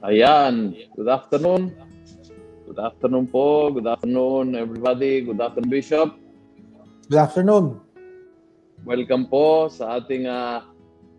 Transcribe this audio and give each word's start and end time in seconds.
Ayan. 0.00 0.72
Good 0.96 1.12
afternoon. 1.12 1.76
Good 2.64 2.80
afternoon 2.80 3.28
po. 3.28 3.68
Good 3.68 3.84
afternoon, 3.84 4.56
everybody. 4.56 5.20
Good 5.20 5.36
afternoon, 5.36 5.68
Bishop. 5.68 6.16
Good 7.12 7.20
afternoon. 7.20 7.84
Welcome 8.88 9.28
po 9.28 9.68
sa 9.68 10.00
ating 10.00 10.24
uh, 10.24 10.64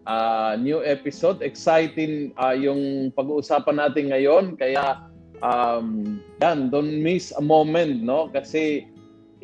uh, 0.10 0.58
new 0.58 0.82
episode. 0.82 1.46
Exciting 1.46 2.34
uh, 2.42 2.58
yung 2.58 3.14
pag-uusapan 3.14 3.86
natin 3.86 4.10
ngayon. 4.10 4.58
Kaya, 4.58 5.06
um, 5.46 6.18
yan, 6.42 6.74
don't 6.74 7.06
miss 7.06 7.30
a 7.38 7.44
moment, 7.44 8.02
no? 8.02 8.34
Kasi 8.34 8.90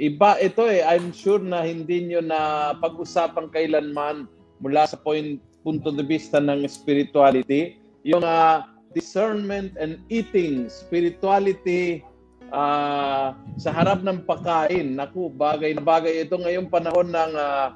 iba 0.02 0.34
ito 0.42 0.66
eh. 0.66 0.82
I'm 0.82 1.14
sure 1.14 1.38
na 1.38 1.62
hindi 1.62 2.10
nyo 2.10 2.26
na 2.26 2.74
pag-usapan 2.82 3.54
kailanman 3.54 4.26
mula 4.66 4.90
sa 4.90 4.98
point, 4.98 5.38
punto 5.62 5.94
de 5.94 6.02
vista 6.02 6.42
ng 6.42 6.66
spirituality. 6.66 7.78
Yung 8.02 8.26
uh, 8.26 8.66
discernment 8.96 9.76
and 9.80 10.00
eating, 10.08 10.72
spirituality 10.72 12.04
uh, 12.52 13.36
sa 13.60 13.70
harap 13.72 14.04
ng 14.04 14.24
pagkain. 14.24 14.96
Naku, 14.96 15.32
bagay 15.32 15.76
na 15.76 15.84
bagay 15.84 16.24
ito 16.24 16.36
ngayong 16.40 16.72
panahon 16.72 17.12
ng 17.12 17.34
uh, 17.36 17.76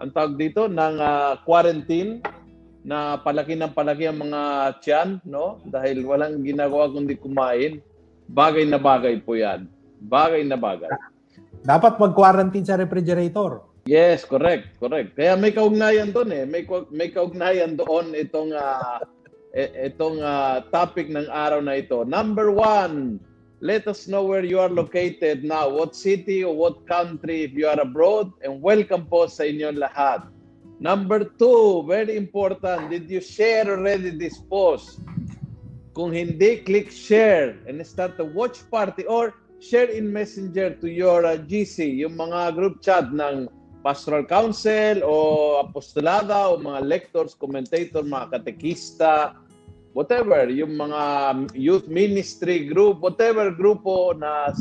ang 0.00 0.10
tawag 0.16 0.40
dito 0.40 0.64
ng 0.64 0.96
uh, 0.96 1.36
quarantine 1.44 2.24
na 2.80 3.20
palaki 3.20 3.52
ng 3.52 3.76
palaki 3.76 4.08
ang 4.08 4.24
mga 4.24 4.40
tiyan, 4.80 5.08
no? 5.28 5.60
Dahil 5.68 6.00
walang 6.08 6.40
ginagawa 6.40 6.88
kundi 6.88 7.20
kumain. 7.20 7.84
Bagay 8.32 8.64
na 8.64 8.80
bagay 8.80 9.20
po 9.20 9.36
'yan. 9.36 9.68
Bagay 10.00 10.48
na 10.48 10.56
bagay. 10.56 10.88
Dapat 11.60 12.00
mag-quarantine 12.00 12.64
sa 12.64 12.80
refrigerator. 12.80 13.60
Yes, 13.84 14.24
correct, 14.24 14.80
correct. 14.80 15.12
Kaya 15.12 15.36
may 15.36 15.52
kaugnayan 15.52 16.08
doon 16.08 16.32
eh. 16.32 16.44
May 16.48 16.64
may 16.88 17.12
kaugnayan 17.12 17.76
doon 17.76 18.16
itong 18.16 18.56
uh, 18.56 19.04
itong 19.54 20.22
uh, 20.22 20.62
topic 20.70 21.10
ng 21.10 21.26
araw 21.26 21.58
na 21.58 21.82
ito. 21.82 22.06
Number 22.06 22.50
one, 22.54 23.18
let 23.60 23.84
us 23.90 24.06
know 24.06 24.24
where 24.24 24.44
you 24.44 24.58
are 24.62 24.70
located 24.70 25.42
now. 25.44 25.68
What 25.68 25.96
city 25.96 26.44
or 26.44 26.54
what 26.54 26.86
country 26.86 27.44
if 27.44 27.52
you 27.52 27.66
are 27.66 27.78
abroad. 27.78 28.32
And 28.40 28.62
welcome 28.62 29.06
po 29.10 29.26
sa 29.26 29.44
inyo 29.44 29.74
lahat. 29.74 30.24
Number 30.80 31.28
two, 31.36 31.84
very 31.84 32.16
important, 32.16 32.88
did 32.88 33.04
you 33.12 33.20
share 33.20 33.68
already 33.68 34.16
this 34.16 34.40
post? 34.48 35.04
Kung 35.92 36.16
hindi, 36.16 36.64
click 36.64 36.88
share 36.88 37.60
and 37.68 37.84
start 37.84 38.16
the 38.16 38.24
watch 38.24 38.64
party 38.72 39.04
or 39.04 39.36
share 39.60 39.92
in 39.92 40.08
messenger 40.08 40.72
to 40.80 40.88
your 40.88 41.28
uh, 41.28 41.36
GC, 41.36 42.00
yung 42.00 42.16
mga 42.16 42.56
group 42.56 42.80
chat 42.80 43.12
ng 43.12 43.52
pastoral 43.80 44.28
council 44.28 45.00
o 45.04 45.14
apostolada 45.60 46.52
o 46.52 46.60
mga 46.60 46.80
lectors, 46.84 47.32
commentator, 47.32 48.04
mga 48.04 48.36
katekista, 48.38 49.36
whatever, 49.96 50.46
yung 50.52 50.76
mga 50.76 51.02
youth 51.56 51.88
ministry 51.88 52.68
group, 52.68 53.00
whatever 53.00 53.50
grupo 53.50 54.14
na 54.14 54.52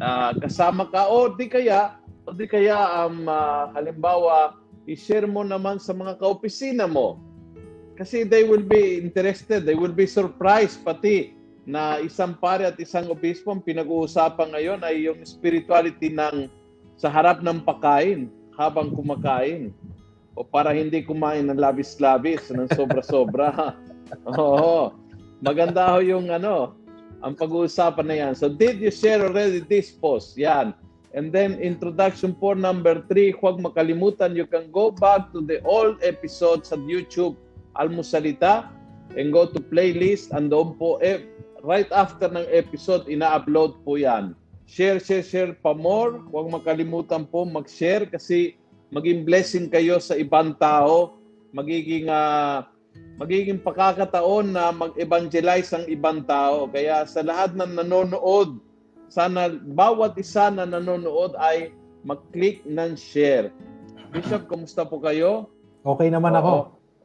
uh, 0.00 0.30
kasama 0.38 0.86
ka 0.92 1.08
o 1.08 1.32
di 1.32 1.48
kaya 1.50 1.98
o 2.28 2.32
di 2.36 2.46
kaya 2.46 3.04
um, 3.04 3.26
uh, 3.26 3.72
halimbawa 3.74 4.54
i-share 4.88 5.28
mo 5.28 5.44
naman 5.44 5.76
sa 5.80 5.92
mga 5.92 6.16
kaopisina 6.20 6.88
mo. 6.88 7.20
Kasi 7.98 8.22
they 8.22 8.46
will 8.46 8.62
be 8.62 9.02
interested, 9.02 9.66
they 9.66 9.74
will 9.74 9.92
be 9.92 10.06
surprised 10.06 10.80
pati 10.86 11.34
na 11.68 12.00
isang 12.00 12.32
pare 12.38 12.64
at 12.64 12.78
isang 12.80 13.10
obispo 13.12 13.52
ang 13.52 13.60
pinag-uusapan 13.60 14.54
ngayon 14.56 14.80
ay 14.86 15.04
yung 15.10 15.20
spirituality 15.26 16.08
ng 16.08 16.48
sa 16.96 17.12
harap 17.12 17.44
ng 17.44 17.60
pagkain 17.60 18.32
habang 18.58 18.90
kumakain 18.90 19.70
o 20.34 20.42
para 20.42 20.74
hindi 20.74 21.06
kumain 21.06 21.46
ng 21.46 21.58
labis-labis 21.58 22.50
ng 22.50 22.66
sobra-sobra. 22.74 23.78
Oo. 24.38 24.92
Maganda 25.38 25.94
ho 25.94 26.02
yung 26.02 26.34
ano, 26.34 26.74
ang 27.22 27.38
pag-uusapan 27.38 28.06
na 28.06 28.16
yan. 28.18 28.32
So, 28.34 28.50
did 28.50 28.82
you 28.82 28.90
share 28.90 29.22
already 29.22 29.62
this 29.62 29.94
post? 29.94 30.34
Yan. 30.34 30.74
And 31.14 31.32
then, 31.32 31.56
introduction 31.58 32.36
for 32.36 32.54
number 32.58 33.02
three, 33.06 33.32
huwag 33.32 33.62
makalimutan, 33.62 34.36
you 34.36 34.44
can 34.44 34.70
go 34.70 34.90
back 34.92 35.32
to 35.32 35.40
the 35.40 35.62
old 35.64 35.98
episodes 36.04 36.70
at 36.70 36.82
YouTube, 36.84 37.34
Almusalita, 37.78 38.68
and 39.16 39.32
go 39.32 39.48
to 39.48 39.58
playlist, 39.58 40.34
and 40.36 40.52
doon 40.52 40.76
po, 40.76 41.00
eh, 41.00 41.24
right 41.64 41.88
after 41.90 42.28
ng 42.28 42.44
episode, 42.52 43.08
ina-upload 43.08 43.80
po 43.82 43.96
yan. 43.96 44.36
Share, 44.68 45.00
share, 45.00 45.24
share 45.24 45.52
pa 45.56 45.72
more. 45.72 46.20
Huwag 46.28 46.52
makalimutan 46.52 47.24
po 47.24 47.48
mag-share 47.48 48.04
kasi 48.04 48.52
maging 48.92 49.24
blessing 49.24 49.72
kayo 49.72 49.96
sa 49.96 50.12
ibang 50.12 50.52
tao. 50.60 51.16
Magiging 51.56 52.12
uh, 52.12 52.68
magiging 53.16 53.64
pakakataon 53.64 54.52
na 54.52 54.68
mag-evangelize 54.68 55.72
ang 55.72 55.88
ibang 55.88 56.20
tao. 56.28 56.68
Kaya 56.68 57.08
sa 57.08 57.24
lahat 57.24 57.56
ng 57.56 57.80
nanonood, 57.80 58.60
sana 59.08 59.56
bawat 59.72 60.20
isa 60.20 60.52
na 60.52 60.68
nanonood 60.68 61.32
ay 61.40 61.72
mag-click 62.04 62.60
ng 62.68 62.92
share. 62.92 63.48
Bishop, 64.12 64.44
kumusta 64.52 64.84
po 64.84 65.00
kayo? 65.00 65.48
Okay 65.80 66.12
naman 66.12 66.36
Oo. 66.36 66.40
ako. 66.44 66.54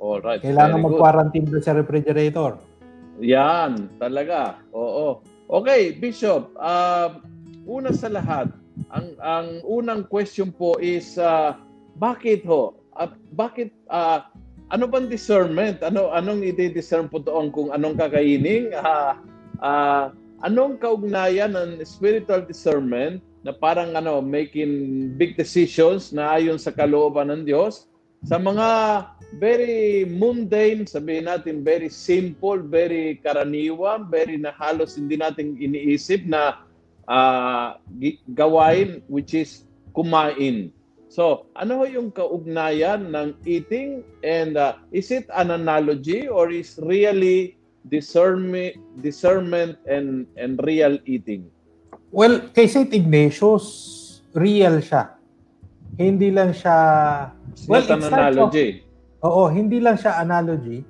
All 0.03 0.19
right. 0.19 0.43
Kailangan 0.43 0.83
mag-quarantine 0.83 1.47
doon 1.47 1.63
sa 1.63 1.71
refrigerator. 1.71 2.59
Yan, 3.23 3.87
talaga. 4.03 4.59
Oo. 4.75 5.23
Okay, 5.47 5.95
Bishop, 5.95 6.51
uh, 6.59 7.23
una 7.67 7.91
sa 7.95 8.11
lahat, 8.11 8.51
ang 8.89 9.07
ang 9.21 9.47
unang 9.63 10.03
question 10.09 10.49
po 10.49 10.75
is 10.81 11.15
uh, 11.17 11.55
bakit 11.97 12.43
ho? 12.43 12.77
Uh, 12.97 13.09
bakit 13.33 13.73
uh, 13.89 14.25
ano 14.73 14.89
bang 14.89 15.09
discernment? 15.09 15.81
Ano 15.85 16.09
anong 16.13 16.45
i-discern 16.45 17.09
po 17.09 17.21
doon 17.21 17.53
kung 17.53 17.69
anong 17.69 17.97
kakainin? 17.97 18.73
Uh, 18.73 19.13
uh, 19.61 20.05
anong 20.43 20.81
kaugnayan 20.81 21.53
ng 21.53 21.79
spiritual 21.85 22.43
discernment 22.43 23.21
na 23.43 23.51
parang 23.51 23.93
ano 23.93 24.23
making 24.23 25.13
big 25.19 25.35
decisions 25.35 26.15
na 26.15 26.39
ayon 26.39 26.57
sa 26.57 26.71
kalooban 26.71 27.29
ng 27.29 27.43
Diyos 27.43 27.91
sa 28.23 28.39
mga 28.39 28.67
very 29.35 30.07
mundane, 30.07 30.87
sabihin 30.87 31.27
natin 31.27 31.59
very 31.59 31.91
simple, 31.91 32.55
very 32.55 33.19
karaniwan, 33.19 34.07
very 34.07 34.39
na 34.39 34.55
halos 34.55 34.95
hindi 34.95 35.19
natin 35.19 35.59
iniisip 35.59 36.23
na 36.23 36.63
uh, 37.07 37.79
gawain 38.33 39.01
which 39.07 39.33
is 39.33 39.65
kumain. 39.95 40.71
So, 41.13 41.45
ano 41.53 41.77
ho 41.77 41.85
yung 41.85 42.09
kaugnayan 42.09 43.13
ng 43.13 43.37
eating 43.45 44.01
and 44.25 44.57
uh, 44.57 44.81
is 44.89 45.13
it 45.13 45.29
an 45.37 45.53
analogy 45.53 46.25
or 46.25 46.49
is 46.49 46.81
really 46.81 47.53
discernment, 47.93 48.81
discernment 49.05 49.77
and 49.85 50.25
and 50.41 50.57
real 50.65 50.97
eating? 51.05 51.45
Well, 52.09 52.49
kay 52.53 52.65
St. 52.65 52.89
Ignatius, 52.89 53.65
real 54.33 54.81
siya. 54.81 55.13
Hindi 55.97 56.33
lang 56.33 56.57
siya 56.57 56.77
It's 57.53 57.69
well, 57.69 57.85
not 57.85 58.01
an 58.01 58.01
analogy. 58.09 58.81
Of, 59.21 59.29
oo, 59.29 59.43
hindi 59.53 59.77
lang 59.77 60.01
siya 60.01 60.17
analogy, 60.17 60.81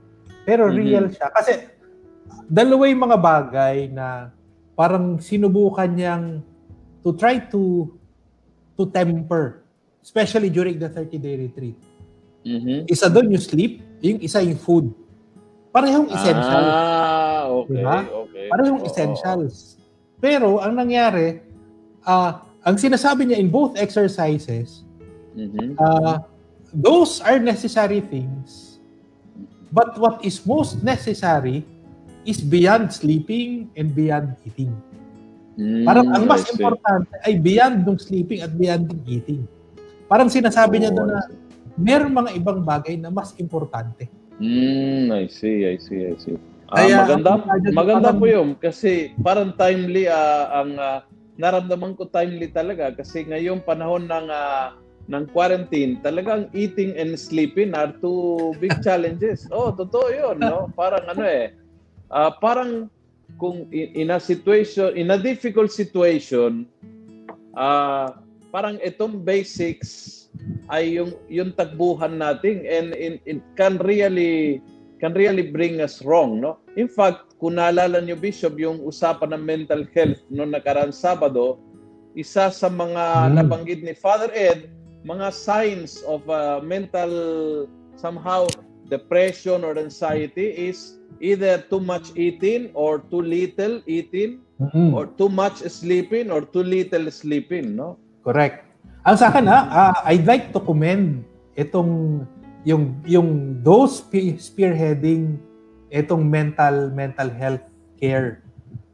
pero 0.48 0.72
mm-hmm. 0.72 0.80
real 0.80 1.06
siya 1.12 1.28
kasi 1.36 1.68
dalawa 2.48 2.84
yung 2.88 3.04
mga 3.04 3.20
bagay 3.20 3.78
na 3.92 4.32
parang 4.74 5.22
sinubukan 5.22 5.90
niyang 5.90 6.42
to 7.06 7.14
try 7.18 7.38
to 7.38 7.94
to 8.74 8.90
temper 8.90 9.64
Especially 10.04 10.52
during 10.52 10.76
the 10.76 10.92
30-day 10.92 11.48
retreat. 11.48 11.80
Mm-hmm. 12.44 12.92
Isa 12.92 13.08
doon 13.08 13.32
yung 13.32 13.40
sleep, 13.40 13.80
yung 14.04 14.20
isa 14.20 14.44
yung 14.44 14.60
food. 14.60 14.92
Parehong 15.72 16.12
essentials. 16.12 16.68
Ah, 16.76 17.48
okay. 17.48 17.80
Diba? 17.80 18.00
okay. 18.28 18.46
Parehong 18.52 18.84
oh, 18.84 18.88
essentials. 18.92 19.80
Pero 20.20 20.60
ang 20.60 20.76
nangyari, 20.76 21.40
uh, 22.04 22.36
ang 22.68 22.76
sinasabi 22.76 23.32
niya 23.32 23.40
in 23.40 23.48
both 23.48 23.80
exercises, 23.80 24.84
mm-hmm. 25.40 25.80
uh, 25.80 26.20
those 26.76 27.24
are 27.24 27.40
necessary 27.40 28.04
things. 28.04 28.84
But 29.72 29.96
what 29.96 30.20
is 30.28 30.44
most 30.44 30.84
necessary 30.84 31.64
is 32.24 32.40
beyond 32.40 32.92
sleeping 32.92 33.70
and 33.76 33.92
beyond 33.92 34.36
eating. 34.48 34.72
Mm, 35.54 35.86
Parang 35.86 36.08
ang 36.10 36.24
mas 36.26 36.44
importante 36.50 37.14
ay 37.24 37.38
beyond 37.38 37.86
ng 37.86 38.00
sleeping 38.00 38.42
at 38.42 38.52
beyond 38.58 38.90
eating. 39.06 39.46
Parang 40.10 40.28
sinasabi 40.32 40.82
niya 40.82 40.92
doon 40.92 41.14
na 41.14 41.22
meron 41.78 42.14
mga 42.14 42.32
ibang 42.38 42.62
bagay 42.66 42.98
na 42.98 43.14
mas 43.14 43.38
importante. 43.38 44.10
Mm, 44.42 45.14
I 45.14 45.30
see, 45.30 45.62
I 45.68 45.78
see, 45.78 46.10
I 46.10 46.16
see. 46.18 46.38
Ah, 46.74 46.82
Kaya, 46.82 47.06
maganda, 47.06 47.32
maganda 47.70 48.10
po 48.18 48.26
yun 48.26 48.58
kasi 48.58 49.14
parang 49.22 49.54
timely 49.54 50.10
uh, 50.10 50.46
ang 50.58 50.72
uh, 50.74 51.00
naramdaman 51.38 51.94
ko 51.94 52.10
timely 52.10 52.50
talaga 52.50 52.90
kasi 52.98 53.30
ngayong 53.30 53.62
panahon 53.62 54.10
ng 54.10 54.28
uh, 54.34 54.74
ng 55.04 55.28
quarantine, 55.36 56.00
talagang 56.00 56.48
eating 56.56 56.96
and 56.96 57.20
sleeping 57.20 57.76
are 57.76 57.92
two 58.00 58.56
big 58.64 58.72
challenges. 58.86 59.46
oh, 59.52 59.70
totoo 59.76 60.08
'yun, 60.10 60.38
no? 60.40 60.72
Parang 60.74 61.04
ano 61.12 61.28
eh, 61.28 61.52
uh, 62.14 62.32
parang 62.38 62.88
kung 63.42 63.66
in, 63.74 64.08
in 64.08 64.08
a 64.14 64.22
situation, 64.22 64.94
in 64.94 65.10
a 65.10 65.18
difficult 65.18 65.74
situation, 65.74 66.70
uh, 67.58 68.14
parang 68.54 68.78
itong 68.86 69.26
basics 69.26 70.24
ay 70.70 70.98
yung 71.02 71.14
yung 71.30 71.54
tagbuhan 71.54 72.22
natin 72.22 72.62
and 72.66 72.94
in, 72.94 73.18
it 73.26 73.42
can 73.58 73.82
really 73.82 74.62
can 75.02 75.12
really 75.18 75.52
bring 75.52 75.82
us 75.84 76.00
wrong, 76.06 76.40
no? 76.40 76.64
In 76.80 76.88
fact, 76.88 77.36
kung 77.36 77.60
naalala 77.60 78.00
niyo, 78.00 78.16
Bishop, 78.16 78.56
yung 78.56 78.80
usapan 78.88 79.36
ng 79.36 79.44
mental 79.44 79.84
health 79.92 80.24
noong 80.32 80.56
nakaraan 80.56 80.96
Sabado, 80.96 81.60
isa 82.16 82.48
sa 82.48 82.70
mga 82.72 83.04
hmm. 83.04 83.32
nabanggit 83.36 83.84
ni 83.84 83.92
Father 83.92 84.32
Ed, 84.32 84.72
mga 85.04 85.28
signs 85.36 86.00
of 86.08 86.24
uh, 86.32 86.64
mental 86.64 87.12
somehow 88.00 88.48
depression 88.88 89.68
or 89.68 89.76
anxiety 89.76 90.56
is 90.56 91.03
either 91.24 91.64
too 91.72 91.80
much 91.80 92.12
eating 92.20 92.68
or 92.76 93.00
too 93.08 93.24
little 93.24 93.80
eating 93.88 94.44
mm-hmm. 94.60 94.92
or 94.92 95.08
too 95.16 95.32
much 95.32 95.64
sleeping 95.72 96.28
or 96.28 96.44
too 96.44 96.68
little 96.68 97.08
sleeping, 97.08 97.80
no? 97.80 97.96
Correct. 98.28 98.68
Ang 99.08 99.16
sa 99.16 99.32
akin, 99.32 99.48
ha, 99.48 99.60
uh, 99.72 99.96
I'd 100.04 100.28
like 100.28 100.52
to 100.52 100.60
commend 100.60 101.24
itong 101.56 102.24
yung 102.64 103.00
yung 103.04 103.60
those 103.60 104.04
spearheading 104.40 105.40
itong 105.92 106.26
mental 106.26 106.90
mental 106.96 107.30
health 107.30 107.64
care 108.00 108.40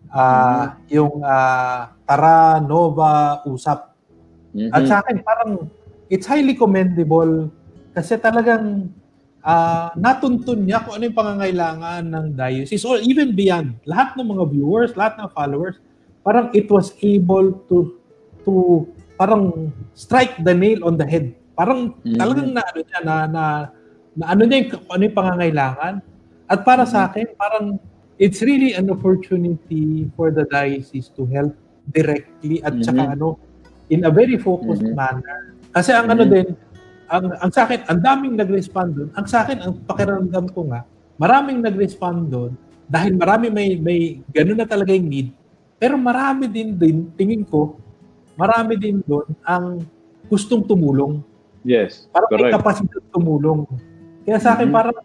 uh, 0.09 0.19
mm-hmm. 0.19 0.69
yung 0.89 1.15
uh, 1.21 1.93
Tara 2.03 2.59
Nova 2.59 3.45
Usap 3.45 3.93
mm-hmm. 4.57 4.73
at 4.73 4.81
sa 4.89 5.05
akin 5.05 5.17
parang 5.21 5.51
it's 6.09 6.25
highly 6.25 6.57
commendable 6.57 7.53
kasi 7.93 8.17
talagang 8.17 8.89
uh, 9.49 9.89
natuntun 9.97 10.69
niya 10.69 10.85
kung 10.85 11.01
ano 11.01 11.09
yung 11.09 11.17
pangangailangan 11.17 12.03
ng 12.05 12.25
diocese 12.37 12.85
or 12.85 13.01
even 13.01 13.33
beyond 13.33 13.73
lahat 13.89 14.13
ng 14.13 14.29
mga 14.29 14.43
viewers 14.53 14.93
lahat 14.93 15.17
ng 15.17 15.29
followers 15.33 15.81
parang 16.21 16.53
it 16.53 16.69
was 16.69 16.93
able 17.01 17.57
to 17.65 17.97
to 18.45 18.85
parang 19.17 19.73
strike 19.97 20.37
the 20.45 20.53
nail 20.53 20.85
on 20.85 20.93
the 20.93 21.07
head 21.09 21.33
Parang 21.59 21.91
mm-hmm. 21.91 22.15
talagang 22.15 22.55
na 22.55 22.63
ano 22.63 22.79
niya 22.79 22.99
na, 23.03 23.15
na, 23.27 23.43
na 24.15 24.23
ano 24.31 24.41
niya 24.47 24.57
yung, 24.63 24.71
ano 24.87 25.01
yung 25.03 25.17
pangangailangan. 25.19 25.93
At 26.47 26.63
para 26.63 26.87
mm-hmm. 26.87 26.95
sa 26.95 27.11
akin, 27.11 27.27
parang 27.35 27.75
it's 28.15 28.39
really 28.39 28.79
an 28.79 28.87
opportunity 28.87 30.07
for 30.15 30.31
the 30.31 30.47
diocese 30.47 31.11
to 31.19 31.27
help 31.27 31.51
directly 31.91 32.63
at 32.63 32.79
mm-hmm. 32.79 32.87
saka 32.87 33.11
ano 33.11 33.35
in 33.91 34.07
a 34.07 34.11
very 34.11 34.39
focused 34.39 34.87
mm-hmm. 34.87 34.95
manner. 34.95 35.51
Kasi 35.75 35.91
ang 35.91 36.07
ano 36.07 36.23
mm-hmm. 36.23 36.31
ano 36.31 36.47
din, 36.47 36.47
ang, 37.09 37.25
ang 37.41 37.51
sa 37.51 37.65
akin, 37.65 37.89
ang 37.89 37.99
daming 37.99 38.37
nag-respond 38.37 38.89
doon. 38.93 39.09
Ang 39.17 39.25
sa 39.25 39.43
akin, 39.43 39.57
ang 39.59 39.73
pakiramdam 39.83 40.45
ko 40.53 40.69
nga, 40.69 40.85
maraming 41.17 41.59
nag-respond 41.59 42.29
doon 42.29 42.53
dahil 42.89 43.13
marami 43.17 43.53
may 43.53 43.77
may 43.77 44.21
ganoon 44.33 44.59
na 44.61 44.69
talaga 44.69 44.93
yung 44.93 45.09
need. 45.09 45.29
Pero 45.81 45.97
marami 45.97 46.45
din 46.45 46.77
din 46.77 47.09
tingin 47.17 47.45
ko, 47.45 47.77
marami 48.37 48.77
din 48.77 49.01
doon 49.05 49.27
ang 49.45 49.83
gustong 50.29 50.65
tumulong. 50.65 51.21
Yes, 51.65 52.07
Parang 52.13 52.29
correct. 52.31 52.49
may 52.49 52.55
kapasidad 52.55 53.03
tumulong. 53.11 53.67
Kaya 54.23 54.39
sa 54.39 54.55
akin, 54.55 54.71
mm-hmm. 54.71 54.77
parang 54.79 54.97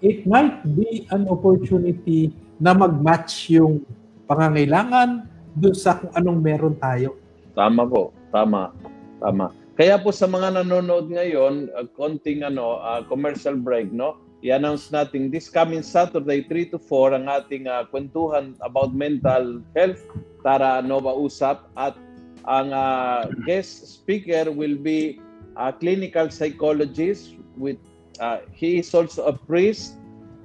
it 0.00 0.24
might 0.24 0.64
be 0.64 1.04
an 1.12 1.28
opportunity 1.28 2.32
na 2.56 2.72
mag-match 2.72 3.52
yung 3.52 3.84
pangangailangan 4.24 5.28
doon 5.52 5.76
sa 5.76 5.98
kung 5.98 6.12
anong 6.16 6.40
meron 6.40 6.76
tayo. 6.78 7.20
Tama 7.52 7.84
po. 7.84 8.14
Tama. 8.32 8.72
Tama. 9.20 9.59
Kaya 9.80 9.96
po 9.96 10.12
sa 10.12 10.28
mga 10.28 10.60
nanonood 10.60 11.08
ngayon, 11.08 11.72
uh, 11.72 11.88
konting 11.96 12.44
ano, 12.44 12.76
uh, 12.84 13.00
commercial 13.08 13.56
break, 13.56 13.88
no? 13.88 14.20
I-announce 14.44 14.92
natin 14.92 15.32
this 15.32 15.48
coming 15.48 15.80
Saturday 15.80 16.44
3 16.44 16.76
to 16.76 16.78
4 16.84 17.16
ang 17.16 17.32
ating 17.32 17.64
uh, 17.64 17.88
kwentuhan 17.88 18.60
about 18.60 18.92
mental 18.92 19.64
health, 19.72 20.04
Tara 20.44 20.84
Nova 20.84 21.16
Usap 21.16 21.72
at 21.80 21.96
ang 22.44 22.76
uh, 22.76 23.32
guest 23.48 23.88
speaker 23.88 24.52
will 24.52 24.76
be 24.76 25.16
a 25.56 25.72
clinical 25.72 26.28
psychologist 26.28 27.40
with 27.56 27.80
uh, 28.20 28.44
he 28.52 28.84
is 28.84 28.92
also 28.92 29.32
a 29.32 29.34
priest 29.48 29.96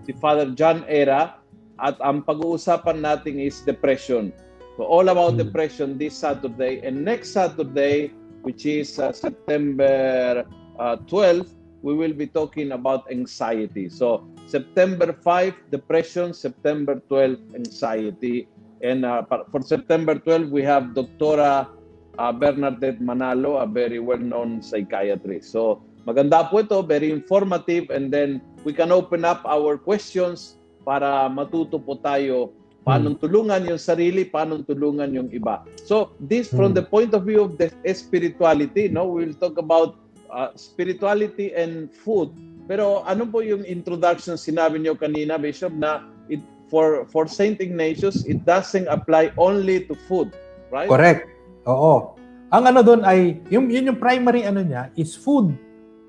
si 0.08 0.16
Father 0.16 0.48
John 0.56 0.88
Era 0.88 1.36
at 1.84 2.00
ang 2.00 2.24
pag-uusapan 2.24 3.04
natin 3.04 3.44
is 3.44 3.60
depression. 3.68 4.32
So 4.80 4.88
all 4.88 5.12
about 5.12 5.36
hmm. 5.36 5.44
depression 5.44 6.00
this 6.00 6.16
Saturday 6.16 6.80
and 6.88 7.04
next 7.04 7.36
Saturday 7.36 8.16
which 8.46 8.70
is 8.70 9.02
uh, 9.02 9.12
September 9.12 10.46
uh, 10.78 10.96
12 11.10 11.50
we 11.86 11.94
will 11.94 12.14
be 12.14 12.26
talking 12.26 12.74
about 12.74 13.06
anxiety. 13.14 13.90
So 13.90 14.26
September 14.50 15.14
5 15.14 15.70
depression, 15.70 16.34
September 16.34 16.98
12 17.10 17.38
anxiety 17.54 18.50
and 18.82 19.06
uh, 19.06 19.22
for 19.52 19.62
September 19.62 20.18
12 20.18 20.50
we 20.50 20.62
have 20.66 20.98
Doctora 20.98 21.70
uh, 22.18 22.32
Bernadette 22.34 23.02
Manalo, 23.02 23.62
a 23.62 23.68
very 23.70 24.00
well-known 24.00 24.66
psychiatrist. 24.66 25.54
So 25.54 25.86
maganda 26.10 26.50
po 26.50 26.66
ito, 26.66 26.82
very 26.82 27.14
informative 27.14 27.94
and 27.94 28.10
then 28.10 28.42
we 28.66 28.74
can 28.74 28.90
open 28.90 29.22
up 29.22 29.46
our 29.46 29.78
questions 29.78 30.58
para 30.82 31.30
matuto 31.30 31.78
po 31.78 32.02
tayo 32.02 32.50
paano 32.86 33.18
hmm. 33.18 33.20
tulungan 33.20 33.66
yung 33.66 33.82
sarili, 33.82 34.30
paano 34.30 34.62
tulungan 34.62 35.10
yung 35.10 35.30
iba. 35.34 35.66
So 35.90 36.14
this 36.22 36.54
from 36.54 36.72
hmm. 36.72 36.80
the 36.80 36.86
point 36.86 37.12
of 37.18 37.26
view 37.26 37.42
of 37.42 37.58
the 37.58 37.74
spirituality, 37.92 38.88
no, 38.88 39.10
we 39.10 39.26
will 39.26 39.38
talk 39.42 39.58
about 39.58 39.98
uh, 40.30 40.54
spirituality 40.54 41.52
and 41.58 41.90
food. 41.90 42.30
Pero 42.70 43.02
ano 43.10 43.26
po 43.26 43.42
yung 43.42 43.66
introduction 43.66 44.38
sinabi 44.38 44.78
niyo 44.78 44.94
kanina, 44.94 45.42
Bishop, 45.42 45.74
na 45.74 46.06
it, 46.30 46.40
for 46.70 47.10
for 47.10 47.26
Saint 47.26 47.58
Ignatius, 47.58 48.22
it 48.30 48.46
doesn't 48.46 48.86
apply 48.86 49.34
only 49.42 49.90
to 49.90 49.98
food, 50.06 50.30
right? 50.70 50.90
Correct. 50.90 51.26
Oo. 51.66 52.14
Ang 52.54 52.64
ano 52.70 52.86
doon 52.86 53.02
ay, 53.02 53.42
yung, 53.50 53.74
yun 53.74 53.90
yung 53.90 54.00
primary 54.00 54.46
ano 54.46 54.62
niya 54.62 54.94
is 54.94 55.18
food 55.18 55.58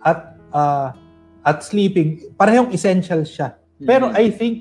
at 0.04 0.36
uh, 0.52 0.92
at 1.44 1.64
sleeping. 1.64 2.20
Parehong 2.36 2.72
essential 2.76 3.24
siya. 3.24 3.56
Pero 3.80 4.12
mm-hmm. 4.12 4.20
I 4.20 4.26
think 4.32 4.54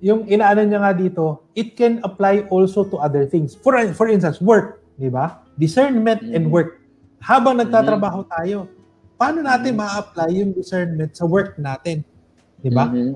yung 0.00 0.28
inaano 0.28 0.62
niya 0.64 0.80
nga 0.82 0.92
dito, 0.92 1.24
it 1.56 1.72
can 1.74 2.00
apply 2.04 2.44
also 2.52 2.84
to 2.84 3.00
other 3.00 3.24
things. 3.24 3.56
For 3.56 3.76
for 3.96 4.08
instance, 4.12 4.40
work, 4.44 4.84
di 5.00 5.08
ba? 5.08 5.40
Discernment 5.56 6.20
mm-hmm. 6.20 6.36
and 6.36 6.44
work. 6.52 6.84
Habang 7.24 7.56
nagtatrabaho 7.58 8.24
mm-hmm. 8.24 8.36
tayo, 8.36 8.58
paano 9.16 9.40
natin 9.40 9.72
mm-hmm. 9.72 9.88
ma-apply 9.88 10.28
yung 10.36 10.52
discernment 10.52 11.16
sa 11.16 11.24
work 11.24 11.56
natin? 11.56 12.04
Di 12.60 12.68
ba? 12.68 12.92
Mm-hmm. 12.92 13.12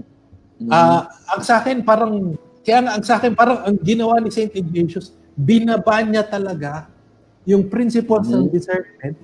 Mm-hmm. 0.60 0.70
Uh, 0.72 1.02
ang 1.36 1.42
sa 1.44 1.60
akin 1.60 1.80
parang 1.80 2.36
kaya 2.60 2.84
nga 2.84 2.92
ang 2.92 3.04
sa 3.04 3.16
akin 3.16 3.32
parang 3.32 3.64
ang 3.64 3.76
ginawa 3.80 4.20
ni 4.20 4.28
St. 4.28 4.52
Ignatius, 4.52 5.16
binaba 5.32 6.04
niya 6.04 6.24
talaga 6.24 6.88
yung 7.48 7.68
principles 7.68 8.28
mm-hmm. 8.28 8.44
ng 8.44 8.52
discernment 8.52 9.16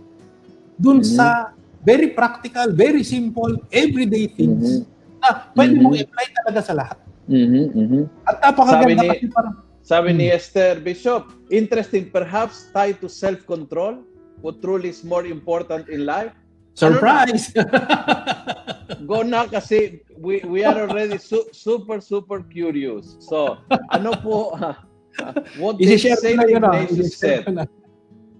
dun 0.76 1.00
mm-hmm. 1.00 1.16
sa 1.16 1.52
very 1.86 2.10
practical, 2.12 2.72
very 2.72 3.04
simple, 3.06 3.52
everyday 3.72 4.28
things 4.28 4.82
mm-hmm. 4.82 5.20
na 5.20 5.28
pwede 5.56 5.76
mm-hmm. 5.76 5.84
mong 5.84 6.04
apply 6.04 6.26
talaga 6.42 6.60
sa 6.64 6.74
lahat. 6.76 6.98
Mm-hmm. 7.26 7.64
Mm-hmm. 7.74 8.02
At 8.30 8.36
napakaganda 8.42 9.02
sabi 9.02 9.26
ni, 9.26 9.28
parang... 9.34 9.54
Sabi 9.86 10.10
hmm. 10.10 10.18
ni 10.18 10.26
Esther 10.34 10.82
Bishop, 10.82 11.30
interesting 11.54 12.10
perhaps 12.10 12.74
tied 12.74 12.98
to 12.98 13.06
self-control, 13.06 14.02
what 14.42 14.58
truly 14.58 14.90
is 14.90 15.06
more 15.06 15.22
important 15.22 15.86
in 15.86 16.02
life. 16.02 16.34
Surprise! 16.74 17.54
Ano 17.54 19.06
Go 19.10 19.22
na 19.22 19.46
kasi 19.46 20.02
we, 20.18 20.42
we 20.46 20.66
are 20.66 20.86
already 20.86 21.18
su- 21.18 21.46
super, 21.54 22.02
super 22.02 22.42
curious. 22.42 23.14
So, 23.22 23.62
ano 23.90 24.14
po, 24.18 24.58
uh, 24.58 24.74
what 25.62 25.78
did 25.78 25.94
St. 25.98 26.18
Ignatius 26.22 27.18
said? 27.18 27.46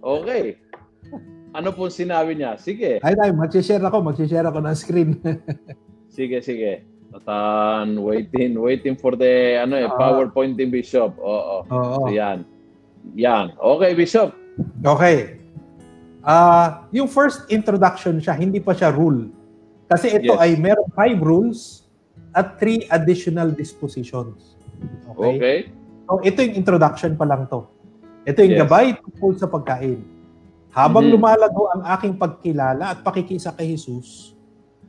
Okay. 0.03 0.59
Ano 1.57 1.73
pong 1.73 1.95
sinabi 1.95 2.37
niya? 2.37 2.61
Sige. 2.61 3.01
Ay, 3.01 3.17
ay, 3.17 3.31
mag-share 3.33 3.81
ako. 3.81 4.05
Mag-share 4.05 4.45
ako 4.45 4.61
ng 4.61 4.77
screen. 4.77 5.11
sige, 6.17 6.43
sige. 6.45 6.85
Tatan, 7.17 7.97
waiting, 8.05 8.61
waiting 8.61 8.93
for 8.93 9.17
the 9.17 9.57
ano 9.65 9.81
eh, 9.81 9.89
uh, 9.89 9.97
PowerPoint 9.97 10.53
ni 10.61 10.69
Bishop. 10.69 11.17
Oo. 11.17 11.65
Oh, 11.65 11.73
oh. 11.73 12.05
So, 12.05 12.13
yan. 12.13 12.45
Yan. 13.17 13.57
Okay, 13.57 13.97
Bishop. 13.97 14.37
Okay. 14.85 15.41
Uh, 16.21 16.85
yung 16.93 17.09
first 17.09 17.49
introduction 17.49 18.21
siya, 18.21 18.37
hindi 18.37 18.61
pa 18.61 18.77
siya 18.77 18.93
rule. 18.93 19.33
Kasi 19.87 20.13
ito 20.19 20.35
yes. 20.35 20.43
ay 20.43 20.51
meron 20.59 20.91
five 20.93 21.17
rules 21.23 21.87
at 22.35 22.61
three 22.61 22.85
additional 22.93 23.49
dispositions. 23.55 24.59
Okay? 25.17 25.33
okay. 25.39 25.59
So 26.07 26.21
ito 26.21 26.39
yung 26.45 26.55
introduction 26.59 27.17
pa 27.17 27.25
lang 27.25 27.49
to. 27.49 27.65
Ito 28.27 28.43
yung 28.43 28.59
yes. 28.59 28.63
gabay 28.67 28.87
tungkol 28.99 29.33
sa 29.39 29.47
pagkain. 29.47 30.03
Habang 30.75 31.09
mm-hmm. 31.09 31.17
lumalago 31.17 31.63
ang 31.73 31.83
aking 31.97 32.21
pagkilala 32.21 32.93
at 32.93 32.99
pakikisa 33.01 33.55
kay 33.55 33.73
Jesus, 33.73 34.36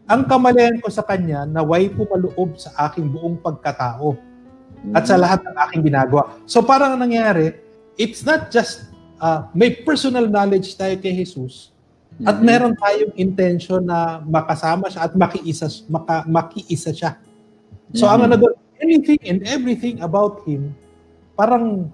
ang 0.08 0.24
kamalayan 0.24 0.80
ko 0.80 0.88
sa 0.88 1.04
Kanya 1.04 1.44
na 1.44 1.60
way 1.60 1.92
pumaloob 1.92 2.56
sa 2.56 2.72
aking 2.88 3.12
buong 3.12 3.44
pagkatao 3.44 4.16
mm-hmm. 4.16 4.96
at 4.96 5.04
sa 5.04 5.14
mm-hmm. 5.14 5.24
lahat 5.28 5.40
ng 5.44 5.56
aking 5.68 5.82
ginagawa. 5.84 6.24
So 6.48 6.64
parang 6.64 6.96
nangyari, 6.96 7.60
it's 8.00 8.24
not 8.24 8.48
just 8.48 8.88
uh, 9.20 9.52
may 9.52 9.76
personal 9.84 10.32
knowledge 10.32 10.80
tayo 10.80 10.96
kay 10.96 11.12
Jesus 11.12 11.76
mm-hmm. 12.16 12.28
at 12.32 12.38
meron 12.40 12.74
tayong 12.80 13.14
intention 13.20 13.84
na 13.84 14.24
makasama 14.24 14.88
siya 14.88 15.12
at 15.12 15.14
makiisa, 15.14 15.68
maka, 15.92 16.24
makiisa 16.24 16.96
siya. 16.96 17.20
So 17.92 18.08
mm-hmm. 18.08 18.14
ang 18.16 18.22
ano 18.32 18.36
doon, 18.40 18.56
anything 18.80 19.20
and 19.28 19.44
everything 19.44 20.00
about 20.00 20.48
Him, 20.48 20.72
parang 21.36 21.92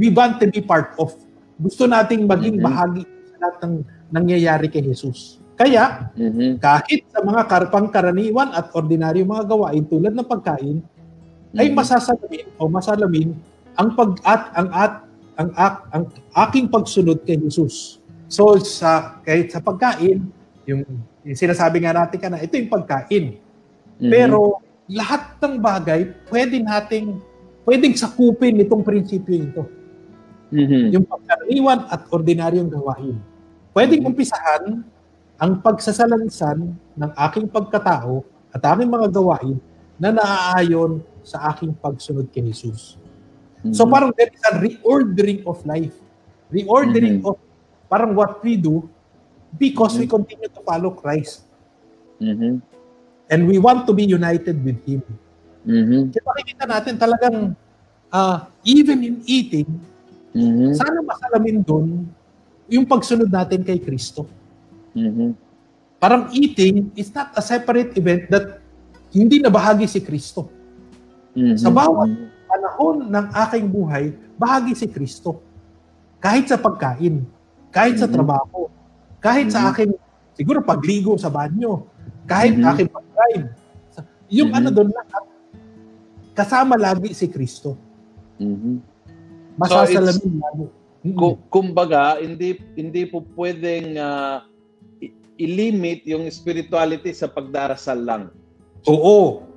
we 0.00 0.08
want 0.08 0.40
to 0.40 0.48
be 0.48 0.64
part 0.64 0.96
of. 0.96 1.12
Gusto 1.60 1.84
nating 1.84 2.24
maging 2.24 2.56
mm-hmm. 2.56 2.68
bahagi 2.72 3.02
sa 3.04 3.36
lahat 3.36 3.56
ng 3.68 3.74
nangyayari 4.08 4.72
kay 4.72 4.80
Jesus. 4.80 5.39
Kaya, 5.60 6.08
mm-hmm. 6.16 6.56
kahit 6.56 7.04
sa 7.12 7.20
mga 7.20 7.44
karpang 7.44 7.92
karaniwan 7.92 8.48
at 8.56 8.72
ordinaryo 8.72 9.28
mga 9.28 9.44
gawain 9.44 9.84
tulad 9.84 10.16
ng 10.16 10.24
pagkain, 10.24 10.80
mm-hmm. 10.80 11.60
ay 11.60 11.68
masasalamin 11.68 12.48
o 12.56 12.64
masalamin 12.64 13.28
ang 13.76 13.92
pag 13.92 14.16
at 14.24 14.42
ang 14.56 14.68
at 14.72 14.92
ang, 15.36 15.50
ang, 15.52 15.76
ang 15.92 16.04
aking 16.48 16.64
pagsunod 16.72 17.20
kay 17.28 17.36
Jesus. 17.36 18.00
So 18.32 18.56
sa 18.56 19.20
kahit 19.20 19.52
sa 19.52 19.60
pagkain, 19.60 20.32
yung, 20.64 20.80
yung 21.28 21.36
sinasabi 21.36 21.84
nga 21.84 21.92
natin 21.92 22.16
kana, 22.16 22.40
ito 22.40 22.56
yung 22.56 22.72
pagkain. 22.72 23.36
Mm-hmm. 23.36 24.08
Pero 24.08 24.64
lahat 24.88 25.44
ng 25.44 25.60
bagay 25.60 26.08
pwede 26.32 26.56
nating 26.56 27.20
pwedeng 27.68 27.92
sakupin 28.00 28.64
itong 28.64 28.80
prinsipyo 28.80 29.44
ito. 29.44 29.64
Mm-hmm. 30.56 30.84
Yung 30.96 31.04
pagkaraniwan 31.04 31.84
at 31.92 32.08
ordinaryong 32.08 32.72
gawain. 32.72 33.20
Pwedeng 33.76 34.08
mm-hmm. 34.08 34.16
umpisahan 34.16 34.88
ang 35.40 35.56
pagsasalansan 35.64 36.76
ng 36.76 37.10
aking 37.16 37.48
pagkatao 37.48 38.20
at 38.52 38.60
aking 38.60 38.92
mga 38.92 39.08
gawain 39.08 39.56
na 39.96 40.12
naaayon 40.12 41.00
sa 41.24 41.48
aking 41.48 41.72
pagsunod 41.80 42.28
kay 42.28 42.44
Jesus. 42.44 43.00
Mm-hmm. 43.64 43.72
So 43.72 43.88
parang 43.88 44.12
there 44.12 44.28
is 44.28 44.42
a 44.52 44.60
reordering 44.60 45.40
of 45.48 45.64
life. 45.64 45.96
Reordering 46.52 47.24
mm-hmm. 47.24 47.32
of 47.32 47.40
parang 47.88 48.12
what 48.12 48.44
we 48.44 48.60
do 48.60 48.84
because 49.56 49.96
mm-hmm. 49.96 50.12
we 50.12 50.14
continue 50.20 50.50
to 50.52 50.60
follow 50.60 50.92
Christ. 50.92 51.48
Mm-hmm. 52.20 52.60
And 53.32 53.40
we 53.48 53.56
want 53.56 53.88
to 53.88 53.96
be 53.96 54.04
united 54.04 54.60
with 54.60 54.76
Him. 54.84 55.00
Mm-hmm. 55.64 56.12
Kaya 56.12 56.24
makikita 56.24 56.64
natin 56.68 56.94
talagang 57.00 57.36
uh, 58.12 58.44
even 58.64 59.00
in 59.00 59.16
eating, 59.24 59.68
mm-hmm. 60.36 60.76
sana 60.76 61.00
masalamin 61.00 61.64
doon 61.64 61.88
yung 62.68 62.84
pagsunod 62.84 63.32
natin 63.32 63.64
kay 63.64 63.80
Kristo. 63.80 64.28
Mm-hmm. 64.96 65.30
Parang 66.00 66.32
eating 66.32 66.90
is 66.96 67.12
not 67.12 67.36
a 67.36 67.42
separate 67.44 67.92
event 67.94 68.26
that 68.32 68.58
hindi 69.12 69.42
na 69.42 69.52
bahagi 69.52 69.86
si 69.86 70.00
Kristo. 70.00 70.48
Mm-hmm. 71.36 71.58
Sa 71.60 71.70
bawat 71.70 72.10
panahon 72.50 72.96
ng 73.06 73.26
aking 73.46 73.66
buhay, 73.70 74.04
bahagi 74.34 74.74
si 74.74 74.86
Kristo. 74.90 75.38
Kahit 76.18 76.50
sa 76.50 76.58
pagkain, 76.58 77.22
kahit 77.70 77.96
mm-hmm. 77.96 78.10
sa 78.10 78.10
trabaho, 78.10 78.66
kahit 79.22 79.48
mm-hmm. 79.48 79.62
sa 79.62 79.70
aking, 79.70 79.92
siguro 80.34 80.64
pagligo 80.64 81.14
sa 81.20 81.30
banyo, 81.30 81.86
kahit 82.26 82.58
mm-hmm. 82.58 82.70
aking 82.74 82.88
pag-drive. 82.90 83.46
Yung 84.30 84.50
mm-hmm. 84.50 84.58
ano 84.58 84.68
doon 84.74 84.90
lahat, 84.90 85.24
kasama 86.34 86.74
lagi 86.78 87.14
si 87.14 87.26
Kristo. 87.30 87.76
Mm-hmm. 88.40 88.76
Masasalamin 89.58 90.16
so 90.16 90.40
lagi. 90.40 90.66
Mm-hmm. 91.00 91.48
Kumbaga, 91.48 92.20
hindi 92.20 92.60
hindi 92.76 93.08
po 93.08 93.24
pwedeng 93.36 93.96
uh, 93.96 94.44
i-limit 95.40 96.04
yung 96.04 96.28
spirituality 96.28 97.16
sa 97.16 97.32
pagdarasal 97.32 98.04
lang. 98.04 98.22
Oo. 98.84 99.48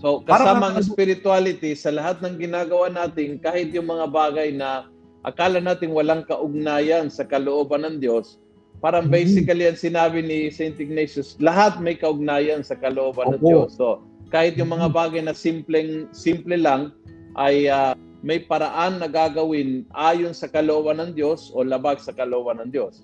So, 0.00 0.22
kasama 0.24 0.72
ang 0.72 0.80
spirituality 0.80 1.74
sa 1.74 1.92
lahat 1.92 2.22
ng 2.24 2.38
ginagawa 2.38 2.88
natin, 2.88 3.36
kahit 3.42 3.74
yung 3.74 3.90
mga 3.90 4.06
bagay 4.08 4.54
na 4.54 4.88
akala 5.26 5.58
natin 5.58 5.92
walang 5.92 6.22
kaugnayan 6.24 7.10
sa 7.10 7.26
kalooban 7.26 7.82
ng 7.84 7.96
Diyos, 7.98 8.38
parang 8.78 9.10
mm-hmm. 9.10 9.18
basically 9.18 9.64
ang 9.66 9.76
sinabi 9.76 10.22
ni 10.22 10.48
St. 10.54 10.78
Ignatius, 10.78 11.34
lahat 11.42 11.82
may 11.82 11.98
kaugnayan 11.98 12.62
sa 12.62 12.78
kalooban 12.78 13.26
Oo. 13.26 13.32
ng 13.36 13.42
Diyos. 13.42 13.74
So, 13.74 14.06
kahit 14.30 14.54
yung 14.54 14.70
mga 14.70 14.88
mm-hmm. 14.88 15.00
bagay 15.02 15.22
na 15.26 15.34
simpleng 15.34 16.06
simple 16.14 16.54
lang 16.54 16.94
ay 17.34 17.66
uh, 17.66 17.98
may 18.22 18.38
paraan 18.42 19.02
na 19.02 19.10
gagawin 19.10 19.82
ayon 19.98 20.34
sa 20.34 20.46
kalooban 20.46 21.02
ng 21.02 21.10
Diyos 21.14 21.50
o 21.54 21.66
labag 21.66 21.98
sa 21.98 22.14
kalooban 22.14 22.62
ng 22.62 22.70
Diyos. 22.70 23.02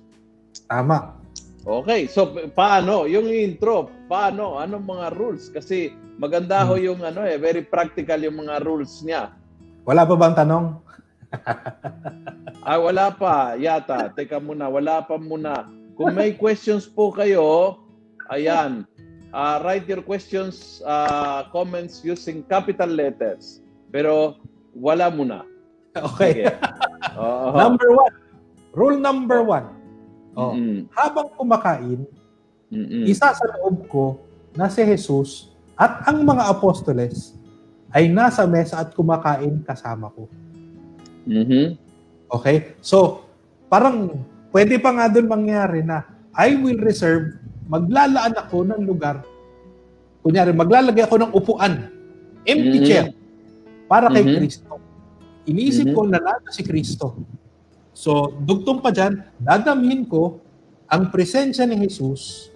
Tama. 0.70 1.23
Okay, 1.64 2.04
so 2.04 2.28
paano? 2.52 3.08
Yung 3.08 3.24
intro, 3.32 3.88
paano? 4.04 4.60
Anong 4.60 4.84
mga 4.84 5.06
rules? 5.16 5.48
Kasi 5.48 5.96
maganda 6.20 6.60
hmm. 6.60 6.68
ho 6.68 6.74
yung 6.76 7.00
ano 7.00 7.24
eh, 7.24 7.40
very 7.40 7.64
practical 7.64 8.20
yung 8.20 8.44
mga 8.44 8.60
rules 8.68 9.00
niya. 9.00 9.32
Wala 9.88 10.04
pa 10.04 10.12
bang 10.12 10.36
tanong? 10.36 10.66
ah, 12.68 12.78
wala 12.78 13.08
pa. 13.16 13.56
Yata. 13.56 14.12
Teka 14.12 14.44
muna, 14.44 14.68
wala 14.68 15.08
pa 15.08 15.16
muna. 15.16 15.64
Kung 15.96 16.12
may 16.12 16.36
questions 16.36 16.84
po 16.84 17.08
kayo, 17.08 17.80
ayan. 18.28 18.84
Uh, 19.32 19.56
write 19.64 19.88
your 19.88 20.04
questions, 20.04 20.84
uh, 20.84 21.48
comments 21.48 22.04
using 22.04 22.44
capital 22.44 22.92
letters. 22.92 23.64
Pero 23.88 24.36
wala 24.76 25.08
muna. 25.08 25.48
Okay. 25.96 26.44
okay. 26.44 26.60
Uh-huh. 27.16 27.56
number 27.56 27.88
one. 27.88 28.14
Rule 28.76 29.00
number 29.00 29.40
one 29.40 29.83
Oh. 30.34 30.52
Mm-hmm. 30.54 30.90
Habang 30.94 31.28
kumakain, 31.38 32.00
mm-hmm. 32.70 33.04
isa 33.06 33.30
sa 33.30 33.44
loob 33.58 33.86
ko 33.86 34.18
na 34.54 34.66
si 34.70 34.82
Jesus 34.82 35.54
at 35.74 36.06
ang 36.06 36.22
mga 36.22 36.50
apostoles 36.50 37.34
ay 37.94 38.10
nasa 38.10 38.42
mesa 38.46 38.82
at 38.82 38.90
kumakain 38.94 39.62
kasama 39.62 40.10
ko. 40.10 40.26
Mm-hmm. 41.30 41.78
Okay? 42.34 42.74
So, 42.82 43.22
parang 43.70 44.26
pwede 44.50 44.78
pa 44.82 44.90
nga 44.90 45.06
doon 45.06 45.30
mangyari 45.30 45.86
na 45.86 46.02
I 46.34 46.58
will 46.58 46.82
reserve, 46.82 47.38
maglalaan 47.70 48.34
ako 48.34 48.66
ng 48.66 48.82
lugar. 48.82 49.22
Kunyari, 50.26 50.50
maglalagay 50.50 51.06
ako 51.06 51.16
ng 51.22 51.30
upuan, 51.30 51.94
empty 52.42 52.82
mm-hmm. 52.82 52.88
chair, 52.88 53.06
para 53.86 54.10
kay 54.10 54.26
mm-hmm. 54.26 54.38
Kristo. 54.42 54.72
Iniisip 55.46 55.94
mm-hmm. 55.94 55.98
ko 55.98 56.10
na 56.10 56.18
nasa 56.18 56.50
si 56.50 56.62
Kristo. 56.66 57.14
So, 57.94 58.34
dugtong 58.42 58.82
pa 58.82 58.90
dyan, 58.90 59.22
dadamhin 59.38 60.04
ko 60.10 60.42
ang 60.90 61.14
presensya 61.14 61.62
ni 61.62 61.78
Jesus 61.78 62.50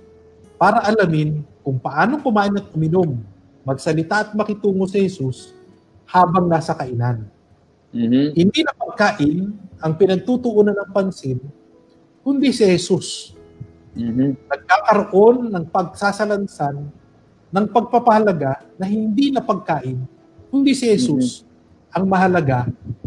para 0.59 0.83
alamin 0.83 1.47
kung 1.63 1.79
paano 1.79 2.19
kumain 2.19 2.59
at 2.59 2.67
uminom, 2.75 3.23
magsalita 3.63 4.27
at 4.27 4.31
makitungo 4.35 4.83
sa 4.91 4.99
Jesus 4.99 5.55
habang 6.11 6.51
nasa 6.51 6.75
kainan. 6.75 7.31
Mm-hmm. 7.95 8.27
Hindi 8.35 8.61
na 8.67 8.73
pagkain 8.75 9.39
ang 9.79 9.93
pinagtutuunan 9.95 10.75
ng 10.75 10.91
pansin, 10.91 11.39
kundi 12.27 12.51
si 12.51 12.67
Jesus. 12.67 13.39
Mm-hmm. 13.95 14.51
Nagkakaroon 14.51 15.55
ng 15.55 15.65
pagsasalansan 15.71 16.77
ng 17.49 17.67
pagpapahalaga 17.71 18.67
na 18.75 18.91
hindi 18.91 19.31
na 19.31 19.41
pagkain, 19.41 20.03
kundi 20.51 20.75
si 20.75 20.91
Jesus 20.91 21.47
mm-hmm. 21.47 21.95
ang 21.95 22.05
mahalaga 22.11 22.59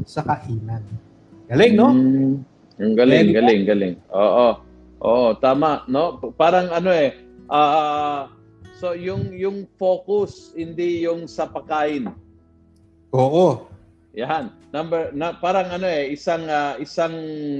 sa 0.07 0.23
kainan. 0.23 1.10
Galing, 1.51 1.75
no? 1.75 1.87
Mm, 1.91 2.33
yung 2.79 2.95
galing, 2.95 3.35
galing, 3.35 3.35
galing, 3.35 3.61
galing. 3.67 3.95
Oo. 4.15 4.63
Oo, 5.03 5.35
tama, 5.43 5.83
no? 5.91 6.15
Parang 6.39 6.71
ano 6.71 6.87
eh, 6.87 7.19
uh, 7.51 8.31
so 8.79 8.95
yung 8.95 9.35
yung 9.35 9.67
focus 9.75 10.55
hindi 10.55 11.03
yung 11.03 11.27
sa 11.27 11.51
pagkain. 11.51 12.07
Oo. 13.11 13.67
Yan. 14.15 14.55
Number 14.71 15.11
na 15.11 15.35
parang 15.35 15.67
ano 15.75 15.83
eh, 15.83 16.15
isang 16.15 16.47
uh, 16.47 16.79
isang 16.79 17.11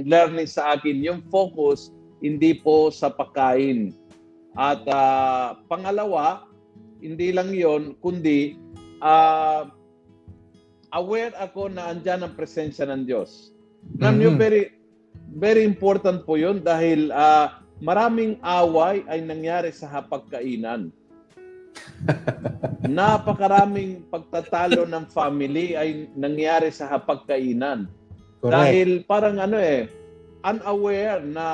learning 0.08 0.48
sa 0.48 0.72
akin, 0.72 1.04
yung 1.04 1.20
focus 1.28 1.92
hindi 2.24 2.56
po 2.56 2.88
sa 2.88 3.12
pagkain. 3.12 3.92
At 4.56 4.80
uh, 4.88 5.60
pangalawa, 5.68 6.48
hindi 7.04 7.28
lang 7.28 7.52
'yon 7.52 7.92
kundi 8.00 8.56
uh, 9.04 9.68
aware 10.96 11.36
ako 11.36 11.68
na 11.68 11.92
andyan 11.92 12.24
ang 12.24 12.32
presensya 12.32 12.88
ng 12.88 13.04
Diyos. 13.04 13.51
Alam 14.02 14.14
mm-hmm. 14.18 14.38
very, 14.38 14.62
very 15.32 15.62
important 15.62 16.24
po 16.26 16.38
yun 16.38 16.62
dahil 16.62 17.10
uh, 17.12 17.62
maraming 17.82 18.38
away 18.42 19.02
ay 19.10 19.22
nangyari 19.22 19.74
sa 19.74 19.90
hapagkainan. 19.90 20.94
Napakaraming 22.86 24.06
pagtatalo 24.10 24.86
ng 24.86 25.06
family 25.10 25.74
ay 25.74 26.10
nangyari 26.14 26.70
sa 26.70 26.86
hapagkainan. 26.90 27.90
Correct. 28.42 28.54
Dahil 28.54 28.88
parang 29.06 29.38
ano 29.38 29.58
eh, 29.58 29.86
unaware 30.42 31.22
na 31.22 31.46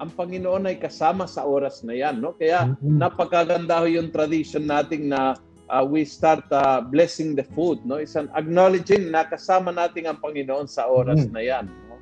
ang 0.00 0.10
Panginoon 0.10 0.68
ay 0.68 0.76
kasama 0.80 1.28
sa 1.28 1.46
oras 1.46 1.84
na 1.86 1.94
yan. 1.94 2.18
No? 2.18 2.34
Kaya 2.34 2.72
mm-hmm. 2.72 2.96
napakaganda 2.98 3.84
ho 3.84 3.86
yung 3.86 4.10
tradition 4.10 4.66
nating 4.66 5.06
na 5.12 5.38
uh, 5.70 5.84
we 5.84 6.04
start 6.04 6.44
uh, 6.52 6.80
blessing 6.80 7.34
the 7.34 7.44
food. 7.54 7.84
No? 7.84 7.96
It's 7.96 8.16
an 8.16 8.30
acknowledging 8.36 9.10
na 9.10 9.24
kasama 9.24 9.72
natin 9.72 10.08
ang 10.08 10.18
Panginoon 10.20 10.68
sa 10.68 10.88
oras 10.88 11.24
mm. 11.26 11.32
na 11.32 11.42
yan. 11.42 11.64
No? 11.88 11.96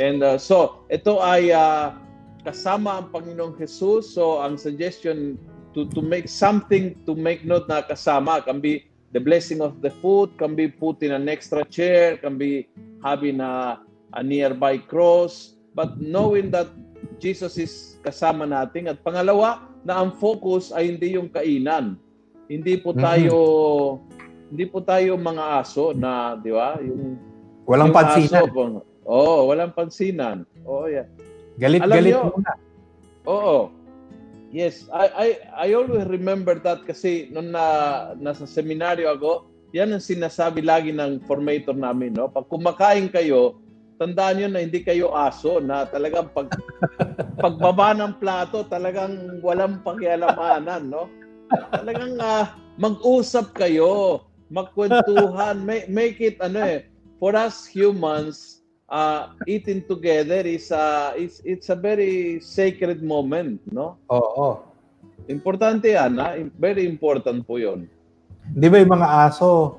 And 0.00 0.22
uh, 0.24 0.36
so, 0.38 0.84
ito 0.88 1.20
ay 1.20 1.52
uh, 1.52 1.96
kasama 2.44 3.04
ang 3.04 3.06
Panginoong 3.12 3.56
Jesus. 3.56 4.12
So, 4.12 4.40
ang 4.40 4.56
suggestion 4.56 5.36
to, 5.76 5.86
to 5.92 6.00
make 6.02 6.26
something 6.26 6.96
to 7.06 7.14
make 7.14 7.44
note 7.46 7.68
na 7.70 7.84
kasama 7.84 8.42
can 8.44 8.58
be 8.58 8.88
the 9.12 9.20
blessing 9.20 9.60
of 9.60 9.82
the 9.82 9.90
food, 10.02 10.30
can 10.38 10.54
be 10.54 10.70
put 10.70 11.02
in 11.02 11.10
an 11.10 11.26
extra 11.28 11.66
chair, 11.66 12.16
can 12.16 12.38
be 12.38 12.66
having 13.02 13.42
a, 13.42 13.82
a 14.14 14.22
nearby 14.22 14.78
cross. 14.78 15.58
But 15.74 15.98
knowing 16.02 16.50
that 16.50 16.70
Jesus 17.20 17.60
is 17.60 18.00
kasama 18.02 18.48
natin. 18.48 18.90
At 18.90 19.04
pangalawa, 19.04 19.70
na 19.84 20.04
ang 20.04 20.12
focus 20.16 20.72
ay 20.76 20.96
hindi 20.96 21.16
yung 21.16 21.32
kainan 21.32 21.96
hindi 22.50 22.74
po 22.82 22.90
mm-hmm. 22.90 23.06
tayo 23.06 23.36
mm-hmm. 23.38 24.50
hindi 24.50 24.64
po 24.66 24.78
tayo 24.82 25.14
mga 25.14 25.44
aso 25.62 25.94
na, 25.94 26.34
'di 26.34 26.50
ba? 26.50 26.74
Yung 26.82 27.14
walang 27.70 27.94
yung 27.94 27.96
pansinan. 27.96 28.42
Oo, 29.06 29.14
oh, 29.14 29.40
walang 29.46 29.72
pansinan. 29.72 30.38
Oo, 30.66 30.84
oh, 30.84 30.86
yeah. 30.90 31.06
Galit 31.56 31.82
Alam 31.86 31.94
galit 31.94 32.12
nyo, 32.14 32.22
muna. 32.34 32.52
Oo. 33.30 33.58
Yes, 34.50 34.90
I 34.90 35.06
I 35.14 35.28
I 35.54 35.68
always 35.78 36.10
remember 36.10 36.58
that 36.66 36.82
kasi 36.82 37.30
nung 37.30 37.54
na 37.54 37.64
nasa 38.18 38.50
seminaryo 38.50 39.14
ako, 39.14 39.46
yan 39.70 39.94
ang 39.94 40.02
sinasabi 40.02 40.66
lagi 40.66 40.90
ng 40.90 41.22
formator 41.30 41.78
namin, 41.78 42.18
no? 42.18 42.26
Pag 42.26 42.50
kumakain 42.50 43.06
kayo, 43.06 43.62
tandaan 44.02 44.42
niyo 44.42 44.48
na 44.50 44.66
hindi 44.66 44.82
kayo 44.82 45.14
aso 45.14 45.62
na 45.62 45.86
talagang 45.86 46.34
pag 46.34 46.50
pagbaba 47.42 47.94
ng 47.94 48.18
plato 48.18 48.66
talagang 48.66 49.38
walang 49.38 49.78
pakialamanan, 49.86 50.90
no? 50.90 51.06
Talagang 51.50 52.14
uh, 52.18 52.44
mag-usap 52.78 53.52
kayo, 53.54 54.22
magkwentuhan, 54.50 55.62
make, 55.62 55.86
make 55.90 56.18
it 56.22 56.38
ano 56.42 56.62
eh, 56.62 56.78
for 57.18 57.34
us 57.34 57.66
humans, 57.66 58.60
uh, 58.90 59.30
eating 59.46 59.84
together 59.86 60.42
is 60.44 60.74
uh, 60.74 61.14
it's, 61.14 61.38
it's 61.46 61.70
a 61.70 61.78
very 61.78 62.42
sacred 62.42 63.00
moment, 63.00 63.62
no? 63.70 63.96
Oo. 64.10 64.66
Importante 65.30 65.94
yan, 65.94 66.18
ha? 66.18 66.34
Very 66.58 66.88
important 66.88 67.46
po 67.46 67.60
'yon. 67.60 67.86
Di 68.50 68.66
ba 68.66 68.82
yung 68.82 68.98
mga 68.98 69.08
aso, 69.30 69.78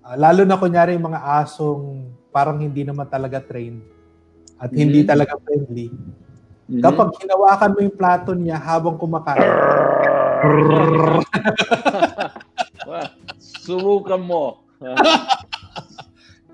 uh, 0.00 0.16
lalo 0.16 0.48
na 0.48 0.56
kunyari 0.56 0.96
yung 0.96 1.12
mga 1.12 1.20
asong 1.44 2.08
parang 2.32 2.58
hindi 2.62 2.82
naman 2.82 3.04
talaga 3.06 3.44
trained 3.44 3.84
at 4.56 4.72
mm-hmm. 4.72 4.80
hindi 4.80 5.00
talaga 5.04 5.36
friendly. 5.44 5.92
Mm-hmm. 5.92 6.80
Kapag 6.80 7.08
hinawakan 7.20 7.72
mo 7.76 7.78
yung 7.84 7.96
plato 7.98 8.32
niya 8.32 8.56
habang 8.56 8.96
kumakain, 8.96 9.52
subukan 13.38 14.20
mo. 14.22 14.64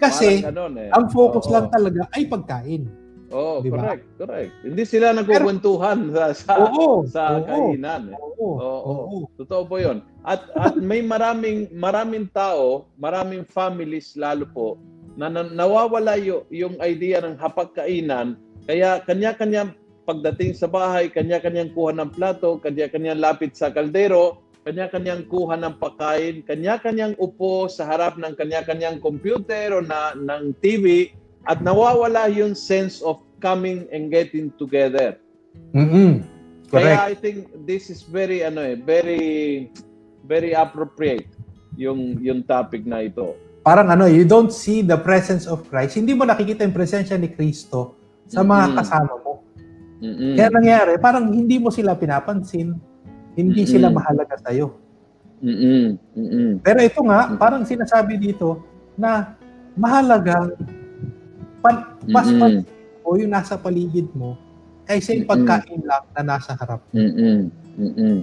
Kasi 0.03 0.41
eh. 0.41 0.89
ang 0.97 1.13
focus 1.13 1.45
Oo. 1.51 1.53
lang 1.53 1.67
talaga 1.69 2.09
ay 2.17 2.25
pagkain. 2.25 2.89
Oh, 3.31 3.63
diba? 3.63 3.79
correct, 3.79 4.05
correct. 4.19 4.51
Hindi 4.67 4.83
sila 4.83 5.15
nagkukwentuhan 5.15 6.11
sa 6.11 6.35
sa, 6.35 6.53
Oo, 6.67 7.07
sa 7.07 7.39
oo, 7.39 7.47
kainan. 7.47 8.11
Eh. 8.11 8.19
Oo, 8.19 8.59
oo, 8.59 8.95
oo. 9.07 9.19
Totoo 9.39 9.63
po 9.71 9.77
'yon. 9.79 10.03
At 10.27 10.51
at 10.59 10.75
may 10.91 11.05
maraming 11.05 11.71
maraming 11.71 12.27
tao, 12.33 12.91
maraming 12.99 13.47
families 13.47 14.19
lalo 14.19 14.49
po 14.51 14.81
na, 15.15 15.31
na 15.31 15.47
nawawala 15.47 16.19
yung, 16.19 16.43
yung 16.51 16.75
idea 16.83 17.23
ng 17.23 17.39
hapagkainan 17.39 18.35
kaya 18.71 19.03
kanya-kanya 19.03 19.73
pagdating 20.11 20.59
sa 20.59 20.67
bahay, 20.67 21.07
kanya-kanyang 21.07 21.71
kuha 21.71 21.95
ng 21.95 22.11
plato, 22.11 22.59
kanya-kanyang 22.59 23.23
lapit 23.23 23.55
sa 23.55 23.71
kaldero, 23.71 24.43
kanya-kanyang 24.67 25.23
kuha 25.31 25.55
ng 25.55 25.79
pagkain, 25.79 26.43
kanya-kanyang 26.43 27.15
upo 27.23 27.71
sa 27.71 27.87
harap 27.87 28.19
ng 28.19 28.35
kanya-kanyang 28.35 28.99
computer 28.99 29.79
o 29.79 29.87
na, 29.87 30.19
ng 30.19 30.51
TV 30.59 31.15
at 31.47 31.63
nawawala 31.63 32.27
yung 32.27 32.59
sense 32.59 32.99
of 33.07 33.23
coming 33.39 33.87
and 33.95 34.11
getting 34.11 34.51
together. 34.59 35.15
Mm-hmm. 35.79 36.27
Kaya 36.75 37.07
I 37.07 37.15
think 37.15 37.51
this 37.67 37.87
is 37.91 38.03
very 38.03 38.43
ano 38.47 38.63
eh, 38.63 38.79
very 38.79 39.71
very 40.27 40.55
appropriate 40.55 41.27
yung 41.75 42.19
yung 42.19 42.43
topic 42.43 42.83
na 42.83 43.07
ito. 43.07 43.35
Parang 43.63 43.91
ano, 43.91 44.11
you 44.11 44.27
don't 44.27 44.51
see 44.51 44.83
the 44.83 44.99
presence 44.99 45.47
of 45.47 45.67
Christ. 45.71 45.99
Hindi 45.99 46.15
mo 46.19 46.27
nakikita 46.27 46.67
yung 46.67 46.75
presensya 46.75 47.15
ni 47.15 47.31
Kristo 47.31 47.95
sa 48.31 48.43
mga 48.43 48.71
mm-hmm. 48.71 48.79
kasama 48.79 49.15
mo. 49.23 49.30
Mm-hmm. 50.01 50.33
Kaya 50.37 50.49
nangyari, 50.49 50.93
parang 50.97 51.29
hindi 51.29 51.61
mo 51.61 51.69
sila 51.69 51.93
pinapansin. 51.93 52.77
Hindi 53.37 53.63
mm-hmm. 53.63 53.73
sila 53.73 53.87
mahalaga 53.93 54.35
sa 54.41 54.51
iyo. 54.51 54.75
Mm-hmm. 55.45 55.85
Mm-hmm. 56.17 56.49
Pero 56.65 56.79
ito 56.81 57.01
nga, 57.05 57.21
parang 57.37 57.63
sinasabi 57.65 58.17
dito 58.17 58.65
na 58.97 59.37
mahalagang 59.77 60.57
pan, 61.61 61.97
mas 62.09 62.29
mm-hmm. 62.29 62.65
o 63.05 63.17
yung 63.17 63.33
nasa 63.33 63.57
paligid 63.57 64.09
mo 64.17 64.37
kaysa 64.89 65.15
yung 65.15 65.29
pagkain 65.29 65.85
lang 65.85 66.05
na 66.17 66.37
nasa 66.37 66.57
harap. 66.57 66.83
Mm-hmm. 66.93 67.39
Mm-hmm. 67.79 68.17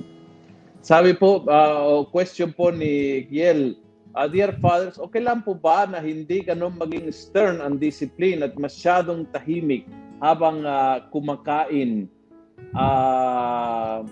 Sabi 0.83 1.11
po, 1.15 1.45
uh, 1.47 2.03
question 2.09 2.51
po 2.51 2.73
ni 2.73 3.25
Giel, 3.31 3.77
uh, 4.17 4.27
Dear 4.27 4.55
Fathers, 4.57 4.97
okay 4.99 5.21
lang 5.23 5.45
po 5.45 5.55
ba 5.55 5.85
na 5.85 6.01
hindi 6.01 6.41
ganun 6.43 6.75
maging 6.75 7.11
stern 7.13 7.61
ang 7.63 7.77
discipline 7.77 8.41
at 8.41 8.57
masyadong 8.57 9.27
tahimik 9.31 9.87
habang 10.21 10.65
uh, 10.65 11.05
kumakain? 11.09 12.09
Uh, 12.73 14.03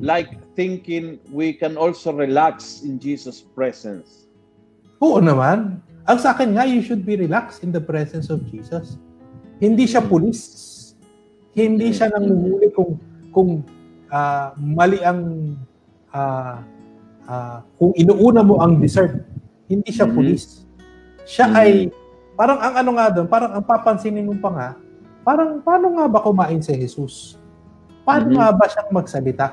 like 0.00 0.38
thinking 0.54 1.18
we 1.30 1.52
can 1.52 1.76
also 1.76 2.12
relax 2.12 2.82
in 2.82 2.98
Jesus' 2.98 3.42
presence. 3.42 4.26
Oo 5.02 5.18
naman. 5.18 5.80
Ang 6.04 6.18
sa 6.20 6.36
akin 6.36 6.54
nga, 6.54 6.68
you 6.68 6.84
should 6.84 7.02
be 7.02 7.16
relaxed 7.16 7.64
in 7.64 7.72
the 7.72 7.80
presence 7.80 8.28
of 8.28 8.44
Jesus. 8.52 9.00
Hindi 9.56 9.88
siya 9.88 10.04
pulis. 10.04 10.40
Hindi 11.56 11.94
siya 11.94 12.12
nang 12.12 12.28
nanguhuli 12.28 12.68
kung 12.74 12.98
kung 13.30 13.50
uh, 14.10 14.52
mali 14.58 15.00
ang 15.00 15.54
uh, 16.12 16.60
uh, 17.24 17.58
kung 17.78 17.92
inuuna 17.96 18.42
mo 18.44 18.60
ang 18.60 18.82
dessert. 18.82 19.22
Hindi 19.70 19.88
siya 19.88 20.04
mm-hmm. 20.04 20.18
pulis. 20.18 20.66
Siya 21.24 21.46
mm-hmm. 21.48 21.60
ay 21.62 21.70
parang 22.34 22.58
ang 22.60 22.74
ano 22.84 22.90
nga 22.98 23.06
doon, 23.14 23.26
parang 23.30 23.50
ang 23.54 23.64
papansinin 23.64 24.26
mo 24.26 24.34
pa 24.36 24.50
nga, 24.50 24.68
parang 25.24 25.64
paano 25.64 25.96
nga 25.96 26.06
ba 26.06 26.20
kumain 26.20 26.60
si 26.60 26.76
Jesus? 26.76 27.40
Paano 28.04 28.30
mm-hmm. 28.30 28.38
nga 28.38 28.48
ba 28.52 28.64
siyang 28.68 28.90
magsalita? 28.92 29.46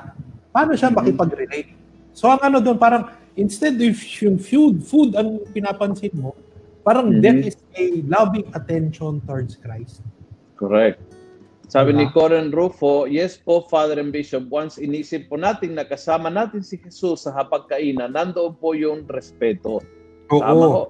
Paano 0.52 0.76
siya 0.76 0.92
mm-hmm. 0.92 1.00
makipag-relate? 1.00 1.70
So 2.12 2.28
ang 2.28 2.44
ano 2.44 2.60
doon, 2.60 2.76
parang 2.76 3.08
instead 3.34 3.80
if 3.80 4.04
yung 4.20 4.36
food, 4.36 4.84
food 4.84 5.16
ang 5.16 5.40
pinapansin 5.56 6.12
mo, 6.12 6.36
parang 6.84 7.08
mm-hmm. 7.08 7.24
that 7.24 7.38
is 7.40 7.56
a 7.74 8.04
loving 8.04 8.46
attention 8.52 9.24
towards 9.24 9.56
Christ. 9.56 10.04
Correct. 10.60 11.00
Sabi 11.72 11.96
diba? 11.96 12.04
ni 12.04 12.06
Corin 12.12 12.52
Rufo, 12.52 13.08
yes 13.08 13.40
po, 13.40 13.64
Father 13.64 13.96
and 13.96 14.12
Bishop, 14.12 14.44
once 14.52 14.76
inisip 14.76 15.32
po 15.32 15.40
natin 15.40 15.80
na 15.80 15.88
kasama 15.88 16.28
natin 16.28 16.60
si 16.60 16.76
Jesus 16.76 17.24
sa 17.24 17.32
hapagkainan, 17.32 18.12
nandoon 18.12 18.52
po 18.60 18.76
yung 18.76 19.08
respeto. 19.08 19.80
Oo. 20.28 20.44
Tama 20.44 20.66
ho. 20.68 20.84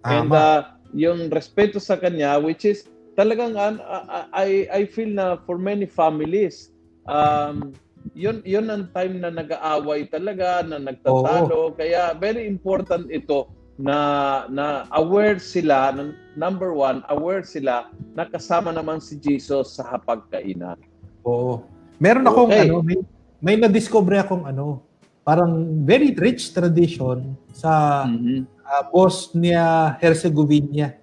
And 0.00 0.32
uh, 0.32 0.80
yung 0.96 1.28
respeto 1.28 1.76
sa 1.76 2.00
kanya, 2.00 2.40
which 2.40 2.64
is 2.64 2.88
talagang 3.14 3.58
uh, 3.58 4.26
I, 4.34 4.66
I 4.70 4.82
feel 4.86 5.10
na 5.10 5.38
for 5.46 5.58
many 5.58 5.86
families, 5.86 6.74
um, 7.06 7.72
yun 8.12 8.44
yun 8.44 8.68
ang 8.68 8.92
time 8.92 9.24
na 9.24 9.32
nag-aaway 9.32 10.04
talaga 10.12 10.60
na 10.60 10.76
nagtatalo 10.76 11.72
Oo. 11.72 11.74
kaya 11.74 12.12
very 12.20 12.44
important 12.44 13.08
ito 13.08 13.48
na 13.80 14.44
na 14.52 14.84
aware 14.92 15.40
sila 15.40 15.88
ng 15.96 16.12
number 16.36 16.76
one 16.76 17.00
aware 17.08 17.40
sila 17.40 17.88
na 18.12 18.28
kasama 18.28 18.70
naman 18.70 19.00
si 19.00 19.16
Jesus 19.16 19.80
sa 19.80 19.88
hapagkainan. 19.96 20.76
Oo. 21.24 21.64
Meron 21.96 22.28
akong 22.28 22.52
okay. 22.52 22.68
ano 22.68 22.84
may 22.84 23.00
may 23.40 23.56
na-discover 23.56 24.20
akong 24.20 24.44
ano 24.44 24.84
parang 25.24 25.80
very 25.88 26.12
rich 26.12 26.52
tradition 26.52 27.32
sa 27.56 28.04
mm-hmm. 28.04 28.44
uh, 28.60 28.84
Bosnia 28.92 29.96
Herzegovina. 29.96 31.00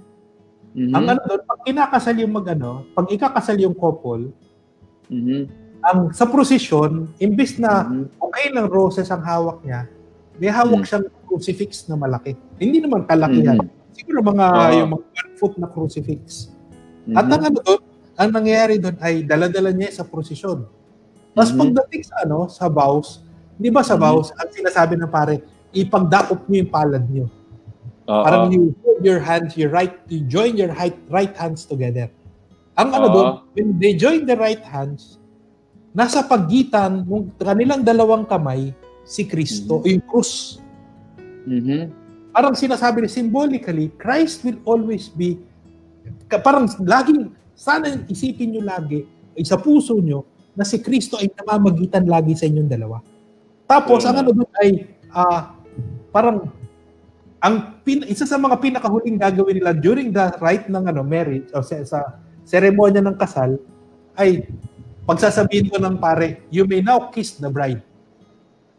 Mm-hmm. 0.71 0.93
Ang 0.95 1.05
ano 1.11 1.21
doon, 1.27 1.41
pag 1.43 1.59
kinakasal 1.67 2.15
yung 2.19 2.33
mag 2.33 2.47
ano, 2.51 2.71
pag 2.95 3.07
ikakasal 3.11 3.57
yung 3.59 3.75
couple, 3.75 4.31
mm-hmm 5.11 5.61
ang 5.81 6.13
sa 6.13 6.29
procession, 6.29 7.09
imbis 7.17 7.57
na 7.57 7.85
mm-hmm. 7.85 8.21
okay 8.21 8.45
ng 8.53 8.67
roses 8.69 9.09
ang 9.09 9.25
hawak 9.25 9.65
niya, 9.65 9.89
may 10.37 10.49
hawak 10.53 10.81
mm-hmm. 10.81 10.87
siyang 10.87 11.05
crucifix 11.25 11.89
na 11.89 11.97
malaki. 11.97 12.37
Hindi 12.61 12.81
naman 12.81 13.09
kalaki 13.09 13.41
yan. 13.41 13.57
Mm-hmm. 13.57 13.97
Siguro 13.97 14.19
mga 14.21 14.45
uh, 14.45 14.71
yung 14.77 14.89
mga 14.93 15.05
one 15.09 15.33
foot 15.37 15.53
na 15.57 15.67
crucifix. 15.67 16.53
Mm-hmm. 17.05 17.17
At 17.17 17.25
ang 17.27 17.43
ano 17.49 17.57
doon, 17.65 17.81
ang 18.17 18.29
nangyayari 18.29 18.75
doon 18.77 18.97
ay 19.01 19.25
daladala 19.25 19.73
niya 19.73 19.89
sa 20.01 20.03
prosesyon. 20.05 20.69
Tapos 21.33 21.49
mm-hmm. 21.49 21.61
pagdating 21.65 22.03
sa 22.05 22.15
ano, 22.23 22.39
sa 22.45 22.65
vows, 22.69 23.25
di 23.57 23.69
ba 23.73 23.81
sa 23.81 23.97
mm-hmm. 23.97 24.05
vows, 24.05 24.27
ang 24.37 24.49
sinasabi 24.53 24.93
ng 25.01 25.09
pare, 25.09 25.41
ipagdakop 25.73 26.45
niyo 26.45 26.65
yung 26.65 26.71
palad 26.71 27.03
niyo. 27.09 27.25
Uh-huh. 28.11 28.27
Parang 28.27 28.51
you 28.51 28.75
hold 28.83 28.99
your 28.99 29.23
hands, 29.23 29.55
your 29.55 29.71
right, 29.71 29.95
you 30.11 30.19
join 30.27 30.59
your 30.59 30.67
right, 30.75 30.99
right 31.07 31.31
hands 31.31 31.63
together. 31.63 32.11
Ang 32.75 32.91
ano 32.91 33.07
doon, 33.07 33.29
when 33.55 33.67
they 33.79 33.95
join 33.95 34.27
the 34.27 34.35
right 34.35 34.59
hands, 34.59 35.15
nasa 35.95 36.19
pagitan 36.27 37.07
ng 37.07 37.31
kanilang 37.39 37.87
dalawang 37.87 38.27
kamay 38.27 38.75
si 39.07 39.23
Kristo, 39.23 39.79
mm-hmm. 39.79 39.91
yung 39.95 40.03
krus. 40.11 40.59
Mm-hmm. 41.47 41.81
Parang 42.35 42.51
sinasabi 42.51 43.03
niya, 43.03 43.15
symbolically, 43.15 43.95
Christ 43.95 44.43
will 44.43 44.59
always 44.67 45.07
be, 45.07 45.39
parang 46.43 46.67
laging, 46.83 47.31
sana 47.55 47.95
isipin 48.11 48.55
nyo 48.55 48.63
lagi, 48.67 49.07
ay 49.39 49.43
sa 49.47 49.55
puso 49.55 49.95
nyo, 50.03 50.27
na 50.51 50.67
si 50.67 50.83
Kristo 50.83 51.15
ay 51.15 51.31
namamagitan 51.31 52.03
lagi 52.03 52.35
sa 52.35 52.43
inyong 52.43 52.67
dalawa. 52.67 52.99
Tapos, 53.71 54.03
mm-hmm. 54.03 54.11
ang 54.11 54.17
ano 54.19 54.29
doon 54.35 54.51
ay, 54.59 54.71
uh, 55.15 55.41
parang, 56.11 56.51
ang 57.41 57.81
pin, 57.81 58.05
isa 58.05 58.29
sa 58.29 58.37
mga 58.37 58.61
pinakahuling 58.61 59.17
gagawin 59.17 59.57
nila 59.57 59.73
during 59.73 60.13
the 60.13 60.29
rite 60.37 60.69
ng 60.69 60.85
ano 60.85 61.01
marriage 61.01 61.49
o 61.57 61.65
sa, 61.65 61.81
sa 61.81 61.99
seremonya 62.45 63.01
ng 63.01 63.17
kasal 63.17 63.57
ay 64.13 64.45
pagsasabihin 65.09 65.73
ko 65.73 65.81
ng 65.81 65.97
pare, 65.97 66.45
you 66.53 66.69
may 66.69 66.85
now 66.85 67.09
kiss 67.09 67.41
the 67.41 67.49
bride. 67.49 67.81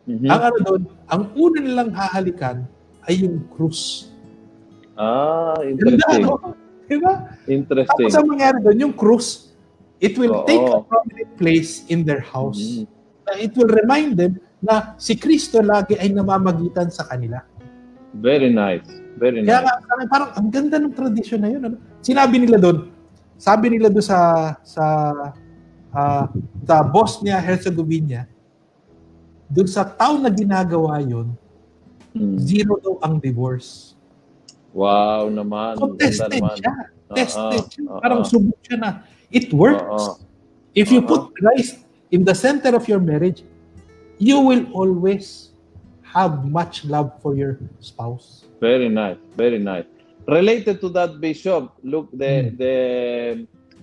Mm-hmm. 0.06 0.30
Ang 0.30 0.40
ano 0.46 0.58
doon, 0.62 0.82
ang 1.10 1.22
una 1.34 1.58
nilang 1.58 1.90
hahalikan 1.90 2.62
ay 3.10 3.26
yung 3.26 3.42
krus. 3.50 4.10
Ah, 4.94 5.58
interesting. 5.66 6.22
Ganda, 6.22 6.38
no? 6.38 6.54
Diba? 6.86 7.14
Interesting. 7.50 8.06
Tapos 8.06 8.14
ang 8.14 8.26
mangyari 8.30 8.58
doon, 8.62 8.78
yung 8.78 8.94
krus, 8.94 9.50
it 9.98 10.14
will 10.14 10.42
Oo. 10.42 10.46
take 10.46 10.62
a 10.62 10.78
prominent 10.86 11.30
place 11.34 11.82
in 11.90 12.06
their 12.06 12.22
house. 12.22 12.86
Mm-hmm. 12.86 13.42
It 13.42 13.58
will 13.58 13.70
remind 13.70 14.18
them 14.18 14.38
na 14.62 14.94
si 14.98 15.18
Kristo 15.18 15.58
lagi 15.58 15.98
ay 15.98 16.14
namamagitan 16.14 16.86
sa 16.94 17.02
kanila. 17.10 17.42
Very 18.12 18.52
nice. 18.52 18.84
Very 19.16 19.40
Kaya 19.44 19.64
nice. 19.64 19.84
Kaya 19.84 20.04
parang 20.08 20.30
ang 20.36 20.48
ganda 20.52 20.76
ng 20.76 20.92
tradisyon 20.92 21.40
na 21.40 21.48
yun. 21.48 21.62
Ano? 21.64 21.76
Sinabi 22.04 22.36
nila 22.40 22.60
doon, 22.60 22.92
sabi 23.40 23.72
nila 23.72 23.88
doon 23.88 24.04
sa 24.04 24.52
sa 24.60 24.84
uh, 25.92 26.24
sa 26.64 26.76
Bosnia 26.84 27.40
Herzegovina, 27.40 28.28
doon 29.48 29.68
sa 29.68 29.84
taon 29.84 30.24
na 30.24 30.32
ginagawa 30.32 31.00
yun, 31.00 31.32
hmm. 32.16 32.36
zero 32.40 32.80
daw 32.80 33.00
ang 33.04 33.20
divorce. 33.20 33.96
Wow 34.72 35.28
naman. 35.28 35.76
So, 35.76 35.96
tested 36.00 36.40
naman. 36.40 36.56
siya. 36.56 36.72
Tested 37.12 37.60
uh-uh. 37.60 37.72
siya. 37.72 38.00
Parang 38.00 38.20
uh-uh. 38.24 38.32
subok 38.32 38.58
siya 38.64 38.76
na 38.80 38.90
it 39.28 39.52
works. 39.52 39.84
Uh-uh. 39.84 40.16
If 40.72 40.88
you 40.88 41.04
uh-uh. 41.04 41.12
put 41.12 41.22
Christ 41.36 41.84
in 42.08 42.24
the 42.24 42.32
center 42.32 42.72
of 42.72 42.88
your 42.88 43.00
marriage, 43.00 43.44
you 44.16 44.40
will 44.40 44.64
always 44.72 45.51
have 46.12 46.44
much 46.44 46.84
love 46.84 47.12
for 47.20 47.34
your 47.34 47.58
spouse. 47.80 48.44
Very 48.60 48.88
nice. 48.88 49.16
Very 49.36 49.58
nice. 49.58 49.84
Related 50.28 50.80
to 50.80 50.88
that, 50.90 51.20
Bishop, 51.20 51.72
look, 51.82 52.06
the 52.12 52.24
mm. 52.24 52.58
the 52.58 52.76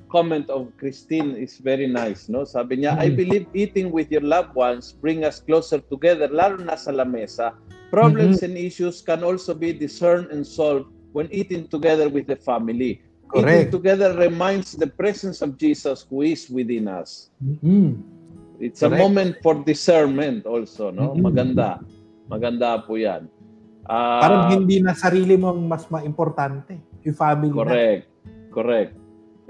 comment 0.09 0.49
of 0.49 0.71
Christine 0.77 1.35
is 1.35 1.57
very 1.57 1.85
nice, 1.85 2.29
no? 2.29 2.43
Sabi 2.43 2.81
niya, 2.81 2.97
mm. 2.97 3.03
I 3.03 3.07
believe 3.11 3.45
eating 3.53 3.91
with 3.91 4.09
your 4.09 4.23
loved 4.23 4.55
ones 4.55 4.93
bring 4.93 5.23
us 5.23 5.39
closer 5.39 5.79
together, 5.79 6.31
lalo 6.31 6.57
na 6.63 6.75
sa 6.75 6.91
lamesa. 6.91 7.53
Problems 7.91 8.41
mm-hmm. 8.41 8.53
and 8.53 8.57
issues 8.57 9.01
can 9.01 9.25
also 9.25 9.53
be 9.53 9.73
discerned 9.73 10.29
and 10.29 10.45
solved 10.45 10.89
when 11.11 11.27
eating 11.33 11.67
together 11.67 12.07
with 12.07 12.29
the 12.29 12.37
family. 12.37 13.01
Correct. 13.29 13.49
Eating 13.49 13.71
together 13.71 14.13
reminds 14.17 14.73
the 14.73 14.87
presence 14.87 15.41
of 15.41 15.57
Jesus 15.57 16.05
who 16.09 16.21
is 16.21 16.49
within 16.49 16.87
us. 16.87 17.29
Mm-hmm. 17.41 17.97
It's 18.61 18.81
Correct. 18.81 18.93
a 18.93 18.97
moment 18.97 19.37
for 19.41 19.55
discernment 19.63 20.45
also, 20.45 20.91
no? 20.91 21.13
Mm-hmm. 21.13 21.25
Maganda. 21.25 21.81
Maganda 22.29 22.79
po 22.85 22.95
'yan. 22.95 23.27
Uh, 23.89 24.21
Parang 24.21 24.43
hindi 24.53 24.77
na 24.85 24.93
sarili 24.93 25.33
mo 25.33 25.49
ang 25.49 25.65
mas 25.65 25.89
maimportante, 25.89 26.77
yung 27.01 27.17
family 27.17 27.49
Correct. 27.49 28.05
Na. 28.05 28.53
Correct. 28.53 28.93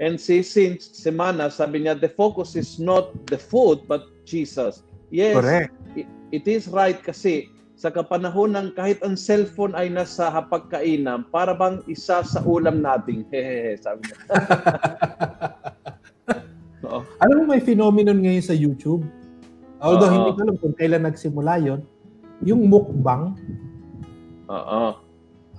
And 0.00 0.16
si 0.16 0.40
since 0.40 0.88
semana, 0.96 1.52
sabi 1.52 1.84
niya, 1.84 2.00
the 2.00 2.08
focus 2.08 2.56
is 2.56 2.80
not 2.80 3.12
the 3.28 3.36
food, 3.36 3.84
but 3.84 4.08
Jesus. 4.24 4.80
Yes, 5.12 5.36
Correct. 5.36 5.76
It, 5.92 6.08
it 6.32 6.44
is 6.48 6.72
right 6.72 6.96
kasi 6.96 7.52
sa 7.76 7.92
kapanahon 7.92 8.56
ng 8.56 8.76
kahit 8.76 9.00
ang 9.00 9.16
cellphone 9.16 9.76
ay 9.76 9.92
nasa 9.92 10.28
hapagkainan, 10.28 11.28
para 11.28 11.52
bang 11.56 11.84
isa 11.88 12.20
sa 12.24 12.40
ulam 12.44 12.80
nating. 12.80 13.24
Hehehe, 13.32 13.76
sabi 13.76 14.08
niya. 14.08 14.16
Oo. 16.88 17.00
Alam 17.20 17.34
mo 17.40 17.44
may 17.52 17.60
phenomenon 17.60 18.20
ngayon 18.24 18.44
sa 18.44 18.56
YouTube? 18.56 19.04
Although 19.80 20.12
Uh-oh. 20.12 20.16
hindi 20.16 20.30
ko 20.36 20.40
alam 20.44 20.56
kung 20.60 20.76
kailan 20.76 21.08
nagsimula 21.08 21.56
yon 21.60 21.80
yung 22.44 22.68
mukbang. 22.68 23.36
Oo. 24.48 24.96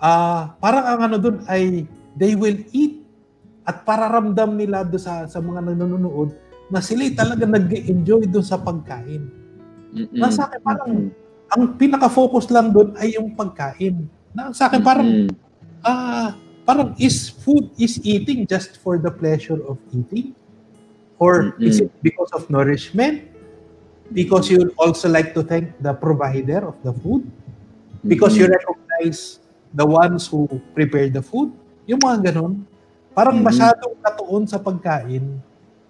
Ah, 0.01 0.09
uh, 0.09 0.41
parang 0.57 0.85
ang 0.85 1.01
ano 1.11 1.17
doon 1.21 1.37
ay 1.45 1.85
they 2.17 2.33
will 2.33 2.57
eat 2.73 3.05
at 3.63 3.85
pararamdam 3.85 4.57
nila 4.57 4.81
do 4.81 4.97
sa 4.97 5.29
sa 5.29 5.37
mga 5.37 5.71
nanonood 5.71 6.33
na 6.73 6.81
sila 6.81 7.05
talaga 7.13 7.45
nag-enjoy 7.45 8.25
doon 8.27 8.45
sa 8.45 8.57
pagkain. 8.57 9.29
Mm-mm. 9.91 10.17
Nasa 10.17 10.47
akin 10.49 10.61
parang 10.63 10.91
Mm-mm. 11.11 11.51
ang 11.51 11.63
pinaka-focus 11.75 12.49
lang 12.49 12.71
doon 12.71 12.95
ay 12.97 13.15
yung 13.19 13.35
pagkain. 13.37 14.07
Na 14.33 14.55
sa 14.55 14.71
akin 14.71 14.81
parang 14.81 15.29
ah 15.85 15.91
uh, 15.91 16.29
parang 16.65 16.95
is 16.97 17.29
food 17.29 17.69
is 17.77 17.99
eating 18.01 18.47
just 18.47 18.79
for 18.79 18.97
the 18.97 19.11
pleasure 19.11 19.59
of 19.67 19.77
eating 19.91 20.33
or 21.21 21.53
Mm-mm. 21.53 21.67
is 21.67 21.83
it 21.83 21.91
because 22.01 22.31
of 22.33 22.49
nourishment? 22.49 23.30
Because 24.11 24.51
you 24.51 24.75
also 24.75 25.07
like 25.07 25.31
to 25.33 25.41
thank 25.41 25.71
the 25.79 25.95
provider 25.95 26.67
of 26.67 26.75
the 26.83 26.91
food? 26.91 27.23
Because 28.03 28.35
mm-hmm. 28.35 28.51
you 28.51 28.55
recognize 28.59 29.39
the 29.71 29.87
ones 29.87 30.27
who 30.27 30.51
prepared 30.75 31.15
the 31.15 31.23
food. 31.23 31.55
Yung 31.87 32.03
mga 32.03 32.31
ganun. 32.31 32.67
Parang 33.15 33.39
mm-hmm. 33.39 33.51
masyadong 33.51 33.95
katuon 34.03 34.43
sa 34.47 34.59
pagkain 34.59 35.39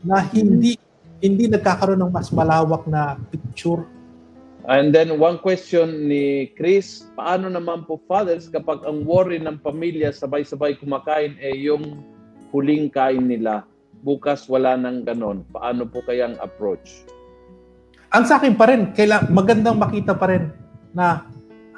na 0.06 0.22
hindi 0.22 0.78
mm-hmm. 0.78 1.18
hindi 1.22 1.46
nagkakaroon 1.50 2.02
ng 2.02 2.14
mas 2.14 2.30
malawak 2.30 2.86
na 2.86 3.18
picture. 3.30 3.86
And 4.70 4.94
then 4.94 5.18
one 5.18 5.42
question 5.42 6.06
ni 6.06 6.54
Chris, 6.54 7.10
paano 7.18 7.50
naman 7.50 7.90
po 7.90 7.98
fathers 8.06 8.46
kapag 8.46 8.86
ang 8.86 9.02
worry 9.10 9.42
ng 9.42 9.58
pamilya 9.58 10.14
sabay-sabay 10.14 10.78
kumakain 10.78 11.34
eh 11.42 11.58
yung 11.58 12.06
huling 12.54 12.94
kain 12.94 13.26
nila, 13.26 13.66
bukas 14.06 14.46
wala 14.46 14.78
nang 14.78 15.02
ganon. 15.02 15.42
Paano 15.50 15.90
po 15.90 16.06
kayang 16.06 16.38
approach? 16.38 17.02
Ang 18.12 18.28
sa 18.28 18.44
akin 18.44 18.60
pa 18.60 18.68
rin, 18.68 18.92
kaila, 18.92 19.32
magandang 19.32 19.80
makita 19.80 20.12
pa 20.12 20.28
rin 20.28 20.52
na 20.92 21.24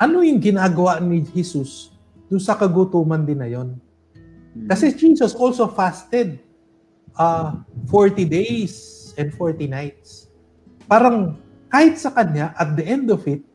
ano 0.02 0.26
yung 0.26 0.42
ginagawa 0.42 0.98
ni 0.98 1.22
Jesus 1.22 1.94
doon 2.26 2.42
sa 2.42 2.58
kagutuman 2.58 3.22
din 3.22 3.38
na 3.38 3.46
yon. 3.46 3.78
Hmm. 4.58 4.66
Kasi 4.66 4.90
Jesus 4.98 5.38
also 5.38 5.70
fasted 5.70 6.42
uh, 7.14 7.62
40 7.86 8.26
days 8.26 8.74
and 9.14 9.30
40 9.30 9.70
nights. 9.70 10.26
Parang 10.90 11.38
kahit 11.70 12.02
sa 12.02 12.10
kanya, 12.10 12.50
at 12.58 12.74
the 12.74 12.82
end 12.82 13.14
of 13.14 13.22
it, 13.30 13.46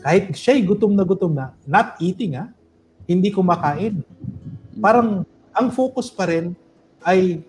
kahit 0.00 0.32
siya'y 0.32 0.64
gutom 0.64 0.96
na 0.96 1.04
gutom 1.04 1.36
na, 1.36 1.52
not 1.68 2.00
eating 2.00 2.40
ah, 2.40 2.48
hindi 3.04 3.28
kumakain. 3.28 4.00
Parang 4.80 5.28
ang 5.52 5.68
focus 5.68 6.08
pa 6.08 6.32
rin 6.32 6.56
ay 7.04 7.44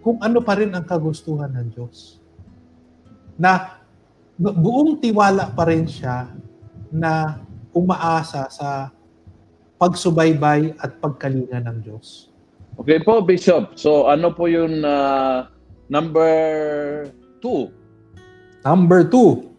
kung 0.00 0.16
ano 0.24 0.40
pa 0.40 0.56
rin 0.56 0.72
ang 0.72 0.88
kagustuhan 0.88 1.52
ng 1.52 1.68
Diyos. 1.76 2.16
Na 3.36 3.75
buong 4.36 5.00
tiwala 5.00 5.52
pa 5.56 5.64
rin 5.68 5.88
siya 5.88 6.28
na 6.92 7.40
umaasa 7.72 8.48
sa 8.52 8.92
pagsubaybay 9.76 10.76
at 10.80 10.96
pagkalinga 11.00 11.60
ng 11.60 11.78
Diyos. 11.84 12.32
Okay 12.76 13.00
po, 13.00 13.24
Bishop. 13.24 13.76
So 13.76 14.08
ano 14.08 14.32
po 14.32 14.48
yung 14.48 14.84
uh, 14.84 15.48
number 15.88 16.32
two? 17.40 17.72
Number 18.64 19.04
two. 19.08 19.52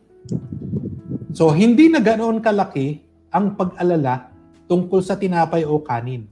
So 1.33 1.53
hindi 1.53 1.89
na 1.89 2.01
ganoon 2.01 2.41
kalaki 2.41 3.01
ang 3.33 3.57
pag-alala 3.57 4.33
tungkol 4.65 5.01
sa 5.01 5.17
tinapay 5.17 5.65
o 5.65 5.81
kanin. 5.81 6.25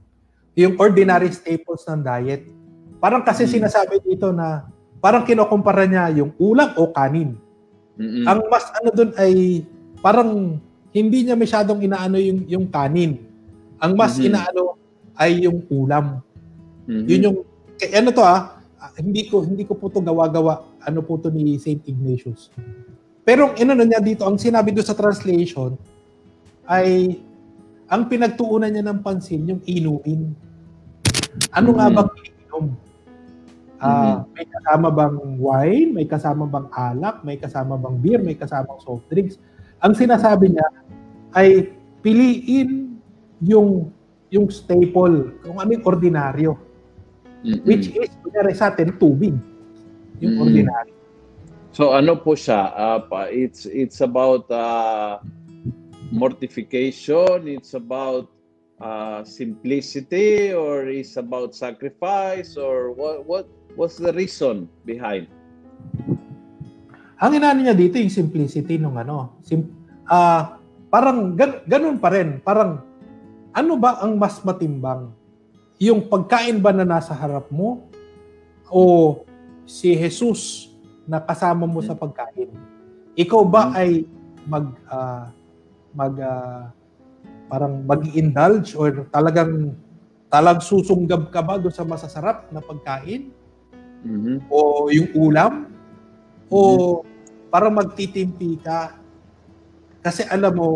Yung 0.58 0.78
ordinary 0.78 1.30
staples 1.30 1.86
ng 1.86 2.02
diet. 2.02 2.46
Parang 2.98 3.22
kasi 3.22 3.44
hmm. 3.46 3.52
sinasabi 3.60 4.02
dito 4.02 4.32
na 4.32 4.66
parang 4.98 5.22
kinukumpara 5.22 5.86
niya 5.86 6.10
yung 6.10 6.34
ulam 6.38 6.74
o 6.78 6.90
kanin. 6.90 7.38
Mm-mm. 7.96 8.24
Ang 8.28 8.40
mas 8.52 8.66
ano 8.76 8.88
doon 8.92 9.10
ay 9.16 9.64
parang 10.04 10.60
hindi 10.92 11.18
niya 11.24 11.36
masyadong 11.36 11.80
inaano 11.80 12.16
yung 12.20 12.40
yung 12.48 12.66
kanin. 12.68 13.20
Ang 13.80 13.92
mas 13.96 14.16
mm-hmm. 14.16 14.28
inaano 14.32 14.62
ay 15.16 15.48
yung 15.48 15.64
ulam. 15.72 16.20
Mm-hmm. 16.84 17.06
Yun 17.08 17.24
yung 17.24 17.38
ano 17.92 18.08
to 18.12 18.22
ah, 18.24 18.56
hindi 19.00 19.28
ko 19.28 19.44
hindi 19.44 19.64
ko 19.64 19.76
po 19.76 19.88
to 19.88 20.04
gawa-gawa. 20.04 20.64
Ano 20.84 21.00
po 21.02 21.16
to 21.20 21.32
ni 21.32 21.56
Saint 21.56 21.82
Ignatius. 21.88 22.52
Pero 23.26 23.50
ang 23.50 23.54
inano 23.58 23.82
niya 23.82 23.98
dito, 23.98 24.22
ang 24.22 24.38
sinabi 24.38 24.70
do 24.70 24.84
sa 24.84 24.94
translation 24.94 25.74
ay 26.68 27.18
ang 27.90 28.06
pinagtuunan 28.06 28.70
niya 28.70 28.84
ng 28.86 29.00
pansin 29.02 29.42
yung 29.50 29.62
inuin. 29.64 30.36
Ano 31.52 31.72
mm-hmm. 31.72 31.76
nga 31.76 31.86
bang 31.92 32.10
iniinom? 32.22 32.66
Uh, 33.76 34.24
mm-hmm. 34.24 34.32
May 34.32 34.46
kasama 34.48 34.88
bang 34.88 35.18
wine? 35.36 35.90
May 35.92 36.06
kasama 36.08 36.44
bang 36.48 36.68
alak? 36.72 37.16
May 37.22 37.36
kasama 37.36 37.74
bang 37.76 37.96
beer? 38.00 38.20
May 38.24 38.36
kasama 38.36 38.80
soft 38.80 39.04
drinks? 39.12 39.36
Ang 39.84 39.92
sinasabi 39.92 40.56
niya, 40.56 40.68
ay 41.36 41.68
piliin 42.00 42.96
yung 43.44 43.92
yung 44.32 44.48
staple, 44.50 45.38
kung 45.44 45.60
ano 45.60 45.70
yung 45.76 45.86
ordinaryo. 45.86 46.56
Mm-hmm. 47.44 47.62
Which 47.68 47.92
is, 47.94 48.10
kunyari 48.24 48.52
sa 48.56 48.72
atin, 48.72 48.96
tubig. 48.96 49.36
Yung 50.18 50.40
mm-hmm. 50.40 50.44
ordinaryo. 50.44 50.94
So 51.76 51.92
ano 51.92 52.16
po 52.16 52.32
siya? 52.32 52.72
Uh, 52.72 53.28
it's 53.28 53.68
it's 53.68 54.00
about 54.00 54.48
uh, 54.48 55.20
mortification, 56.08 57.44
it's 57.44 57.76
about 57.76 58.32
uh, 58.80 59.20
simplicity 59.28 60.56
or 60.56 60.88
it's 60.88 61.20
about 61.20 61.52
sacrifice 61.52 62.56
or 62.56 62.96
what 62.96 63.28
what 63.28 63.44
what's 63.76 64.00
the 64.00 64.10
reason 64.10 64.66
behind? 64.82 65.28
Ang 67.16 67.40
inaano 67.40 67.60
niya 67.64 67.76
dito 67.76 67.96
yung 67.96 68.12
simplicity 68.12 68.76
nung 68.76 68.96
ano, 68.96 69.40
sim, 69.44 69.64
uh, 70.08 70.56
parang 70.92 71.36
gan, 71.36 71.64
ganun 71.64 71.96
pa 72.00 72.12
rin. 72.12 72.40
Parang 72.40 72.80
ano 73.56 73.72
ba 73.80 74.00
ang 74.04 74.20
mas 74.20 74.40
matimbang? 74.44 75.12
Yung 75.80 76.08
pagkain 76.08 76.60
ba 76.60 76.72
na 76.72 76.84
nasa 76.84 77.12
harap 77.12 77.48
mo 77.52 77.88
o 78.68 79.22
si 79.68 79.92
Jesus 79.96 80.72
na 81.08 81.20
kasama 81.20 81.64
mo 81.64 81.80
sa 81.80 81.96
pagkain? 81.96 82.52
Ikaw 83.16 83.42
ba 83.48 83.72
hmm. 83.72 83.76
ay 83.80 83.90
mag 84.44 84.66
uh, 84.88 85.24
mag 85.96 86.14
uh, 86.20 86.68
parang 87.48 87.80
mag-indulge 87.88 88.76
or 88.76 89.08
talagang 89.08 89.72
talag 90.28 90.60
susunggab 90.60 91.32
ka 91.32 91.40
ba 91.40 91.56
do 91.56 91.72
sa 91.72 91.86
masasarap 91.86 92.52
na 92.52 92.60
pagkain? 92.60 93.32
Mm-hmm. 94.06 94.36
O 94.46 94.86
yung 94.94 95.10
ulam? 95.18 95.52
O 96.46 96.58
mm-hmm. 96.62 97.50
para 97.50 97.66
magtitimpi 97.66 98.62
ka. 98.62 98.94
Kasi 100.00 100.22
alam 100.30 100.54
mo, 100.54 100.68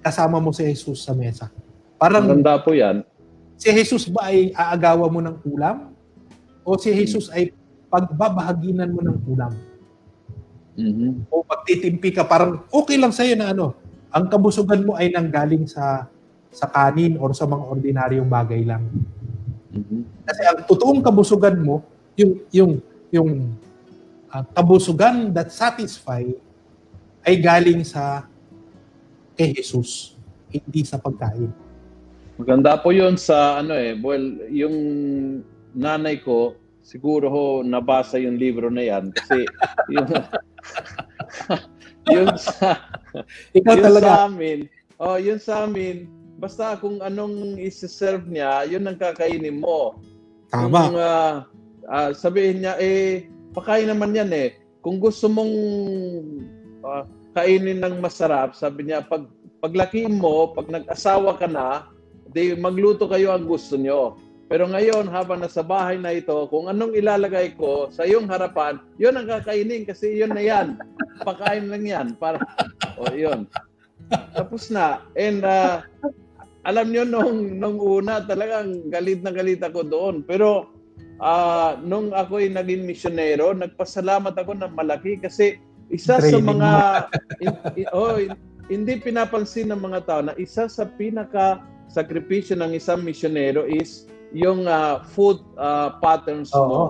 kasama 0.00 0.40
mo 0.40 0.48
si 0.56 0.64
Jesus 0.64 1.04
sa 1.04 1.12
mesa. 1.12 1.52
Parang, 2.00 2.24
Maganda 2.24 2.56
po 2.60 2.72
yan. 2.72 3.04
Si 3.60 3.68
Jesus 3.68 4.08
ba 4.08 4.32
ay 4.32 4.50
aagawa 4.56 5.06
mo 5.12 5.20
ng 5.20 5.36
ulam? 5.44 5.92
O 6.64 6.80
si 6.80 6.88
Jesus 6.92 7.28
ay 7.28 7.52
pagbabahaginan 7.92 8.90
mo 8.90 9.00
ng 9.04 9.18
ulam? 9.28 9.52
Mm-hmm. 10.74 11.10
O 11.30 11.44
pagtitimpi 11.44 12.10
ka, 12.10 12.26
parang 12.26 12.64
okay 12.72 12.98
lang 12.98 13.12
sa'yo 13.14 13.36
na 13.38 13.52
ano, 13.52 13.76
ang 14.10 14.26
kabusugan 14.26 14.82
mo 14.82 14.96
ay 14.96 15.12
nanggaling 15.12 15.68
sa 15.68 16.08
sa 16.54 16.70
kanin 16.70 17.18
or 17.18 17.34
sa 17.34 17.50
mga 17.50 17.64
ordinaryong 17.66 18.30
bagay 18.30 18.62
lang. 18.62 18.86
Mm-hmm. 19.74 20.00
Kasi 20.22 20.42
ang 20.46 20.58
totoong 20.70 21.02
kabusugan 21.02 21.58
mo, 21.58 21.82
yung 22.14 22.32
yung 22.50 22.72
yung 23.10 23.30
uh, 24.30 24.44
kabusugan 24.54 25.30
that 25.34 25.50
satisfy 25.50 26.22
ay 27.24 27.34
galing 27.40 27.82
sa 27.82 28.26
kay 29.34 29.50
Jesus, 29.50 30.14
hindi 30.50 30.86
sa 30.86 30.98
pagkain. 30.98 31.50
Maganda 32.38 32.78
po 32.78 32.90
'yun 32.94 33.18
sa 33.18 33.62
ano 33.62 33.74
eh, 33.74 33.98
well, 33.98 34.22
yung 34.50 34.76
nanay 35.74 36.22
ko 36.22 36.54
siguro 36.84 37.32
ho 37.32 37.44
nabasa 37.64 38.20
yung 38.20 38.36
libro 38.36 38.68
na 38.68 38.84
yan 38.84 39.08
kasi 39.10 39.48
yung 39.94 40.08
yung 42.14 42.30
sa 42.36 42.78
Ikaw 43.56 43.74
yung 43.74 43.86
talaga. 43.88 44.04
sa 44.04 44.14
amin, 44.28 44.58
oh, 45.00 45.16
yun 45.16 45.40
sa 45.40 45.64
amin, 45.64 46.06
basta 46.38 46.76
kung 46.76 47.00
anong 47.00 47.56
i-serve 47.62 48.26
niya, 48.28 48.66
yun 48.68 48.84
ang 48.84 48.98
kakainin 48.98 49.62
mo. 49.62 49.98
Tama. 50.50 50.78
Kung 50.90 50.98
uh, 50.98 51.34
uh, 51.88 52.10
sabihin 52.16 52.64
niya, 52.64 52.74
eh, 52.80 53.28
pakain 53.52 53.88
naman 53.88 54.16
yan 54.16 54.30
eh. 54.32 54.56
Kung 54.84 55.00
gusto 55.00 55.28
mong 55.28 55.54
uh, 56.84 57.04
kainin 57.32 57.80
ng 57.80 57.98
masarap, 58.04 58.52
sabi 58.52 58.88
niya, 58.88 59.04
pag 59.04 59.26
paglaki 59.64 60.04
mo, 60.04 60.52
pag 60.52 60.68
nag-asawa 60.68 61.40
ka 61.40 61.48
na, 61.48 61.88
di 62.28 62.52
magluto 62.52 63.08
kayo 63.08 63.32
ang 63.32 63.48
gusto 63.48 63.80
niyo. 63.80 64.20
Pero 64.44 64.68
ngayon, 64.68 65.08
habang 65.08 65.40
nasa 65.40 65.64
bahay 65.64 65.96
na 65.96 66.12
ito, 66.12 66.44
kung 66.52 66.68
anong 66.68 66.92
ilalagay 66.92 67.56
ko 67.56 67.88
sa 67.88 68.04
iyong 68.04 68.28
harapan, 68.28 68.76
yun 69.00 69.16
ang 69.16 69.24
kakainin 69.24 69.88
kasi 69.88 70.20
yun 70.20 70.36
na 70.36 70.44
yan. 70.44 70.76
Pakain 71.24 71.72
lang 71.72 71.84
yan. 71.88 72.06
Para, 72.20 72.44
o 73.00 73.08
oh, 73.08 73.14
yun. 73.16 73.48
Tapos 74.36 74.68
na. 74.68 75.00
And 75.16 75.48
uh, 75.48 75.80
alam 76.68 76.92
niyo 76.92 77.08
nung, 77.08 77.56
nung 77.56 77.80
una, 77.80 78.20
talagang 78.20 78.92
galit 78.92 79.24
na 79.24 79.32
galit 79.32 79.64
ako 79.64 79.80
doon. 79.88 80.16
Pero 80.28 80.73
uh, 81.20 81.78
nung 81.82 82.10
ako'y 82.14 82.50
naging 82.50 82.86
misyonero, 82.86 83.52
nagpasalamat 83.54 84.34
ako 84.34 84.58
ng 84.58 84.72
malaki 84.74 85.20
kasi 85.20 85.60
isa 85.92 86.18
sa 86.18 86.38
mga 86.40 86.72
in, 87.44 87.52
in, 87.76 87.86
oh, 87.92 88.16
hindi 88.72 88.96
pinapansin 88.96 89.68
ng 89.70 89.80
mga 89.80 90.00
tao 90.08 90.20
na 90.24 90.34
isa 90.40 90.66
sa 90.66 90.88
pinaka 90.88 91.60
sakripisyo 91.92 92.56
ng 92.56 92.74
isang 92.74 93.04
misyonero 93.04 93.68
is 93.68 94.08
yung 94.34 94.66
uh, 94.66 95.04
food 95.14 95.38
uh, 95.60 95.94
patterns 96.00 96.50
Oo. 96.56 96.66
mo. 96.66 96.82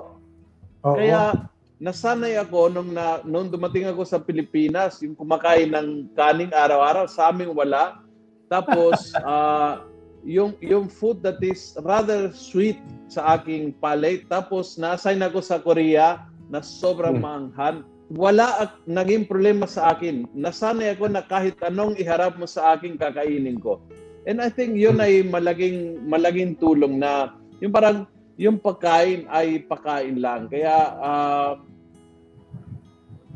Oo. 0.87 0.95
Kaya 0.97 1.45
nasanay 1.77 2.39
ako 2.39 2.71
nung 2.71 2.95
na 2.95 3.19
nung 3.27 3.51
dumating 3.51 3.85
ako 3.91 4.07
sa 4.07 4.17
Pilipinas, 4.17 5.03
yung 5.03 5.13
kumakain 5.13 5.69
ng 5.75 6.09
kaning 6.15 6.55
araw-araw, 6.55 7.05
sa 7.05 7.29
amin 7.29 7.51
wala. 7.51 8.01
Tapos 8.49 9.13
uh, 9.21 9.83
yung 10.25 10.57
yung 10.59 10.89
food 10.89 11.21
that 11.21 11.37
is 11.45 11.77
rather 11.85 12.33
sweet 12.33 12.81
sa 13.07 13.37
aking 13.37 13.77
palate. 13.77 14.25
Tapos 14.25 14.75
na-assign 14.75 15.21
ako 15.21 15.39
sa 15.39 15.61
Korea 15.61 16.25
na 16.49 16.65
sobrang 16.65 17.21
hmm. 17.21 17.23
maanghan. 17.23 17.75
Wala 18.13 18.65
at 18.65 18.71
naging 18.85 19.25
problema 19.25 19.65
sa 19.65 19.93
akin. 19.93 20.29
Nasanay 20.33 20.97
ako 20.97 21.09
na 21.09 21.25
kahit 21.25 21.57
anong 21.65 21.97
iharap 21.97 22.37
mo 22.37 22.45
sa 22.45 22.77
akin, 22.77 23.01
kakainin 23.01 23.57
ko. 23.57 23.81
And 24.29 24.41
I 24.41 24.49
think 24.49 24.77
yun 24.77 25.01
ay 25.01 25.25
malaging 25.25 26.05
malaging 26.05 26.57
tulong 26.57 27.01
na 27.01 27.33
yung 27.61 27.73
parang 27.73 28.09
yung 28.37 28.57
pagkain 28.61 29.29
ay 29.29 29.65
pagkain 29.65 30.21
lang. 30.21 30.49
Kaya 30.49 30.97
uh, 31.01 31.51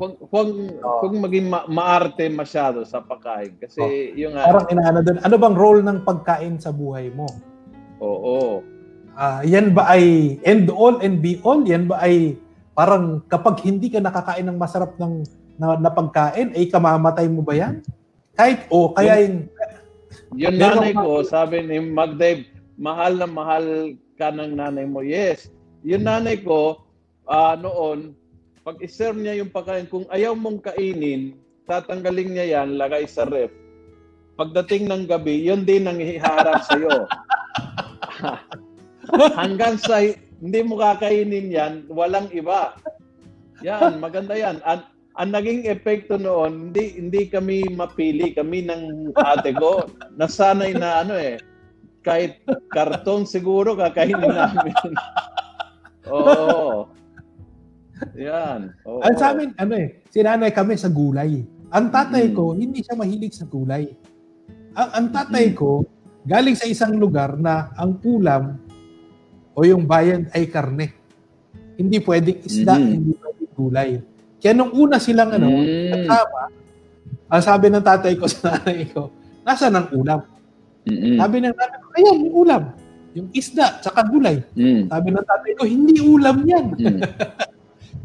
huwag, 0.00 0.16
huwag, 0.32 0.48
huwag 0.80 1.12
maging 1.28 1.52
ma- 1.52 1.68
maarte 1.68 2.24
masyado 2.32 2.80
sa 2.88 3.04
pagkain. 3.04 3.52
Kasi 3.60 3.84
oh. 3.84 4.16
yung... 4.16 4.32
Uh, 4.32 4.48
parang 4.48 4.68
inaano 4.72 4.98
doon, 5.04 5.18
ano 5.20 5.34
bang 5.36 5.56
role 5.56 5.82
ng 5.84 5.98
pagkain 6.08 6.56
sa 6.56 6.72
buhay 6.72 7.12
mo? 7.12 7.28
Oo. 8.00 8.64
Uh, 9.12 9.40
yan 9.44 9.76
ba 9.76 9.92
ay 9.92 10.36
end 10.48 10.72
all 10.72 10.96
and 11.04 11.20
be 11.20 11.36
all? 11.44 11.60
Yan 11.68 11.84
ba 11.84 12.00
ay 12.00 12.40
parang 12.72 13.20
kapag 13.28 13.60
hindi 13.60 13.92
ka 13.92 14.00
nakakain 14.00 14.48
ng 14.48 14.56
masarap 14.56 14.96
ng 14.96 15.20
na, 15.60 15.76
na 15.76 15.92
pagkain, 15.92 16.56
ay 16.56 16.72
kamamatay 16.72 17.28
mo 17.28 17.44
ba 17.44 17.52
yan? 17.52 17.84
Kahit, 18.32 18.64
o 18.72 18.88
oh, 18.88 18.96
kaya 18.96 19.28
yung, 19.28 19.52
yung 20.32 20.56
nanay 20.56 20.96
ko, 20.96 21.20
sabi 21.20 21.60
ni 21.60 21.76
Magdave, 21.76 22.48
mahal 22.80 23.20
na 23.20 23.28
mahal 23.28 23.92
ka 24.16 24.32
ng 24.32 24.56
nanay 24.56 24.88
mo. 24.88 25.04
Yes. 25.04 25.52
Yung 25.84 26.08
nanay 26.08 26.40
ko, 26.40 26.80
uh, 27.28 27.52
noon, 27.60 28.16
pag 28.70 28.86
iserve 28.86 29.18
niya 29.18 29.42
yung 29.42 29.50
pagkain, 29.50 29.90
kung 29.90 30.06
ayaw 30.14 30.38
mong 30.38 30.62
kainin, 30.62 31.34
tatanggalin 31.66 32.30
niya 32.30 32.46
yan, 32.54 32.78
lagay 32.78 33.02
sa 33.02 33.26
ref. 33.26 33.50
Pagdating 34.38 34.86
ng 34.86 35.10
gabi, 35.10 35.42
yun 35.42 35.66
din 35.66 35.90
ang 35.90 35.98
iharap 35.98 36.62
sa'yo. 36.70 37.02
Hanggang 39.42 39.74
sa 39.74 39.98
hindi 40.38 40.60
mo 40.62 40.78
kakainin 40.78 41.50
yan, 41.50 41.90
walang 41.90 42.30
iba. 42.30 42.78
Yan, 43.66 43.98
maganda 43.98 44.38
yan. 44.38 44.62
An 44.62 44.86
ang 45.18 45.34
naging 45.34 45.66
epekto 45.66 46.14
noon, 46.14 46.70
hindi 46.70 46.94
hindi 46.94 47.26
kami 47.26 47.74
mapili, 47.74 48.30
kami 48.30 48.70
ng 48.70 49.10
ate 49.18 49.50
ko, 49.58 49.82
nasanay 50.14 50.78
na 50.78 51.02
ano 51.02 51.18
eh, 51.18 51.42
kahit 52.06 52.38
karton 52.70 53.26
siguro 53.26 53.74
kakainin 53.74 54.30
namin. 54.30 54.94
Oo. 56.14 56.99
Yan. 58.16 58.60
Oo. 58.86 59.00
Ang 59.00 59.16
sa 59.16 59.32
amin, 59.32 59.50
ano 59.56 59.74
eh, 59.76 60.04
sinanay 60.12 60.52
kami 60.52 60.76
sa 60.76 60.88
gulay. 60.90 61.44
Ang 61.70 61.86
tatay 61.88 62.30
mm. 62.30 62.34
ko, 62.34 62.44
hindi 62.54 62.82
siya 62.82 62.98
mahilig 62.98 63.34
sa 63.36 63.46
gulay. 63.46 63.86
Ang, 64.74 64.90
ang 64.90 65.06
tatay 65.14 65.52
mm. 65.52 65.56
ko, 65.56 65.86
galing 66.26 66.56
sa 66.58 66.66
isang 66.68 66.98
lugar 66.98 67.38
na 67.38 67.70
ang 67.78 67.96
ulam 68.04 68.58
o 69.54 69.62
yung 69.62 69.86
bayan 69.86 70.28
ay 70.34 70.50
karne. 70.50 70.92
Hindi 71.78 72.02
pwedeng 72.02 72.40
isda, 72.44 72.74
mm. 72.76 72.90
hindi 72.90 73.12
pwedeng 73.16 73.52
gulay. 73.54 73.90
Kaya 74.40 74.52
nung 74.56 74.72
una 74.72 74.96
silang 74.98 75.30
ano, 75.36 75.48
mm. 75.48 75.90
kasama, 75.94 76.42
ang 77.30 77.42
sabi 77.44 77.66
ng 77.70 77.84
tatay 77.84 78.12
ko 78.18 78.24
sa 78.32 78.58
nanay 78.58 78.90
ko, 78.90 79.14
nasa 79.46 79.70
ng 79.70 79.88
ulam? 79.94 80.20
Mm-mm. 80.88 81.16
Sabi 81.20 81.36
ng 81.38 81.54
tatay 81.54 81.78
ko, 81.78 81.88
ayan, 81.94 82.16
yung 82.24 82.34
ulam. 82.34 82.62
Yung 83.10 83.28
isda, 83.34 83.82
tsaka 83.82 84.06
gulay. 84.06 84.42
Mm. 84.54 84.90
Sabi 84.90 85.08
ng 85.10 85.26
tatay 85.26 85.52
ko, 85.54 85.62
hindi 85.66 85.98
ulam 86.02 86.36
yan. 86.46 86.66
Mm. 86.74 87.00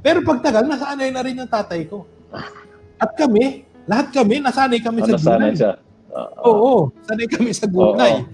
Pero 0.05 0.21
pagtagal, 0.21 0.65
nasanay 0.65 1.09
na 1.09 1.21
rin 1.25 1.37
ng 1.37 1.49
tatay 1.49 1.85
ko. 1.89 2.05
At 3.01 3.11
kami, 3.17 3.65
lahat 3.85 4.13
kami, 4.13 4.41
nasanay 4.41 4.79
kami 4.81 4.99
oh, 5.01 5.07
sa 5.09 5.17
gulay. 5.17 5.53
Siya. 5.53 5.73
Uh, 6.15 6.29
Oo, 6.47 6.73
sanay 7.03 7.27
kami 7.27 7.51
sa 7.51 7.67
gulay. 7.67 8.21
Uh. 8.21 8.25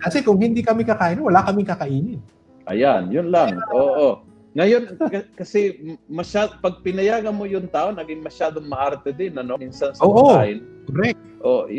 Kasi 0.00 0.24
kung 0.24 0.40
hindi 0.40 0.64
kami 0.64 0.82
kakain, 0.82 1.20
wala 1.20 1.44
kaming 1.44 1.68
kakainin. 1.68 2.20
Ayan, 2.68 3.12
yun 3.12 3.28
lang. 3.28 3.60
Oo. 3.70 4.24
Ngayon, 4.50 4.98
kasi 5.38 5.78
masyad, 6.10 6.58
pag 6.58 6.82
pinayagan 6.82 7.36
mo 7.36 7.46
yung 7.46 7.70
tao, 7.70 7.94
naging 7.94 8.24
masyadong 8.24 8.66
maarte 8.66 9.14
din, 9.14 9.38
ano? 9.38 9.54
Minsan 9.54 9.94
sa 9.94 10.02
Oo, 10.02 10.34
pagkain. 10.34 10.58
correct. 10.90 11.20
O, 11.44 11.70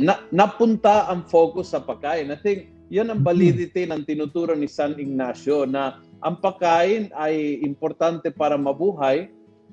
na, 0.00 0.24
napunta 0.32 1.10
ang 1.10 1.26
focus 1.28 1.76
sa 1.76 1.84
pagkain. 1.84 2.32
I 2.32 2.38
think, 2.40 2.72
yan 2.88 3.12
ang 3.12 3.20
validity 3.20 3.84
ng 3.88 4.06
tinuturo 4.08 4.56
ni 4.56 4.68
San 4.70 4.96
Ignacio 4.96 5.68
na 5.68 6.00
ang 6.22 6.38
pagkain 6.38 7.10
ay 7.16 7.64
importante 7.64 8.30
para 8.30 8.54
mabuhay, 8.54 9.32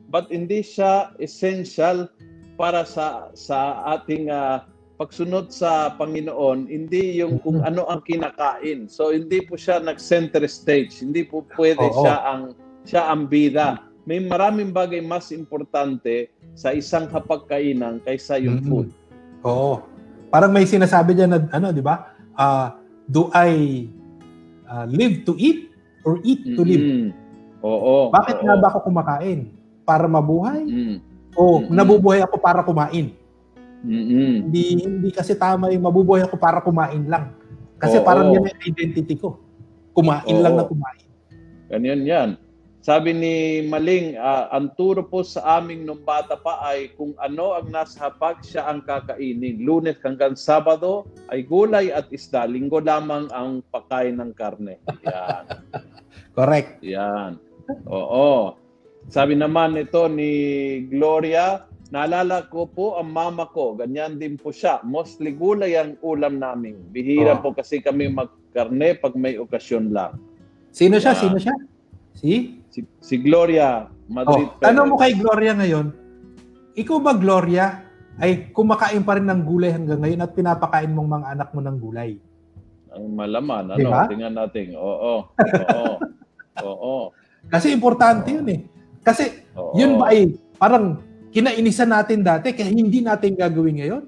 but 0.09 0.27
hindi 0.33 0.65
siya 0.65 1.13
essential 1.21 2.09
para 2.57 2.83
sa 2.85 3.31
sa 3.37 3.85
ating 3.97 4.29
uh, 4.29 4.65
pagsunod 5.01 5.49
sa 5.49 5.97
Panginoon, 5.97 6.69
hindi 6.69 7.17
yung 7.17 7.41
kung 7.41 7.65
ano 7.65 7.89
ang 7.89 8.05
kinakain. 8.05 8.85
So 8.85 9.09
hindi 9.09 9.41
po 9.41 9.57
siya 9.57 9.81
nag-center 9.81 10.45
stage. 10.45 11.01
Hindi 11.01 11.25
po 11.25 11.41
pwede 11.57 11.81
Oo. 11.81 12.05
siya 12.05 12.15
ang 12.21 12.41
siya 12.85 13.09
ang 13.09 13.25
bida. 13.25 13.81
May 14.05 14.21
maraming 14.21 14.69
bagay 14.69 15.01
mas 15.01 15.33
importante 15.33 16.29
sa 16.53 16.69
isang 16.69 17.09
hapagkainan 17.09 18.05
kaysa 18.05 18.37
yung 18.37 18.61
mm-hmm. 18.61 18.69
food. 18.69 18.89
Oo. 19.41 19.81
Parang 20.29 20.53
may 20.53 20.69
sinasabi 20.69 21.17
diyan 21.17 21.31
na 21.33 21.39
ano, 21.49 21.73
'di 21.73 21.81
ba? 21.81 22.13
Uh, 22.37 22.77
do 23.09 23.33
I 23.33 23.83
uh, 24.69 24.85
live 24.85 25.25
to 25.25 25.33
eat 25.41 25.70
or 26.05 26.19
eat 26.25 26.41
to 26.57 26.61
live? 26.65 26.81
Mm-hmm. 26.81 27.09
Oo. 27.61 28.09
Bakit 28.09 28.37
oo. 28.41 28.45
nga 28.45 28.55
ba 28.57 28.67
ako 28.73 28.79
kumakain? 28.89 29.39
Para 29.85 30.05
mabuhay? 30.05 30.61
Mm-hmm. 30.65 30.97
O 31.37 31.41
mm-hmm. 31.61 31.73
nabubuhay 31.73 32.19
ako 32.25 32.35
para 32.41 32.61
kumain? 32.65 33.13
Mm-hmm. 33.81 34.33
Hindi 34.49 34.63
hindi 34.85 35.09
kasi 35.09 35.33
tama 35.33 35.73
yung 35.73 35.85
mabubuhay 35.85 36.25
ako 36.25 36.35
para 36.37 36.61
kumain 36.61 37.05
lang. 37.09 37.33
Kasi 37.81 37.97
Oo. 37.97 38.05
parang 38.05 38.29
yan 38.29 38.45
ang 38.45 38.61
identity 38.61 39.17
ko. 39.17 39.41
Kumain 39.97 40.37
Oo. 40.37 40.43
lang 40.43 40.53
na 40.53 40.65
kumain. 40.65 41.05
Ganyan 41.71 42.01
yan. 42.05 42.29
Sabi 42.81 43.13
ni 43.13 43.61
Maling, 43.69 44.17
uh, 44.17 44.49
ang 44.49 44.73
turo 44.73 45.05
po 45.05 45.21
sa 45.21 45.61
aming 45.61 45.85
nung 45.85 46.01
bata 46.01 46.33
pa 46.33 46.65
ay 46.65 46.89
kung 46.97 47.13
ano 47.21 47.53
ang 47.53 47.69
nasa 47.69 48.09
hapag, 48.09 48.41
siya 48.41 48.65
ang 48.65 48.81
kakainin. 48.81 49.61
Lunes 49.61 50.01
hanggang 50.01 50.33
Sabado 50.33 51.05
ay 51.29 51.45
gulay 51.45 51.93
at 51.93 52.09
isda. 52.09 52.49
Linggo 52.49 52.81
lamang 52.81 53.29
ang 53.29 53.61
pagkain 53.69 54.17
ng 54.17 54.33
karne. 54.33 54.81
Yan. 55.05 55.45
Correct. 56.37 56.81
Yan. 56.81 57.37
Oo. 57.85 58.57
Sabi 59.13 59.37
naman 59.37 59.77
ito 59.77 60.09
ni 60.09 60.33
Gloria, 60.89 61.69
naalala 61.93 62.49
ko 62.49 62.65
po 62.65 62.97
ang 62.97 63.13
mama 63.13 63.45
ko, 63.53 63.77
ganyan 63.77 64.17
din 64.17 64.41
po 64.41 64.49
siya. 64.49 64.81
Mostly 64.81 65.37
gulay 65.37 65.77
ang 65.77 66.01
ulam 66.01 66.41
namin. 66.41 66.81
Bihira 66.89 67.37
oh. 67.37 67.45
po 67.45 67.53
kasi 67.53 67.77
kami 67.77 68.09
magkarne 68.09 68.97
pag 68.97 69.13
may 69.13 69.37
okasyon 69.37 69.93
lang. 69.93 70.17
Sino 70.73 70.97
siya? 70.97 71.13
Yan. 71.13 71.21
Sino 71.21 71.37
siya? 71.37 71.55
Si? 72.17 72.60
Si, 72.71 72.79
si 73.03 73.19
Gloria 73.19 73.91
Madrid. 74.07 74.47
Oh, 74.47 74.55
tanong 74.63 74.95
mo 74.95 74.95
kay 74.95 75.19
Gloria 75.19 75.51
ngayon, 75.51 75.91
ikaw 76.79 76.97
ba 77.03 77.11
Gloria 77.19 77.83
ay 78.15 78.51
kumakain 78.55 79.03
pa 79.03 79.19
rin 79.19 79.27
ng 79.27 79.43
gulay 79.43 79.75
hanggang 79.75 79.99
ngayon 79.99 80.23
at 80.23 80.31
pinapakain 80.31 80.91
mong 80.95 81.09
mga 81.19 81.27
anak 81.35 81.49
mo 81.51 81.59
ng 81.59 81.77
gulay? 81.77 82.15
Ang 82.91 83.15
malaman, 83.15 83.75
ano? 83.75 83.79
Diba? 83.79 84.07
Tingnan 84.07 84.35
natin. 84.35 84.75
Oo. 84.79 85.27
Oo. 85.35 85.93
Oo. 86.63 86.95
Kasi 87.47 87.75
importante 87.75 88.31
yun 88.31 88.47
eh. 88.51 88.59
Kasi 89.03 89.51
Oo. 89.55 89.75
yun 89.75 89.99
ba 89.99 90.15
ay 90.15 90.35
parang 90.55 90.99
kinainisan 91.31 91.91
natin 91.91 92.23
dati 92.23 92.51
kaya 92.51 92.71
hindi 92.71 93.03
natin 93.03 93.35
gagawin 93.35 93.79
ngayon? 93.83 94.03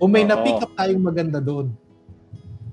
O 0.00 0.08
may 0.08 0.24
Oo. 0.24 0.30
na-pick 0.32 0.64
up 0.64 0.72
tayong 0.76 1.04
maganda 1.04 1.40
doon? 1.40 1.72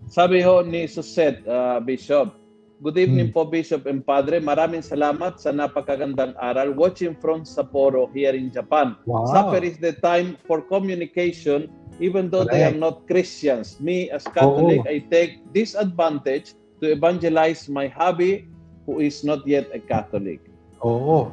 Sabi 0.06 0.46
ho 0.46 0.62
ni 0.62 0.86
Suset, 0.86 1.42
uh, 1.50 1.82
Bishop, 1.82 2.36
Good 2.84 3.00
evening 3.00 3.32
hmm. 3.32 3.36
po, 3.36 3.48
Bishop 3.48 3.88
and 3.88 4.04
Padre. 4.04 4.44
Maraming 4.44 4.84
salamat 4.84 5.40
sa 5.40 5.56
napakagandang 5.56 6.36
aral. 6.36 6.76
Watching 6.76 7.16
from 7.16 7.48
Sapporo 7.48 8.12
here 8.12 8.36
in 8.36 8.52
Japan. 8.52 9.00
Wow. 9.08 9.32
Supper 9.32 9.64
is 9.64 9.80
the 9.80 9.96
time 10.04 10.36
for 10.44 10.60
communication 10.60 11.72
even 12.04 12.28
though 12.28 12.44
Correct. 12.44 12.52
they 12.52 12.64
are 12.68 12.76
not 12.76 13.08
Christians. 13.08 13.80
Me, 13.80 14.12
as 14.12 14.28
Catholic, 14.28 14.84
Oo. 14.84 14.92
I 14.92 15.00
take 15.08 15.40
this 15.56 15.72
advantage 15.72 16.60
to 16.84 16.92
evangelize 16.92 17.72
my 17.72 17.88
hubby 17.88 18.52
who 18.84 19.00
is 19.00 19.24
not 19.24 19.48
yet 19.48 19.72
a 19.72 19.80
Catholic. 19.80 20.44
Oo. 20.84 21.32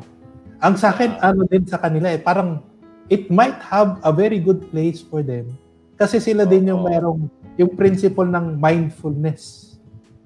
Ang 0.62 0.78
sa 0.78 0.94
akin, 0.94 1.18
uh, 1.18 1.34
ano 1.34 1.42
din 1.50 1.66
sa 1.66 1.82
kanila 1.82 2.14
eh, 2.14 2.22
parang 2.22 2.62
it 3.10 3.26
might 3.34 3.58
have 3.58 3.98
a 4.06 4.14
very 4.14 4.38
good 4.38 4.70
place 4.70 5.02
for 5.02 5.26
them 5.26 5.50
kasi 5.98 6.22
sila 6.22 6.46
din 6.46 6.70
yung 6.70 6.86
merong 6.86 7.26
yung 7.58 7.74
principle 7.74 8.30
ng 8.30 8.62
mindfulness. 8.62 9.74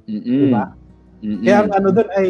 Mm-mm. 0.04 0.52
Diba? 0.52 0.76
Mm-hmm. 1.24 1.42
Kaya 1.44 1.56
ang 1.64 1.70
ano 1.72 1.88
doon 1.92 2.10
ay 2.16 2.28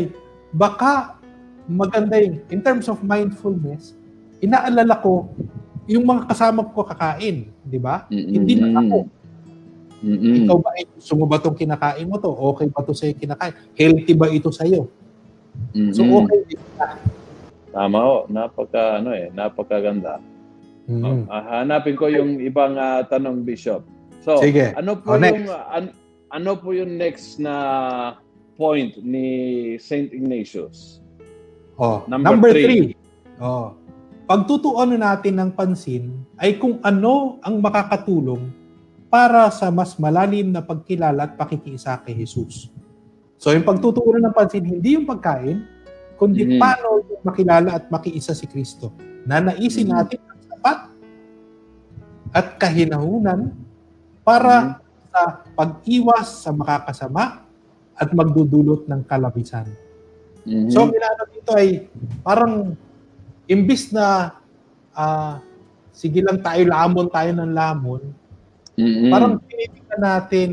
baka 0.54 1.18
maganda 1.66 2.14
yung, 2.22 2.42
in 2.50 2.60
terms 2.62 2.86
of 2.86 3.02
mindfulness, 3.02 3.98
inaalala 4.38 4.94
ko 5.02 5.30
yung 5.86 6.06
mga 6.06 6.30
kasama 6.30 6.66
ko 6.66 6.82
kakain, 6.86 7.50
di 7.66 7.78
ba? 7.78 8.06
Mm-hmm. 8.10 8.32
Hindi 8.34 8.54
na 8.58 8.68
ako. 8.74 8.98
Mm-hmm. 10.06 10.34
Ikaw 10.44 10.56
ba, 10.60 10.70
gusto 10.76 11.12
mo 11.16 11.24
ba 11.26 11.36
itong 11.40 11.58
kinakain 11.58 12.06
mo 12.06 12.16
to? 12.20 12.30
Okay 12.54 12.66
ba 12.70 12.80
to 12.84 12.92
sa'yo 12.94 13.14
kinakain? 13.16 13.54
Healthy 13.74 14.12
ba 14.14 14.26
ito 14.30 14.50
sa'yo? 14.50 14.86
Mm-hmm. 15.72 15.92
So, 15.94 16.02
okay 16.04 16.40
din. 16.46 16.60
Tama 17.72 17.98
o. 18.02 18.16
Napaka, 18.28 19.02
ano 19.02 19.10
eh, 19.14 19.32
napakaganda. 19.32 20.20
Mm-hmm. 20.86 21.26
Uh, 21.26 21.44
hanapin 21.50 21.96
ko 21.98 22.06
yung 22.06 22.38
ibang 22.38 22.78
uh, 22.78 23.02
tanong, 23.10 23.42
Bishop. 23.42 23.82
So, 24.22 24.38
Sige. 24.42 24.74
ano 24.74 24.98
po 24.98 25.14
oh, 25.14 25.22
yung, 25.22 25.46
uh, 25.50 25.66
an, 25.70 25.84
ano 26.30 26.50
po 26.58 26.74
yung 26.74 26.98
next 26.98 27.38
na 27.38 27.54
point 28.56 28.96
ni 29.04 29.28
St. 29.76 30.10
Ignatius. 30.10 31.04
Oh, 31.76 32.02
number, 32.08 32.32
number 32.32 32.50
three. 32.56 32.64
three. 32.64 32.84
Oh. 33.36 33.76
Pagtutuunan 34.26 34.98
natin 34.98 35.38
ng 35.38 35.50
pansin 35.54 36.10
ay 36.40 36.58
kung 36.58 36.82
ano 36.82 37.38
ang 37.46 37.62
makakatulong 37.62 38.50
para 39.06 39.46
sa 39.54 39.70
mas 39.70 39.94
malalim 39.94 40.50
na 40.50 40.64
pagkilala 40.64 41.30
at 41.30 41.32
pakikiisa 41.38 42.02
kay 42.02 42.16
Jesus. 42.16 42.72
So 43.38 43.54
yung 43.54 43.62
pagtutuunan 43.62 44.26
ng 44.26 44.34
pansin, 44.34 44.66
hindi 44.66 44.98
yung 44.98 45.06
pagkain, 45.06 45.62
kundi 46.18 46.42
mm-hmm. 46.42 46.58
paano 46.58 47.06
yung 47.06 47.22
makilala 47.22 47.78
at 47.78 47.86
makiisa 47.92 48.34
si 48.34 48.50
Kristo. 48.50 48.90
Na 49.22 49.38
naisin 49.38 49.86
mm-hmm. 49.86 49.94
natin 49.94 50.20
ang 50.26 50.40
sapat 50.50 50.78
at 52.34 52.46
kahinahunan 52.58 53.54
para 54.26 54.54
mm-hmm. 54.74 55.06
sa 55.14 55.22
pag-iwas 55.54 56.28
sa 56.42 56.50
makakasama 56.50 57.45
at 57.96 58.12
magdudulot 58.12 58.84
ng 58.86 59.00
kalabisan. 59.08 59.66
Mm-hmm. 60.46 60.70
So, 60.70 60.86
ang 60.86 60.92
inaano 60.94 61.24
dito 61.32 61.50
ay 61.56 61.68
parang 62.22 62.54
imbis 63.50 63.90
na 63.90 64.36
uh, 64.94 65.40
sige 65.90 66.20
lang 66.22 66.44
tayo, 66.44 66.62
lamon 66.68 67.08
tayo 67.08 67.30
ng 67.32 67.52
lamon, 67.56 68.02
mm-hmm. 68.76 69.10
parang 69.10 69.32
tinitingnan 69.48 70.00
natin 70.02 70.48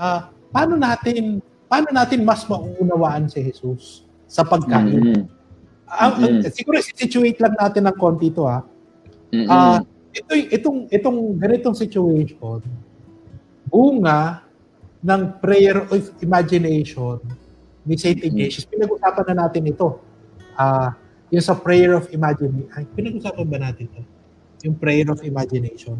uh, 0.00 0.32
paano 0.50 0.74
natin 0.80 1.38
paano 1.68 1.88
natin 1.92 2.20
mas 2.24 2.44
mauunawaan 2.48 3.28
si 3.28 3.40
Jesus 3.44 4.02
sa 4.26 4.42
pagkain. 4.42 4.96
Mm-hmm. 4.96 5.22
Uh, 5.92 6.10
mm-hmm. 6.18 6.48
Siguro 6.50 6.80
situate 6.80 7.38
lang 7.38 7.54
natin 7.56 7.84
ng 7.88 7.96
konti 8.00 8.32
ito 8.32 8.48
ha. 8.48 8.64
Mm-hmm. 9.32 9.48
Uh, 9.48 9.78
ito 10.12 10.32
itong 10.36 10.78
itong 10.92 11.18
ganitong 11.40 11.72
situation 11.72 12.60
bunga 13.72 14.44
ng 15.02 15.22
prayer 15.42 15.82
of 15.82 16.02
imagination 16.22 17.18
ni 17.82 17.98
St. 17.98 18.22
Ignatius. 18.22 18.64
Pinag-usapan 18.70 19.34
na 19.34 19.46
natin 19.46 19.66
ito. 19.66 19.98
Uh, 20.54 20.94
yung 21.34 21.42
sa 21.42 21.58
prayer 21.58 21.98
of 21.98 22.06
imagination. 22.14 22.70
Ay, 22.70 22.86
pinag-usapan 22.94 23.46
ba 23.50 23.58
natin 23.58 23.90
ito? 23.90 24.02
Yung 24.62 24.78
prayer 24.78 25.10
of 25.10 25.18
imagination. 25.26 25.98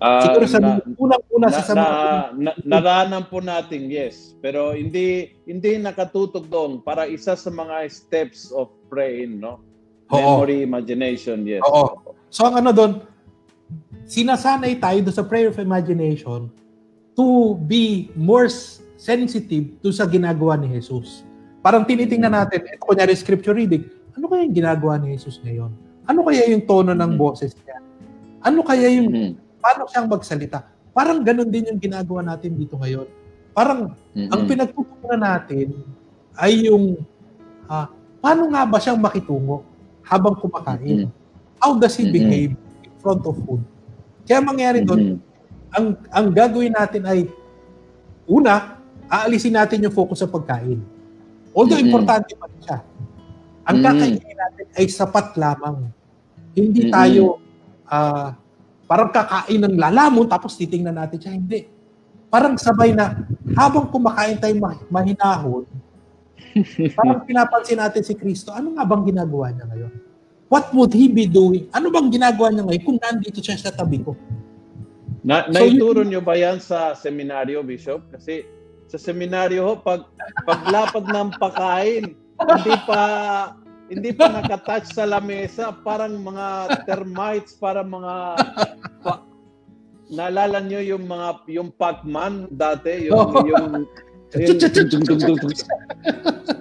Uh, 0.00 0.24
Siguro 0.24 0.48
sa 0.48 0.64
na, 0.64 0.80
unang-una 0.96 1.52
sa 1.52 1.60
sa 1.60 1.72
na, 1.76 1.86
na, 2.32 2.50
naranan 2.64 3.28
po 3.28 3.44
natin, 3.44 3.92
yes. 3.92 4.32
Pero 4.40 4.72
hindi 4.72 5.36
hindi 5.44 5.76
nakatutok 5.76 6.48
doon 6.48 6.80
para 6.80 7.04
isa 7.04 7.36
sa 7.36 7.50
mga 7.52 7.84
steps 7.92 8.48
of 8.48 8.72
praying, 8.88 9.44
no? 9.44 9.60
Oo. 10.08 10.40
Memory, 10.40 10.64
imagination, 10.64 11.44
yes. 11.44 11.60
Oo. 11.68 12.16
So 12.32 12.48
ang 12.48 12.64
ano 12.64 12.72
doon, 12.72 13.04
sinasanay 14.08 14.80
tayo 14.80 15.04
doon 15.04 15.16
sa 15.20 15.28
prayer 15.28 15.52
of 15.52 15.60
imagination 15.60 16.48
to 17.20 17.60
be 17.68 18.08
more 18.16 18.48
sensitive 18.96 19.76
to 19.84 19.92
sa 19.92 20.08
ginagawa 20.08 20.56
ni 20.56 20.72
Jesus. 20.72 21.20
Parang 21.60 21.84
tinitingnan 21.84 22.32
natin, 22.32 22.64
ito 22.64 22.80
kunyari 22.80 23.12
scripture 23.12 23.52
reading, 23.52 23.84
ano 24.16 24.24
kaya 24.24 24.48
yung 24.48 24.56
ginagawa 24.56 24.96
ni 24.96 25.12
Jesus 25.12 25.36
ngayon? 25.44 25.68
Ano 26.08 26.24
kaya 26.24 26.48
yung 26.48 26.64
tono 26.64 26.96
ng 26.96 26.96
mm-hmm. 26.96 27.20
boses 27.20 27.52
niya? 27.60 27.76
Ano 28.40 28.64
kaya 28.64 28.88
yung, 28.88 29.12
mm-hmm. 29.12 29.60
paano 29.60 29.84
siyang 29.92 30.08
magsalita? 30.08 30.64
Parang 30.96 31.20
ganun 31.20 31.52
din 31.52 31.68
yung 31.68 31.76
ginagawa 31.76 32.24
natin 32.24 32.56
dito 32.56 32.80
ngayon. 32.80 33.04
Parang, 33.52 33.92
mm-hmm. 34.16 34.32
ang 34.32 34.40
pinagtutunan 34.48 35.20
natin 35.20 35.76
ay 36.40 36.72
yung, 36.72 37.04
uh, 37.68 37.86
paano 38.24 38.48
nga 38.48 38.64
ba 38.64 38.80
siyang 38.80 38.96
makitungo 38.96 39.60
habang 40.08 40.40
kumakain? 40.40 41.04
Mm-hmm. 41.04 41.60
How 41.60 41.76
does 41.76 42.00
he 42.00 42.08
mm-hmm. 42.08 42.16
behave 42.16 42.52
in 42.56 42.92
front 43.04 43.20
of 43.28 43.36
food? 43.44 43.60
Kaya 44.24 44.40
mangyari 44.40 44.80
doon, 44.80 45.20
mm-hmm 45.20 45.29
ang 45.74 45.86
ang 46.10 46.26
gagawin 46.34 46.74
natin 46.74 47.02
ay 47.06 47.30
una, 48.30 48.78
aalisin 49.10 49.58
natin 49.58 49.82
yung 49.82 49.94
focus 49.94 50.22
sa 50.22 50.30
pagkain. 50.30 50.78
Although 51.50 51.78
mm-hmm. 51.78 51.90
importante 51.90 52.32
pa 52.38 52.46
siya. 52.62 52.78
Ang 53.66 53.82
mm-hmm. 53.82 53.98
kakainin 53.98 54.36
natin 54.38 54.66
ay 54.78 54.84
sapat 54.86 55.26
lamang. 55.34 55.78
Hindi 56.54 56.80
mm-hmm. 56.86 56.94
tayo 56.94 57.24
uh, 57.90 58.28
parang 58.86 59.10
kakain 59.10 59.60
ng 59.62 59.74
lalamon 59.78 60.26
tapos 60.30 60.54
titingnan 60.54 60.94
natin 60.94 61.18
siya. 61.18 61.32
Hindi. 61.34 61.66
Parang 62.30 62.54
sabay 62.54 62.94
na 62.94 63.26
habang 63.58 63.90
kumakain 63.90 64.38
tayo 64.38 64.54
mahinahon, 64.86 65.66
parang 66.98 67.26
pinapansin 67.26 67.78
natin 67.78 68.06
si 68.06 68.14
Kristo, 68.14 68.54
ano 68.54 68.74
nga 68.78 68.86
bang 68.86 69.02
ginagawa 69.10 69.50
niya 69.50 69.66
ngayon? 69.66 69.92
What 70.50 70.70
would 70.74 70.94
he 70.94 71.06
be 71.10 71.26
doing? 71.30 71.70
Ano 71.74 71.90
bang 71.90 72.06
ginagawa 72.10 72.54
niya 72.54 72.62
ngayon 72.66 72.82
kung 72.86 72.98
nandito 73.02 73.38
siya 73.42 73.58
sa 73.58 73.74
tabi 73.74 74.02
ko? 74.02 74.14
Na, 75.20 75.44
so, 75.48 75.52
naituro 75.52 76.00
nyo 76.00 76.24
ba 76.24 76.36
yan 76.36 76.60
sa 76.60 76.96
seminaryo, 76.96 77.60
Bishop? 77.60 78.00
Kasi 78.08 78.44
sa 78.88 78.98
seminaryo 78.98 79.78
pag 79.84 80.08
paglapag 80.48 81.06
ng 81.06 81.30
pakain, 81.38 82.04
hindi 82.40 82.74
pa 82.88 83.02
hindi 83.90 84.10
pa 84.14 84.30
nakatouch 84.30 84.94
sa 84.94 85.02
lamesa, 85.02 85.74
parang 85.82 86.14
mga 86.22 86.78
termites, 86.86 87.58
para 87.58 87.82
mga 87.82 88.38
pa, 89.02 89.26
naalala 90.10 90.62
nyo 90.62 90.78
yung 90.78 91.10
mga 91.10 91.42
yung 91.50 91.70
Pac-Man 91.74 92.46
dati, 92.54 93.10
yung 93.10 93.18
oh. 93.18 93.42
yung, 93.42 93.86
yung 94.30 94.58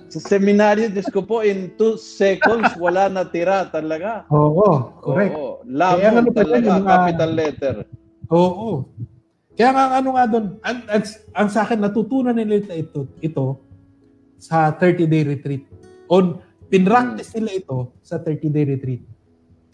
sa 0.10 0.20
seminaryo, 0.26 0.90
Diyos 0.90 1.06
ko 1.14 1.22
po, 1.22 1.46
in 1.46 1.70
two 1.78 1.94
seconds, 2.02 2.74
wala 2.82 3.14
na 3.14 3.30
tira 3.30 3.70
talaga. 3.70 4.26
Oo, 4.34 4.58
oh, 4.58 4.78
correct. 5.06 5.38
Oo, 5.38 5.62
lamon 5.70 6.26
ano 6.26 6.30
talaga, 6.34 6.82
capital 6.82 7.32
letter. 7.38 7.76
Oo. 8.30 8.86
Kaya 9.60 9.76
nga 9.76 9.86
ano 10.00 10.10
nga 10.16 10.26
doon, 10.30 10.46
ang, 10.64 10.80
ang, 10.88 11.04
ang 11.36 11.48
sa 11.52 11.68
akin 11.68 11.84
natutunan 11.84 12.32
nila 12.32 12.64
ito, 12.72 13.10
ito 13.20 13.60
sa 14.40 14.72
30-day 14.72 15.36
retreat. 15.36 15.68
On 16.08 16.40
pinractice 16.72 17.36
nila 17.36 17.60
ito 17.60 17.92
sa 18.00 18.22
30-day 18.22 18.66
retreat. 18.78 19.04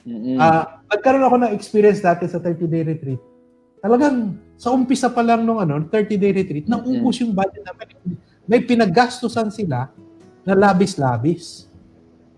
Mm-hmm. 0.07 0.37
Uh, 0.39 0.63
nagkaroon 0.89 1.25
ako 1.27 1.37
ng 1.43 1.53
experience 1.53 2.01
dati 2.01 2.25
sa 2.25 2.41
30-day 2.41 2.83
retreat. 2.87 3.21
Talagang 3.83 4.41
sa 4.57 4.73
umpisa 4.73 5.11
pa 5.11 5.21
lang 5.21 5.45
nung 5.45 5.61
ano, 5.61 5.85
30-day 5.85 6.31
retreat, 6.33 6.65
nang 6.65 6.81
ubus 6.81 7.21
yung 7.21 7.35
budget 7.35 7.61
namin. 7.61 8.17
May 8.49 8.63
pinaggastusan 8.63 9.53
sila 9.53 9.91
na 10.41 10.53
labis-labis. 10.57 11.69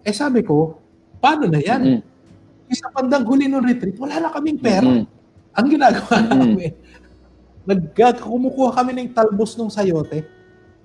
Eh 0.03 0.11
sabi 0.11 0.43
ko, 0.43 0.79
paano 1.23 1.47
na 1.47 1.63
yan? 1.63 1.81
Mm-hmm. 2.01 2.71
Isa 2.75 2.91
pandang 2.91 3.23
huli 3.23 3.47
ng 3.47 3.63
retreat, 3.63 3.95
wala 3.95 4.19
na 4.19 4.35
kaming 4.35 4.59
pera. 4.59 4.83
Mm-hmm. 4.83 5.16
Ang 5.57 5.67
ginagawa 5.73 6.21
mm-hmm. 6.21 6.37
namin, 6.37 6.71
nagkumukuha 7.65 8.69
kami 8.77 8.91
ng 8.93 9.09
talbos 9.11 9.57
ng 9.57 9.73
sayote. 9.73 10.21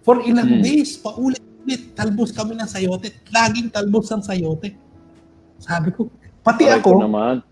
For 0.00 0.24
ilang 0.24 0.48
mm-hmm. 0.48 0.64
days, 0.64 0.96
paulit-ulit, 0.96 1.92
talbos 1.92 2.32
kami 2.32 2.56
ng 2.56 2.64
sayote. 2.64 3.12
Laging 3.28 3.68
talbos 3.68 4.08
ng 4.08 4.24
sayote. 4.24 4.72
Sabi 5.60 5.92
ko, 5.92 6.08
pati 6.40 6.66
Ay, 6.66 6.80
ako, 6.80 7.04
naman. 7.04 7.44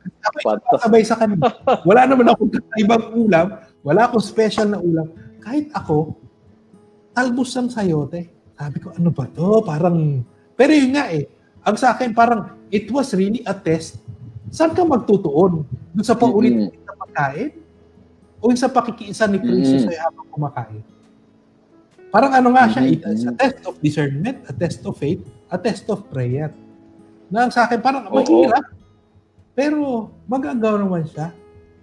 sabay 0.81 1.05
sa 1.05 1.21
kanila. 1.21 1.47
Wala 1.89 2.09
naman 2.09 2.27
akong 2.33 2.51
ibang 2.81 3.13
ulam, 3.13 3.47
wala 3.85 4.09
akong 4.09 4.25
special 4.25 4.67
na 4.73 4.81
ulam. 4.81 5.13
Kahit 5.45 5.69
ako, 5.77 6.17
talbos 7.13 7.53
ng 7.55 7.69
sayote. 7.69 8.33
Sabi 8.57 8.77
ko, 8.81 8.97
ano 8.97 9.13
ba 9.13 9.29
to? 9.29 9.61
Parang, 9.65 10.25
pero 10.57 10.73
yun 10.73 10.97
nga 10.97 11.13
eh, 11.13 11.29
ang 11.65 11.77
sa 11.77 11.93
akin 11.95 12.17
parang, 12.17 12.57
it 12.73 12.89
was 12.89 13.13
really 13.13 13.45
a 13.45 13.53
test. 13.53 14.01
Saan 14.51 14.75
ka 14.75 14.83
magtutuon? 14.83 15.63
Doon 15.95 16.07
sa 16.07 16.19
paulit-ulit 16.19 16.75
mm-hmm. 16.75 16.80
Pagkain? 17.11 17.51
O 18.41 18.49
sa 18.57 18.71
pakikiisa 18.73 19.29
ni 19.29 19.37
Kristo 19.37 19.77
mm-hmm. 19.77 19.87
sa'yo 19.91 20.01
habang 20.01 20.29
kumakain? 20.33 20.83
Parang 22.11 22.33
ano 22.33 22.49
nga 22.57 22.65
siya, 22.73 22.83
mm-hmm. 22.87 23.13
it's 23.13 23.27
a 23.29 23.35
test 23.37 23.61
of 23.69 23.75
discernment, 23.85 24.39
a 24.49 24.55
test 24.55 24.81
of 24.87 24.95
faith, 24.97 25.21
a 25.53 25.59
test 25.61 25.87
of 25.93 26.09
prayer. 26.09 26.49
Na 27.29 27.53
sa 27.53 27.69
akin, 27.69 27.79
parang 27.85 28.09
mahirap. 28.09 28.65
Pero 29.53 30.09
magagawa 30.25 30.81
naman 30.81 31.05
siya. 31.05 31.37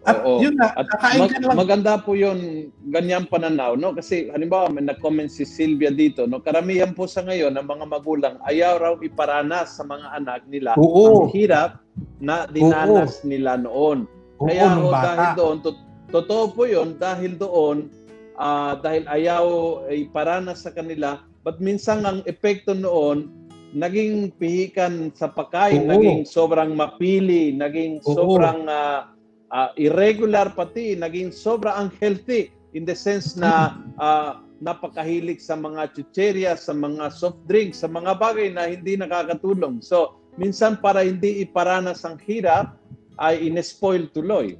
At 0.07 0.23
Oo. 0.23 0.39
yun 0.39 0.55
na, 0.55 0.71
At 0.71 0.87
mag, 1.19 1.35
lang. 1.35 1.55
maganda 1.55 1.99
po 1.99 2.15
yun, 2.15 2.71
ganyan 2.89 3.27
pananaw, 3.27 3.75
no? 3.75 3.91
Kasi 3.91 4.31
halimbawa, 4.31 4.71
may 4.71 4.87
nag-comment 4.87 5.27
si 5.27 5.43
Sylvia 5.43 5.91
dito, 5.91 6.23
no? 6.23 6.39
Karamihan 6.39 6.95
po 6.95 7.11
sa 7.11 7.27
ngayon 7.27 7.51
ng 7.59 7.67
mga 7.67 7.85
magulang, 7.91 8.35
ayaw 8.47 8.73
raw 8.79 8.93
iparanas 9.03 9.75
sa 9.75 9.83
mga 9.83 10.07
anak 10.15 10.41
nila 10.47 10.79
Oo. 10.79 11.27
ang 11.27 11.35
hirap 11.35 11.83
na 12.23 12.47
dinanas 12.47 13.19
Oo. 13.19 13.27
nila 13.27 13.59
noon. 13.59 14.07
Oo, 14.37 14.47
Kaya 14.49 14.67
ho, 14.77 14.93
dahil 14.93 15.29
doon, 15.33 15.57
to- 15.65 15.83
totoo 16.13 16.43
po 16.53 16.63
yun, 16.69 16.97
dahil 16.97 17.37
doon, 17.37 17.89
uh, 18.37 18.77
dahil 18.79 19.03
ayaw 19.09 19.43
iparanas 19.89 20.65
sa 20.65 20.71
kanila, 20.71 21.25
but 21.41 21.57
minsan 21.57 22.05
ang 22.05 22.21
epekto 22.29 22.77
noon, 22.77 23.33
naging 23.75 24.31
pihikan 24.39 25.11
sa 25.11 25.27
pagkain, 25.27 25.85
Oo. 25.85 25.91
naging 25.91 26.19
sobrang 26.23 26.71
mapili, 26.77 27.51
naging 27.51 27.99
Oo. 28.05 28.15
sobrang 28.15 28.69
uh, 28.69 29.11
uh, 29.51 29.69
irregular 29.75 30.53
pati, 30.53 30.95
naging 30.95 31.33
sobra 31.33 31.75
unhealthy 31.81 32.53
in 32.77 32.87
the 32.87 32.95
sense 32.95 33.35
na 33.35 33.75
uh, 33.99 34.39
napakahilig 34.65 35.37
sa 35.37 35.53
mga 35.53 35.93
chucheria, 35.93 36.57
sa 36.57 36.73
mga 36.73 37.13
soft 37.13 37.37
drinks, 37.45 37.85
sa 37.85 37.89
mga 37.89 38.17
bagay 38.17 38.49
na 38.49 38.65
hindi 38.65 38.97
nakakatulong. 38.97 39.85
So, 39.85 40.17
minsan 40.41 40.81
para 40.81 41.05
hindi 41.05 41.45
iparanas 41.45 42.01
ang 42.01 42.17
hirap, 42.25 42.73
ay 43.17 43.49
inespoil 43.49 44.09
tuloy. 44.13 44.55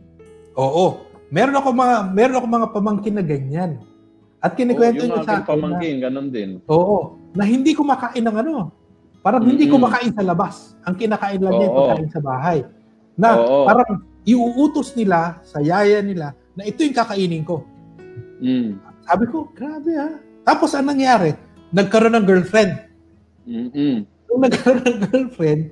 Oo. 0.58 1.06
Meron 1.30 1.60
ako 1.60 1.70
mga 1.76 1.96
meron 2.12 2.38
ako 2.42 2.48
mga 2.50 2.68
pamangkin 2.74 3.16
na 3.16 3.26
ganyan. 3.26 3.72
At 4.42 4.54
kinikwento 4.54 5.06
niya 5.06 5.26
sa 5.26 5.42
akin 5.42 5.50
pamangkin, 5.50 5.96
na, 5.98 6.04
ganun 6.10 6.30
din. 6.30 6.50
Oo. 6.70 7.18
Na 7.34 7.46
hindi 7.46 7.74
kumakain 7.74 8.22
ng 8.22 8.38
ano. 8.38 8.70
Parang 9.26 9.42
mm-hmm. 9.42 9.52
hindi 9.58 9.66
kumakain 9.68 10.14
sa 10.14 10.24
labas. 10.24 10.78
Ang 10.86 10.96
kinakain 10.96 11.42
lang 11.42 11.58
niya 11.58 11.74
pagkain 11.74 12.10
sa 12.14 12.22
bahay. 12.22 12.60
Na 13.18 13.38
Oo. 13.38 13.66
parang 13.66 14.06
iuutos 14.28 14.94
nila 14.94 15.42
sa 15.42 15.60
yaya 15.60 16.04
nila 16.04 16.38
na 16.54 16.64
ito 16.68 16.86
yung 16.86 16.96
kakainin 16.96 17.44
ko. 17.44 17.66
Mm. 18.44 18.78
Sabi 19.08 19.26
ko, 19.32 19.50
grabe 19.56 19.92
ha. 19.98 20.20
Tapos 20.44 20.76
ang 20.76 20.92
nangyari, 20.92 21.34
nagkaroon 21.72 22.16
ng 22.18 22.28
girlfriend. 22.28 22.74
Mm-mm. 23.48 24.04
Nung 24.04 24.42
nagkaroon 24.44 24.84
ng 24.84 25.00
girlfriend, 25.08 25.72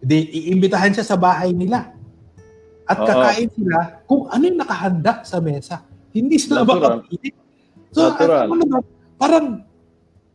di, 0.00 0.28
iimbitahan 0.28 0.96
siya 0.96 1.04
sa 1.04 1.16
bahay 1.20 1.52
nila. 1.52 1.92
At 2.90 2.98
Oo. 2.98 3.06
kakain 3.06 3.48
sila 3.54 4.02
kung 4.10 4.26
ano 4.26 4.42
yung 4.42 4.58
nakahanda 4.58 5.22
sa 5.22 5.38
mesa. 5.38 5.86
Hindi 6.10 6.42
sila 6.42 6.66
makapilit. 6.66 7.38
So, 7.94 8.10
Natural. 8.10 8.50
ano 8.50 8.64
ba, 8.66 8.78
parang, 9.14 9.46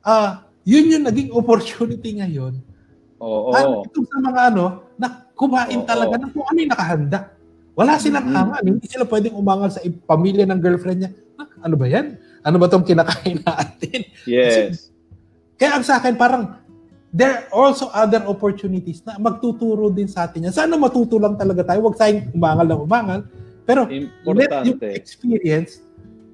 uh, 0.07 0.31
yun 0.63 0.87
yung 0.87 1.03
naging 1.03 1.35
opportunity 1.35 2.15
ngayon. 2.15 2.63
Oo. 3.19 3.51
At 3.51 3.91
ito 3.91 3.99
sa 4.07 4.17
mga 4.23 4.41
ano, 4.55 4.87
na 4.95 5.27
kumain 5.35 5.83
Oo. 5.83 5.87
talaga 5.87 6.15
ng 6.15 6.31
kung 6.31 6.47
ano 6.47 6.57
yung 6.63 6.71
nakahanda. 6.71 7.19
Wala 7.75 7.99
silang 7.99 8.31
mm-hmm. 8.31 8.39
angan. 8.39 8.63
Hindi 8.63 8.87
sila 8.87 9.03
pwedeng 9.03 9.35
umangal 9.35 9.69
sa 9.75 9.83
pamilya 9.83 10.47
ng 10.47 10.59
girlfriend 10.63 10.99
niya. 11.03 11.11
Ah, 11.35 11.47
ano 11.67 11.75
ba 11.75 11.91
yan? 11.91 12.15
Ano 12.39 12.55
ba 12.55 12.71
itong 12.71 12.87
kinakain 12.87 13.43
natin? 13.43 13.99
Yes. 14.23 14.55
Kasi, 14.55 14.95
kaya 15.59 15.71
ang 15.75 15.83
sa 15.83 15.99
akin, 15.99 16.15
parang 16.15 16.55
there 17.15 17.47
are 17.47 17.47
also 17.55 17.87
other 17.95 18.19
opportunities 18.27 18.99
na 19.07 19.15
magtuturo 19.15 19.87
din 19.87 20.11
sa 20.11 20.27
atin 20.27 20.51
yan. 20.51 20.53
Sana 20.53 20.75
matuto 20.75 21.15
lang 21.15 21.39
talaga 21.39 21.63
tayo. 21.63 21.87
Huwag 21.87 21.95
tayong 21.95 22.35
umangal 22.35 22.67
na 22.67 22.75
umangal. 22.75 23.21
Pero 23.63 23.87
Importante. 23.87 24.35
let 24.35 24.51
yung 24.67 24.79
experience, 24.91 25.79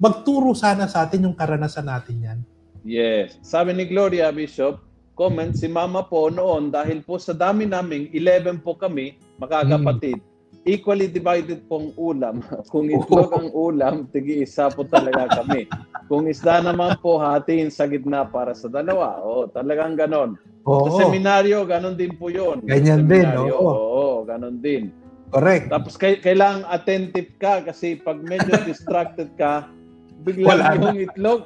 magturo 0.02 0.50
sana 0.58 0.90
sa 0.90 1.06
atin 1.06 1.30
yung 1.30 1.38
karanasan 1.38 1.86
natin 1.86 2.16
yan. 2.18 2.38
Yes. 2.82 3.38
Sabi 3.46 3.78
ni 3.78 3.86
Gloria 3.86 4.34
Bishop, 4.34 4.82
comment, 5.14 5.54
si 5.54 5.70
mama 5.70 6.02
po 6.02 6.26
noon, 6.26 6.74
dahil 6.74 7.06
po 7.06 7.14
sa 7.22 7.30
dami 7.30 7.62
naming, 7.62 8.10
11 8.10 8.58
po 8.58 8.74
kami, 8.74 9.14
makakapatid, 9.38 10.18
hmm 10.18 10.30
equally 10.64 11.10
divided 11.10 11.66
pong 11.66 11.90
ulam. 11.98 12.42
Kung 12.72 12.90
itlog 12.90 13.30
ang 13.34 13.50
ulam, 13.50 14.06
tigi-isa 14.10 14.70
po 14.70 14.86
talaga 14.86 15.42
kami. 15.42 15.66
Kung 16.06 16.30
isda 16.30 16.62
naman 16.62 16.98
po, 17.02 17.18
hatiin 17.18 17.70
sa 17.70 17.86
gitna 17.90 18.26
para 18.26 18.54
sa 18.54 18.70
dalawa. 18.70 19.18
Oo, 19.22 19.50
talagang 19.50 19.98
ganon. 19.98 20.38
Oo. 20.62 20.86
Sa 20.90 21.06
seminaryo, 21.06 21.66
ganon 21.66 21.98
din 21.98 22.14
po 22.14 22.30
yun. 22.30 22.62
Ganyan 22.62 23.10
din, 23.10 23.26
oo. 23.34 23.58
Oo, 23.58 24.06
ganon 24.22 24.62
din. 24.62 24.94
Correct. 25.32 25.72
Tapos 25.72 25.96
kailangan 25.96 26.68
attentive 26.68 27.32
ka 27.40 27.64
kasi 27.64 27.96
pag 27.96 28.20
medyo 28.20 28.52
distracted 28.68 29.32
ka, 29.40 29.66
bigla 30.22 30.54
wala 30.54 30.76
yung 30.78 30.98
na. 31.00 31.04
itlog. 31.08 31.42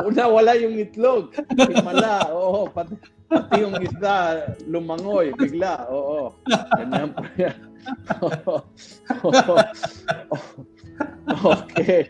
Una, 0.00 0.22
wala 0.30 0.52
yung 0.56 0.78
itlog. 0.80 1.34
Himala, 1.52 2.30
oo. 2.32 2.70
Pati, 2.70 2.94
pati 3.28 3.60
yung 3.60 3.76
isda, 3.82 4.48
lumangoy, 4.64 5.34
bigla. 5.36 5.84
Oo. 5.90 6.32
Ganyan 6.78 7.12
po 7.12 7.26
yan. 7.36 7.73
okay. 11.64 12.08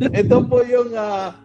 Ito 0.00 0.36
po 0.48 0.64
yung 0.64 0.96
uh, 0.96 1.36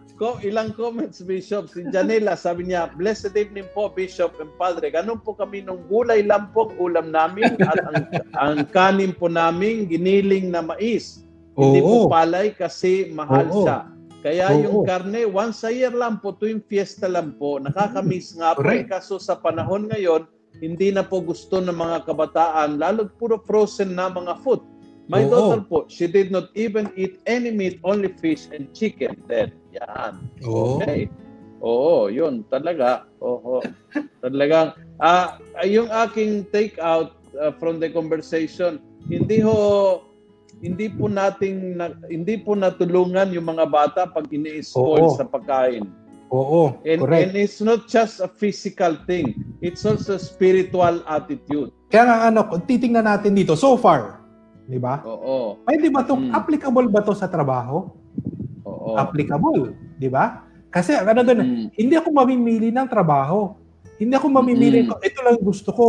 ilang 0.42 0.74
comments, 0.74 1.22
Bishop. 1.22 1.70
Si 1.70 1.86
Janela, 1.94 2.34
sabi 2.34 2.70
niya, 2.70 2.90
Blessed 2.98 3.36
evening 3.38 3.68
po, 3.70 3.92
Bishop 3.92 4.34
and 4.42 4.50
Padre. 4.58 4.90
Ganun 4.90 5.22
po 5.22 5.38
kami 5.38 5.62
nung 5.62 5.86
gulay 5.86 6.26
lang 6.26 6.50
po 6.50 6.74
ulam 6.82 7.14
namin 7.14 7.54
at 7.62 7.78
ang, 7.86 8.02
ang 8.34 8.56
kanin 8.74 9.14
po 9.14 9.30
namin, 9.30 9.86
giniling 9.86 10.50
na 10.50 10.64
mais. 10.64 11.22
Oo. 11.54 11.70
Hindi 11.70 11.80
po 11.82 12.10
palay 12.10 12.54
kasi 12.54 13.14
mahal 13.14 13.46
Oo. 13.50 13.62
siya. 13.62 13.78
Kaya 14.18 14.50
Oo. 14.50 14.60
yung 14.66 14.78
karne, 14.82 15.30
once 15.30 15.62
a 15.62 15.70
year 15.70 15.94
lang 15.94 16.18
po, 16.18 16.34
tuwing 16.34 16.62
fiesta 16.66 17.06
lang 17.06 17.38
po. 17.38 17.62
Nakakamiss 17.62 18.34
nga 18.34 18.58
po. 18.58 18.66
Eh, 18.66 18.82
kaso 18.82 19.22
sa 19.22 19.38
panahon 19.38 19.86
ngayon, 19.86 20.26
hindi 20.58 20.90
na 20.90 21.06
po 21.06 21.22
gusto 21.22 21.62
ng 21.62 21.74
mga 21.74 22.06
kabataan, 22.06 22.78
lalo 22.78 23.06
puro 23.18 23.38
frozen 23.42 23.94
na 23.94 24.10
mga 24.10 24.38
food. 24.42 24.62
My 25.08 25.24
Oo. 25.24 25.30
daughter 25.32 25.60
po, 25.64 25.78
she 25.88 26.04
did 26.04 26.28
not 26.28 26.52
even 26.52 26.92
eat 26.92 27.16
any 27.24 27.48
meat, 27.48 27.80
only 27.80 28.12
fish 28.20 28.44
and 28.52 28.68
chicken. 28.76 29.16
Then, 29.24 29.56
yan. 29.72 30.20
Oo. 30.44 30.82
Okay. 30.82 31.08
Oo, 31.64 32.12
yun, 32.12 32.44
talaga. 32.52 33.08
Oo. 33.24 33.64
Talagang, 34.22 34.76
ah, 35.00 35.40
uh, 35.56 35.66
yung 35.66 35.88
aking 35.88 36.44
take 36.52 36.76
out 36.76 37.16
uh, 37.40 37.50
from 37.56 37.80
the 37.80 37.88
conversation, 37.88 38.78
hindi 39.08 39.40
ho 39.40 40.04
hindi 40.58 40.90
po 40.90 41.06
nating 41.06 41.78
na, 41.78 41.94
hindi 42.10 42.34
po 42.34 42.58
natulungan 42.58 43.30
yung 43.30 43.46
mga 43.46 43.66
bata 43.70 44.00
pag 44.10 44.26
ini-spoil 44.26 45.14
sa 45.14 45.22
pagkain. 45.22 45.86
Oo, 46.28 46.76
and, 46.84 47.00
correct. 47.00 47.32
And 47.32 47.40
it's 47.40 47.60
not 47.64 47.88
just 47.88 48.20
a 48.20 48.28
physical 48.28 49.00
thing. 49.08 49.56
It's 49.64 49.88
also 49.88 50.20
a 50.20 50.22
spiritual 50.22 51.00
attitude. 51.08 51.72
Kaya 51.88 52.04
nga 52.04 52.16
ano, 52.28 52.44
titingnan 52.68 53.08
natin 53.08 53.32
dito, 53.32 53.56
so 53.56 53.80
far, 53.80 54.20
di 54.68 54.76
ba? 54.76 55.00
Oo. 55.08 55.64
Pwede 55.64 55.88
ba 55.88 56.04
itong, 56.04 56.28
mm. 56.28 56.36
applicable 56.36 56.88
ba 56.92 57.00
to 57.00 57.16
sa 57.16 57.32
trabaho? 57.32 57.88
Oo. 58.68 59.00
Applicable, 59.00 59.72
di 59.96 60.12
ba? 60.12 60.44
Kasi 60.68 60.92
ano 60.92 61.24
doon, 61.24 61.40
mm. 61.40 61.66
hindi 61.80 61.94
ako 61.96 62.08
mamimili 62.12 62.68
ng 62.68 62.88
trabaho. 62.92 63.56
Hindi 63.96 64.12
ako 64.12 64.26
mamimili 64.28 64.84
mm. 64.84 64.88
ko, 64.92 64.94
ito 65.00 65.18
lang 65.24 65.36
gusto 65.40 65.70
ko, 65.72 65.86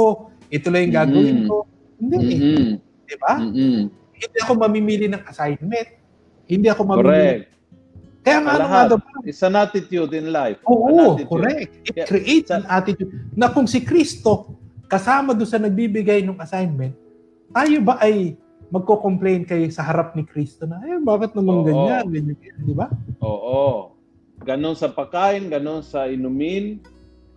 ito 0.47 0.71
lang 0.71 0.87
yung 0.87 0.95
gagawin 0.95 1.39
mm. 1.43 1.47
ko. 1.51 1.57
Hindi 1.99 2.15
mm-hmm. 2.15 2.55
eh. 2.55 2.71
Di 3.11 3.15
ba? 3.19 3.33
Mm-hmm. 3.43 3.81
Hindi 4.19 4.37
ako 4.39 4.51
mamimili 4.55 5.05
ng 5.11 5.23
assignment. 5.27 5.89
Hindi 6.47 6.67
ako 6.71 6.81
mamimili. 6.87 7.11
Correct 7.11 7.58
Kaya 8.19 8.37
nga, 8.43 8.51
ano 8.59 8.65
nga 8.67 8.81
daw, 8.95 8.97
It's 9.23 9.43
an 9.43 9.55
attitude 9.55 10.11
in 10.11 10.35
life. 10.35 10.59
Oo, 10.67 11.15
correct. 11.23 11.71
It 11.87 11.95
Kaya, 11.95 12.05
creates 12.07 12.51
an 12.51 12.67
attitude 12.67 13.11
na 13.35 13.47
kung 13.51 13.65
si 13.67 13.79
Kristo 13.83 14.59
kasama 14.91 15.31
doon 15.31 15.49
sa 15.49 15.61
nagbibigay 15.61 16.25
ng 16.25 16.39
assignment, 16.41 16.95
tayo 17.53 17.77
ba 17.79 17.95
ay 18.03 18.35
magko-complain 18.69 19.47
kayo 19.47 19.65
sa 19.73 19.81
harap 19.87 20.13
ni 20.13 20.27
Kristo 20.27 20.69
na, 20.69 20.77
eh, 20.85 21.01
bakit 21.01 21.33
naman 21.33 21.63
oo, 21.63 21.65
ganyan? 21.65 22.05
ganyan, 22.11 22.37
di 22.61 22.73
ba? 22.75 22.91
Oo. 23.23 23.97
Ganon 24.45 24.77
sa 24.77 24.93
pagkain, 24.93 25.49
ganon 25.49 25.81
sa 25.81 26.05
inumin. 26.05 26.79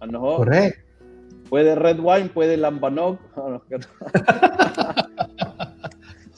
Ano 0.02 0.16
ho? 0.20 0.32
Correct. 0.44 0.76
Pwede 1.48 1.76
red 1.76 2.00
wine, 2.00 2.28
pwede 2.32 2.56
lambanog. 2.60 3.16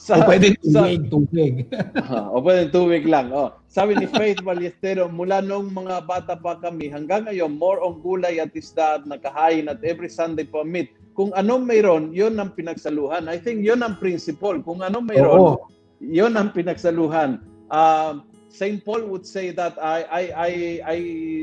sa, 0.05 0.21
o 0.21 0.29
pwede 0.29 0.53
tubig, 0.61 0.69
sa, 0.69 1.09
tubig. 1.09 1.53
uh, 1.97 2.29
o 2.37 2.45
pwede 2.45 2.69
tubig 2.69 3.09
lang. 3.09 3.33
Oh. 3.33 3.57
Sabi 3.65 3.97
ni 3.97 4.05
Faith 4.05 4.45
Ballestero, 4.45 5.09
mula 5.09 5.41
nung 5.41 5.73
mga 5.73 6.05
bata 6.05 6.37
pa 6.37 6.61
kami, 6.61 6.93
hanggang 6.93 7.25
ngayon, 7.25 7.57
more 7.57 7.81
on 7.81 7.97
gulay 8.05 8.37
at 8.37 8.53
isda 8.53 9.01
at 9.01 9.03
nakahain 9.09 9.65
at 9.65 9.81
every 9.81 10.05
Sunday 10.05 10.45
pa 10.45 10.61
meat. 10.61 10.93
Kung 11.17 11.33
anong 11.33 11.65
mayroon, 11.65 12.13
yun 12.13 12.37
ang 12.37 12.53
pinagsaluhan. 12.53 13.25
I 13.25 13.41
think 13.41 13.65
yun 13.65 13.81
ang 13.81 13.97
principle. 13.97 14.61
Kung 14.61 14.85
anong 14.85 15.09
mayroon, 15.09 15.57
Oo. 15.57 15.73
yun 15.97 16.37
ang 16.37 16.53
pinagsaluhan. 16.53 17.41
Uh, 17.73 18.21
St. 18.53 18.85
Paul 18.85 19.09
would 19.09 19.25
say 19.25 19.49
that 19.51 19.73
I, 19.81 20.05
I, 20.05 20.23
I, 20.31 20.51
I 20.85 20.97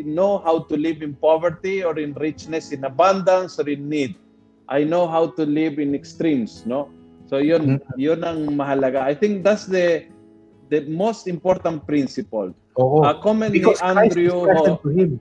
know 0.07 0.39
how 0.39 0.63
to 0.71 0.79
live 0.79 1.03
in 1.03 1.19
poverty 1.19 1.83
or 1.83 1.99
in 1.99 2.15
richness, 2.15 2.71
in 2.71 2.87
abundance 2.87 3.59
or 3.59 3.67
in 3.67 3.91
need. 3.91 4.15
I 4.71 4.87
know 4.87 5.11
how 5.11 5.35
to 5.35 5.43
live 5.43 5.83
in 5.83 5.99
extremes, 5.99 6.63
no? 6.65 6.89
So 7.27 7.39
yun, 7.39 7.79
mm-hmm. 7.79 7.97
yun 7.99 8.21
ang 8.25 8.55
mahalaga. 8.55 9.03
I 9.03 9.15
think 9.15 9.43
that's 9.43 9.67
the 9.67 10.07
the 10.73 10.89
most 10.89 11.29
important 11.29 11.85
principle. 11.85 12.53
Oo. 12.81 13.05
Uh, 13.05 13.17
comment 13.21 13.53
Because 13.53 13.81
ni 13.81 13.89
Andrew 13.89 14.49
ho, 14.49 14.81
to 14.81 14.89
him. 14.89 15.21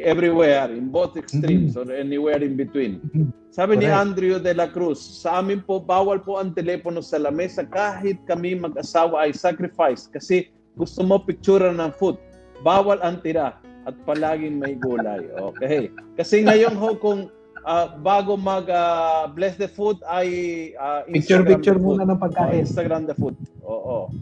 everywhere, 0.00 0.70
in 0.72 0.88
both 0.88 1.16
extremes 1.16 1.76
mm-hmm. 1.76 1.90
or 1.90 1.92
anywhere 1.92 2.40
in 2.40 2.56
between. 2.56 3.00
Mm-hmm. 3.04 3.28
Sabi 3.50 3.76
Correct. 3.76 3.84
ni 3.84 3.88
Andrew 3.90 4.34
de 4.38 4.52
la 4.54 4.70
Cruz, 4.70 5.00
sa 5.00 5.42
amin 5.42 5.60
po, 5.60 5.82
bawal 5.82 6.22
po 6.22 6.38
ang 6.38 6.54
telepono 6.54 7.02
sa 7.02 7.18
lamesa 7.18 7.66
kahit 7.66 8.16
kami 8.24 8.54
mag-asawa 8.56 9.26
ay 9.26 9.34
sacrifice 9.34 10.06
kasi 10.06 10.48
gusto 10.78 11.02
mo 11.02 11.18
picture 11.18 11.66
ng 11.66 11.92
food. 11.98 12.16
Bawal 12.62 13.02
ang 13.02 13.18
tira 13.20 13.58
at 13.88 13.96
palaging 14.06 14.60
may 14.60 14.76
gulay. 14.76 15.26
Okay. 15.34 15.90
Kasi 16.14 16.44
ngayon 16.46 16.76
ho, 16.76 16.94
kung 16.94 17.32
uh, 17.64 17.86
bago 18.00 18.36
mag 18.36 18.66
uh, 18.68 19.28
bless 19.32 19.56
the 19.56 19.68
food 19.68 20.00
ay 20.08 20.28
uh, 20.76 21.04
picture 21.08 21.44
picture 21.44 21.76
muna 21.76 22.06
ng 22.06 22.18
pagkain. 22.18 22.60
Oh, 22.60 22.64
Instagram 22.64 23.04
the 23.08 23.16
food. 23.16 23.36
Oo. 23.64 24.12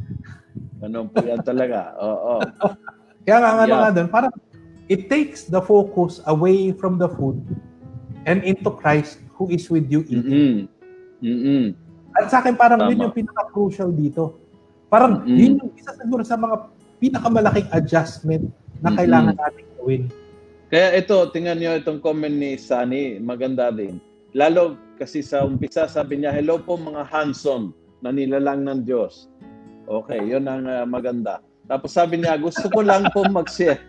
Ganun 0.78 1.11
po 1.11 1.22
yan 1.22 1.43
talaga. 1.43 1.95
Oo. 1.99 2.43
Kaya 3.26 3.36
nga 3.43 3.51
ano 3.61 3.74
yeah. 3.74 3.80
nga 3.82 3.91
doon, 3.95 4.09
parang 4.09 4.32
it 4.89 5.11
takes 5.12 5.51
the 5.51 5.61
focus 5.61 6.22
away 6.30 6.72
from 6.72 6.97
the 6.97 7.11
food 7.18 7.36
and 8.24 8.41
into 8.47 8.70
Christ 8.72 9.20
who 9.36 9.51
is 9.53 9.66
with 9.68 9.86
you 9.91 10.03
eating. 10.09 10.70
Mm-hmm. 10.70 11.26
Mm-hmm. 11.26 11.64
At 12.16 12.30
sa 12.30 12.41
akin 12.41 12.55
parang 12.57 12.86
Tama. 12.86 12.91
yun 12.95 13.05
yung 13.11 13.14
pinaka-crucial 13.14 13.91
dito. 13.93 14.39
Parang 14.89 15.22
mm-hmm. 15.22 15.39
yun 15.39 15.53
yung 15.61 15.72
isa 15.76 15.93
siguro 15.95 16.22
sa 16.24 16.41
mga 16.41 16.72
pinakamalaking 16.99 17.68
adjustment 17.70 18.51
na 18.82 18.95
kailangan 18.95 19.34
natin 19.34 19.64
gawin 19.78 20.03
kaya 20.69 21.01
ito, 21.01 21.16
tingnan 21.33 21.59
niyo 21.61 21.81
itong 21.81 22.05
comment 22.05 22.33
ni 22.33 22.61
Sunny, 22.61 23.16
maganda 23.16 23.73
din. 23.73 23.97
Lalo 24.37 24.77
kasi 25.01 25.25
sa 25.25 25.49
umpisa 25.49 25.89
sabi 25.89 26.21
niya, 26.21 26.35
hello 26.35 26.61
po 26.61 26.77
mga 26.77 27.09
handsome 27.09 27.73
na 28.05 28.12
nilalang 28.12 28.69
ng 28.69 28.85
Diyos. 28.85 29.33
Okay, 29.89 30.21
yun 30.21 30.45
ang 30.45 30.69
uh, 30.69 30.85
maganda. 30.85 31.41
Tapos 31.64 31.97
sabi 31.97 32.21
niya, 32.21 32.37
gusto 32.37 32.69
ko 32.69 32.85
lang 32.85 33.09
po 33.16 33.25
mag-share. 33.25 33.81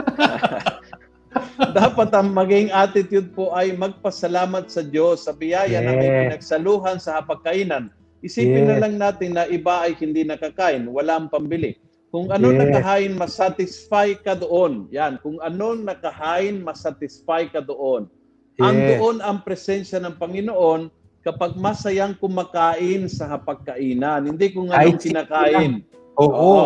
Dapat 1.78 2.10
ang 2.10 2.34
maging 2.34 2.74
attitude 2.74 3.30
po 3.30 3.54
ay 3.54 3.78
magpasalamat 3.78 4.66
sa 4.66 4.82
Diyos 4.82 5.30
sa 5.30 5.32
biyaya 5.34 5.78
yeah. 5.78 5.86
na 5.86 5.94
may 5.94 6.10
pinagsaluhan 6.26 6.98
sa 6.98 7.22
hapagkainan. 7.22 7.94
Isipin 8.26 8.66
yeah. 8.66 8.70
na 8.74 8.80
lang 8.82 8.94
natin 8.98 9.38
na 9.38 9.46
iba 9.46 9.86
ay 9.86 9.94
hindi 10.02 10.26
nakakain, 10.26 10.90
walang 10.90 11.30
pambili. 11.30 11.78
Kung 12.10 12.26
ano 12.26 12.50
yes. 12.50 12.58
nakahain, 12.58 13.12
masatisfy 13.14 14.18
ka 14.18 14.34
doon. 14.34 14.90
Yan, 14.90 15.22
kung 15.22 15.38
ano 15.38 15.78
nakahain, 15.78 16.58
masatisfy 16.58 17.46
ka 17.46 17.62
doon. 17.62 18.10
Yes. 18.58 18.66
Ang 18.66 18.76
doon 18.98 19.16
ang 19.22 19.38
presensya 19.46 20.02
ng 20.02 20.18
Panginoon 20.18 20.90
kapag 21.22 21.54
masayang 21.54 22.18
kumakain 22.18 23.06
sa 23.06 23.30
hapagkainan. 23.30 24.26
Hindi 24.26 24.50
kung 24.50 24.74
anong 24.74 24.98
kinakain. 24.98 25.86
Oo. 26.18 26.34
Oo. 26.34 26.64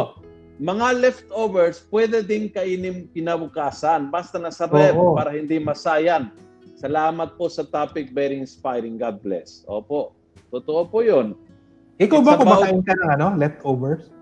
Mga 0.63 1.03
leftovers, 1.03 1.83
pwede 1.91 2.23
din 2.23 2.47
kainin 2.47 3.11
kinabukasan. 3.11 4.09
Basta 4.09 4.39
nasa 4.39 4.71
ref 4.71 4.95
para 4.95 5.35
hindi 5.35 5.59
masayan. 5.59 6.31
Salamat 6.79 7.35
po 7.35 7.51
sa 7.51 7.67
topic. 7.67 8.15
Very 8.15 8.39
inspiring. 8.39 8.95
God 8.95 9.19
bless. 9.19 9.67
Opo. 9.67 10.15
Totoo 10.55 10.87
po 10.87 11.03
yun. 11.03 11.35
Ikaw 11.99 12.19
It's 12.23 12.27
ba 12.27 12.39
kumakain 12.39 12.83
ka 12.87 12.95
ng 12.95 13.11
ano, 13.19 13.27
leftovers? 13.35 14.14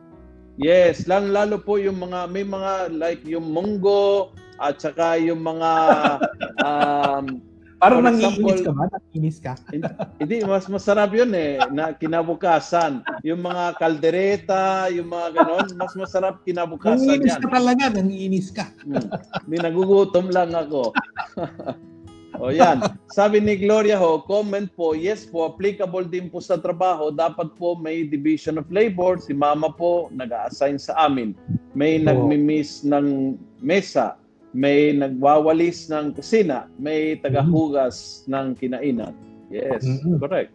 Yes, 0.61 1.09
lalo, 1.09 1.33
lalo 1.33 1.57
po 1.61 1.81
yung 1.81 1.97
mga 1.97 2.29
may 2.29 2.45
mga 2.45 2.93
like 2.93 3.25
yung 3.25 3.49
munggo 3.53 4.37
at 4.61 4.77
saka 4.77 5.17
yung 5.17 5.41
mga 5.41 5.73
um, 6.67 7.41
Parang 7.83 8.07
nangiinis 8.07 8.63
ka 8.63 8.71
ba? 8.71 8.87
Nangiinis 8.87 9.39
ka? 9.43 9.53
hindi, 10.23 10.47
mas 10.47 10.71
masarap 10.71 11.11
yun 11.11 11.35
eh, 11.35 11.59
na 11.75 11.91
kinabukasan. 11.91 13.03
Yung 13.27 13.43
mga 13.43 13.75
kaldereta, 13.75 14.87
yung 14.95 15.11
mga 15.11 15.43
ganon, 15.43 15.67
mas 15.75 15.91
masarap 15.99 16.47
kinabukasan 16.47 17.03
nangiinis 17.11 17.35
yan. 17.35 17.43
ka 17.43 17.49
talaga, 17.51 17.85
nangiinis 17.91 18.49
ka. 18.55 18.71
hmm. 18.87 19.03
Hindi, 19.51 19.57
nagugutom 19.67 20.31
lang 20.31 20.55
ako. 20.55 20.95
O 22.41 22.49
yan. 22.49 22.81
Sabi 23.13 23.45
ni 23.45 23.61
Gloria 23.61 24.01
ho, 24.01 24.25
comment 24.25 24.69
po, 24.73 24.97
yes 24.97 25.29
po, 25.29 25.53
applicable 25.53 26.09
din 26.09 26.33
po 26.33 26.41
sa 26.41 26.57
trabaho. 26.57 27.13
Dapat 27.13 27.53
po 27.61 27.77
may 27.77 28.09
division 28.09 28.57
of 28.57 28.69
labor. 28.73 29.21
Si 29.21 29.37
mama 29.37 29.69
po 29.69 30.09
nag-assign 30.15 30.81
sa 30.81 30.97
amin. 31.05 31.37
May 31.77 32.01
oh. 32.01 32.09
nagmi-miss 32.09 32.89
ng 32.89 33.37
mesa. 33.61 34.17
May 34.53 34.97
nagwawalis 34.97 35.89
ng 35.93 36.17
kusina. 36.17 36.69
May 36.81 37.21
tagahugas 37.21 38.25
mm-hmm. 38.25 38.33
ng 38.33 38.47
kinainan. 38.57 39.15
Yes, 39.53 39.85
mm-hmm. 39.85 40.17
correct. 40.21 40.53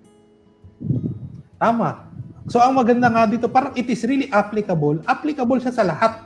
Tama. 1.61 2.09
So 2.47 2.63
ang 2.63 2.79
maganda 2.79 3.11
nga 3.11 3.27
dito, 3.27 3.51
parang 3.51 3.75
it 3.75 3.89
is 3.91 4.01
really 4.07 4.31
applicable. 4.33 5.03
Applicable 5.05 5.59
siya 5.59 5.73
sa 5.73 5.85
lahat. 5.85 6.25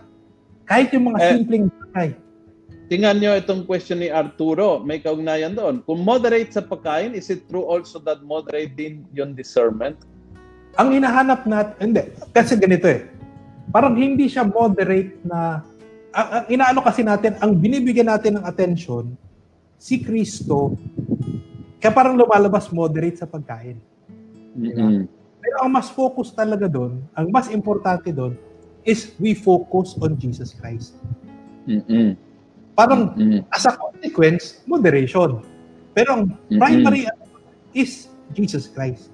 Kahit 0.69 0.93
yung 0.95 1.11
mga 1.11 1.19
eh, 1.19 1.29
simpleng 1.35 1.65
bagay. 1.67 2.09
Tingnan 2.91 3.23
nyo 3.23 3.31
itong 3.39 3.63
question 3.63 4.03
ni 4.03 4.11
Arturo. 4.11 4.83
May 4.83 4.99
kaugnayan 4.99 5.55
doon. 5.55 5.79
Kung 5.87 6.03
moderate 6.03 6.51
sa 6.51 6.59
pagkain, 6.59 7.15
is 7.15 7.31
it 7.31 7.47
true 7.47 7.63
also 7.63 8.03
that 8.03 8.19
moderate 8.19 8.75
din 8.75 9.07
yung 9.15 9.31
discernment? 9.31 9.95
Ang 10.75 10.99
hinahanap 10.99 11.47
natin, 11.47 11.75
hindi. 11.79 12.03
Kasi 12.35 12.59
ganito 12.59 12.91
eh. 12.91 13.07
Parang 13.71 13.95
hindi 13.95 14.27
siya 14.27 14.43
moderate 14.43 15.23
na, 15.23 15.63
ang, 16.11 16.27
ang 16.35 16.45
inaano 16.51 16.83
kasi 16.83 16.99
natin, 16.99 17.39
ang 17.39 17.55
binibigyan 17.55 18.11
natin 18.11 18.35
ng 18.35 18.43
attention, 18.43 19.15
si 19.79 20.03
Kristo, 20.03 20.75
kaya 21.79 21.95
parang 21.95 22.19
lumalabas 22.19 22.67
moderate 22.75 23.23
sa 23.23 23.27
pagkain. 23.27 23.79
Mm-hmm. 24.59 25.07
Pero 25.39 25.55
ang 25.63 25.71
mas 25.71 25.87
focus 25.87 26.35
talaga 26.35 26.67
doon, 26.67 26.99
ang 27.15 27.31
mas 27.31 27.47
importante 27.55 28.11
doon, 28.11 28.35
is 28.83 29.15
we 29.15 29.31
focus 29.31 29.95
on 30.03 30.19
Jesus 30.19 30.51
Christ. 30.51 30.99
Mm-hmm. 31.71 32.30
Parang 32.75 33.13
mm-hmm. 33.15 33.43
as 33.51 33.67
a 33.67 33.75
consequence, 33.75 34.63
moderation. 34.65 35.43
Pero 35.91 36.09
ang 36.15 36.23
mm-hmm. 36.31 36.59
primary 36.59 37.03
is 37.75 38.07
Jesus 38.31 38.71
Christ. 38.71 39.11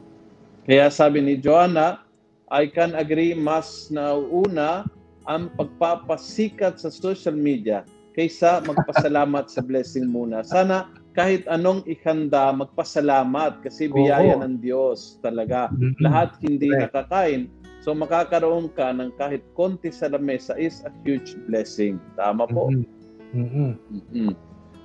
Kaya 0.68 0.92
sabi 0.92 1.24
ni 1.24 1.40
Joanna, 1.40 2.04
I 2.48 2.68
can 2.68 2.96
agree 2.96 3.36
mas 3.36 3.92
na 3.92 4.16
una 4.16 4.88
ang 5.28 5.52
pagpapasikat 5.60 6.80
sa 6.80 6.88
social 6.88 7.36
media 7.36 7.84
kaysa 8.16 8.64
magpasalamat 8.64 9.52
sa 9.52 9.60
blessing 9.60 10.08
muna. 10.08 10.42
Sana 10.42 10.90
kahit 11.18 11.44
anong 11.50 11.82
ihanda, 11.90 12.54
magpasalamat 12.54 13.66
kasi 13.66 13.90
biyaya 13.90 14.38
Oo. 14.38 14.42
ng 14.46 14.62
Diyos 14.62 15.18
talaga. 15.26 15.68
Mm-hmm. 15.74 16.02
Lahat 16.06 16.30
hindi 16.46 16.70
right. 16.72 16.88
nakakain. 16.88 17.42
So 17.82 17.96
makakaroon 17.98 18.70
ka 18.78 18.94
ng 18.94 19.16
kahit 19.18 19.42
konti 19.58 19.90
sa 19.90 20.12
lamesa 20.14 20.54
is 20.60 20.86
a 20.86 20.92
huge 21.04 21.34
blessing. 21.50 21.98
Tama 22.20 22.46
po. 22.46 22.70
Mm-hmm. 22.70 22.97
Mm-hmm. 23.36 23.72
Mm-hmm. 23.92 24.32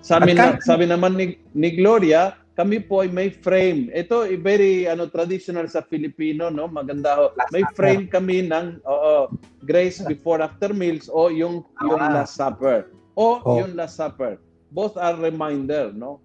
Sabi, 0.02 0.34
na, 0.34 0.58
sabi 0.58 0.90
naman 0.90 1.14
ni, 1.14 1.38
ni 1.54 1.78
Gloria, 1.78 2.34
kami 2.52 2.84
po 2.84 3.00
ay 3.00 3.08
may 3.08 3.32
frame. 3.32 3.88
Ito 3.96 4.28
ay 4.28 4.36
very 4.36 4.84
ano 4.84 5.08
traditional 5.08 5.70
sa 5.72 5.80
Filipino, 5.80 6.52
no? 6.52 6.68
Maganda 6.68 7.16
ho. 7.16 7.24
May 7.48 7.64
frame 7.72 8.10
kami 8.12 8.44
ng 8.44 8.84
oo, 8.84 9.32
grace 9.64 10.04
before 10.04 10.44
after 10.44 10.76
meals 10.76 11.08
o 11.08 11.32
yung 11.32 11.64
yung 11.80 12.02
ah. 12.02 12.12
last 12.22 12.36
supper. 12.36 12.92
O 13.16 13.40
oh. 13.40 13.56
yung 13.56 13.72
last 13.72 13.96
supper. 13.96 14.36
Both 14.68 15.00
are 15.00 15.16
reminder, 15.16 15.96
no? 15.96 16.20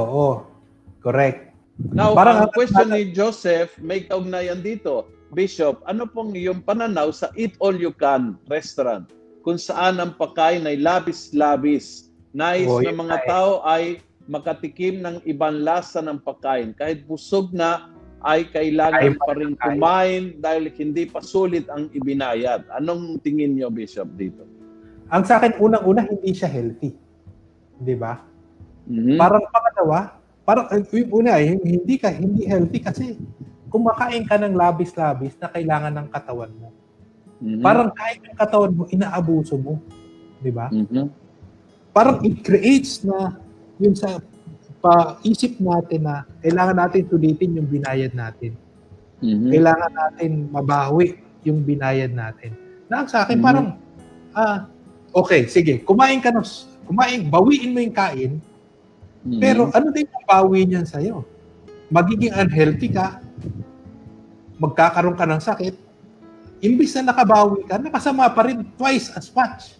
Oo. 0.00 0.48
Correct. 1.04 1.52
Now, 1.92 2.16
Parang 2.16 2.48
ang 2.48 2.52
question 2.56 2.88
ni 2.88 3.12
Joseph, 3.12 3.76
may 3.76 4.08
kaugnayan 4.08 4.64
dito. 4.64 5.12
Bishop, 5.36 5.84
ano 5.84 6.08
pong 6.08 6.32
iyong 6.32 6.64
pananaw 6.64 7.12
sa 7.12 7.28
Eat 7.36 7.52
All 7.60 7.76
You 7.76 7.92
Can 7.92 8.40
restaurant? 8.48 9.12
Kung 9.46 9.62
saan 9.62 10.02
ang 10.02 10.10
pagkain 10.18 10.66
ay 10.66 10.82
labis-labis. 10.82 12.10
Nais 12.34 12.66
oh, 12.66 12.82
ng 12.82 12.98
mga 12.98 13.30
tao 13.30 13.62
ay 13.62 14.02
makatikim 14.26 14.98
ng 14.98 15.22
ibang 15.22 15.62
lasa 15.62 16.02
ng 16.02 16.18
pagkain. 16.18 16.74
Kahit 16.74 17.06
busog 17.06 17.54
na, 17.54 17.94
ay 18.26 18.50
kailangan 18.50 19.14
pa 19.22 19.32
rin 19.38 19.54
kumain 19.54 20.34
dahil 20.42 20.66
hindi 20.74 21.06
pa 21.06 21.22
sulit 21.22 21.70
ang 21.70 21.86
ibinayad. 21.94 22.66
Anong 22.74 23.22
tingin 23.22 23.54
niyo, 23.54 23.70
Bishop, 23.70 24.10
dito? 24.18 24.42
Ang 25.14 25.22
sa 25.22 25.38
akin, 25.38 25.54
unang-una, 25.62 26.02
hindi 26.10 26.34
siya 26.34 26.50
healthy. 26.50 26.90
Di 27.78 27.94
ba? 27.94 28.18
Mm-hmm. 28.90 29.14
Parang 29.14 29.46
pangalawa, 29.46 29.98
parang 30.42 30.66
una, 31.14 31.38
hindi 31.38 31.94
ka 32.02 32.10
hindi 32.10 32.50
healthy 32.50 32.82
kasi 32.82 33.14
kumakain 33.70 34.26
ka 34.26 34.42
ng 34.42 34.58
labis-labis 34.58 35.38
na 35.38 35.46
kailangan 35.54 35.94
ng 36.02 36.08
katawan 36.10 36.50
mo. 36.58 36.74
Mm-hmm. 37.36 37.62
Parang 37.62 37.88
kahit 37.92 38.18
yung 38.24 38.38
katawan 38.38 38.72
mo, 38.72 38.82
inaabuso 38.88 39.56
mo. 39.60 39.80
Di 40.40 40.50
ba? 40.52 40.72
Mm-hmm. 40.72 41.06
Parang 41.92 42.20
it 42.24 42.40
creates 42.44 43.04
na 43.04 43.36
yun 43.76 43.92
sa 43.92 44.20
paisip 44.80 45.60
natin 45.60 46.04
na 46.04 46.24
kailangan 46.40 46.76
natin 46.86 47.08
sulitin 47.08 47.58
yung 47.60 47.68
binayad 47.68 48.12
natin. 48.16 48.56
Mm-hmm. 49.20 49.50
Kailangan 49.52 49.92
natin 49.92 50.30
mabawi 50.52 51.06
yung 51.44 51.64
binayad 51.64 52.12
natin. 52.12 52.56
Na 52.88 53.04
sa 53.08 53.24
akin 53.24 53.40
mm-hmm. 53.40 53.44
parang 53.44 53.66
ah 54.36 54.68
okay, 55.16 55.48
sige, 55.48 55.80
kumain 55.84 56.20
ka 56.20 56.28
ng 56.32 56.44
kumain, 56.84 57.24
bawiin 57.28 57.72
mo 57.72 57.80
yung 57.80 57.96
kain. 57.96 58.32
Mm-hmm. 59.26 59.40
Pero 59.40 59.68
ano 59.72 59.88
din 59.90 60.06
yung 60.08 60.26
bawi 60.28 60.60
niyan 60.68 60.86
sa 60.86 61.00
iyo? 61.00 61.24
Magiging 61.88 62.34
unhealthy 62.34 62.88
ka. 62.92 63.18
Magkakaroon 64.56 65.18
ka 65.18 65.26
ng 65.28 65.42
sakit. 65.42 65.85
Imbis 66.64 66.96
na 66.98 67.12
nakabawi 67.12 67.64
ka, 67.68 67.76
nakasama 67.76 68.28
pa 68.32 68.48
rin 68.48 68.64
twice 68.76 69.12
as 69.12 69.28
much. 69.32 69.76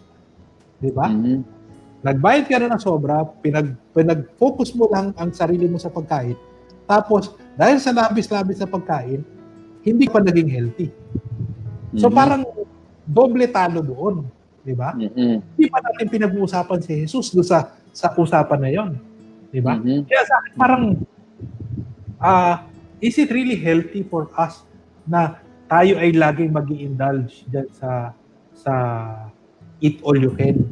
'Di 0.77 0.93
ba? 0.93 1.09
Mm-hmm 1.09 1.57
Nagbayad 2.05 2.45
ka 2.45 2.61
na 2.61 2.77
ng 2.77 2.81
sobra, 2.81 3.25
pinag, 3.41 3.73
pinag-focus 3.91 4.71
mo 4.77 4.85
lang 4.87 5.17
ang 5.17 5.33
sarili 5.33 5.65
mo 5.65 5.81
sa 5.81 5.89
pagkain. 5.89 6.37
Tapos, 6.85 7.33
dahil 7.57 7.81
sa 7.81 7.89
labis-labis 7.89 8.61
na 8.61 8.69
pagkain, 8.69 9.25
hindi 9.81 10.05
pa 10.05 10.21
naging 10.21 10.49
healthy. 10.51 10.87
So 11.97 12.07
mm-hmm. 12.07 12.13
parang 12.13 12.43
doble 13.01 13.49
talo 13.49 13.81
doon. 13.81 14.15
Di 14.61 14.77
ba? 14.77 14.93
Mm-hmm. 14.93 15.35
Hindi 15.57 15.67
pa 15.73 15.79
natin 15.81 16.07
pinag-uusapan 16.07 16.79
si 16.85 16.91
Jesus 17.01 17.33
doon 17.33 17.47
sa, 17.47 17.73
sa 17.89 18.13
usapan 18.13 18.59
na 18.61 18.69
yon. 18.69 18.91
Di 19.49 19.59
ba? 19.59 19.75
Mm-hmm. 19.75 20.05
Kaya 20.05 20.23
sa 20.23 20.33
akin, 20.37 20.51
parang, 20.53 20.83
uh, 22.21 22.55
is 23.01 23.17
it 23.17 23.33
really 23.33 23.57
healthy 23.57 24.05
for 24.05 24.29
us 24.37 24.61
na 25.03 25.41
tayo 25.67 25.93
ay 25.99 26.15
laging 26.15 26.51
mag 26.55 26.67
indulge 26.71 27.43
dyan 27.51 27.67
sa 27.75 28.15
sa 28.55 28.73
eat 29.83 29.99
all 30.01 30.17
you 30.17 30.33
can? 30.33 30.63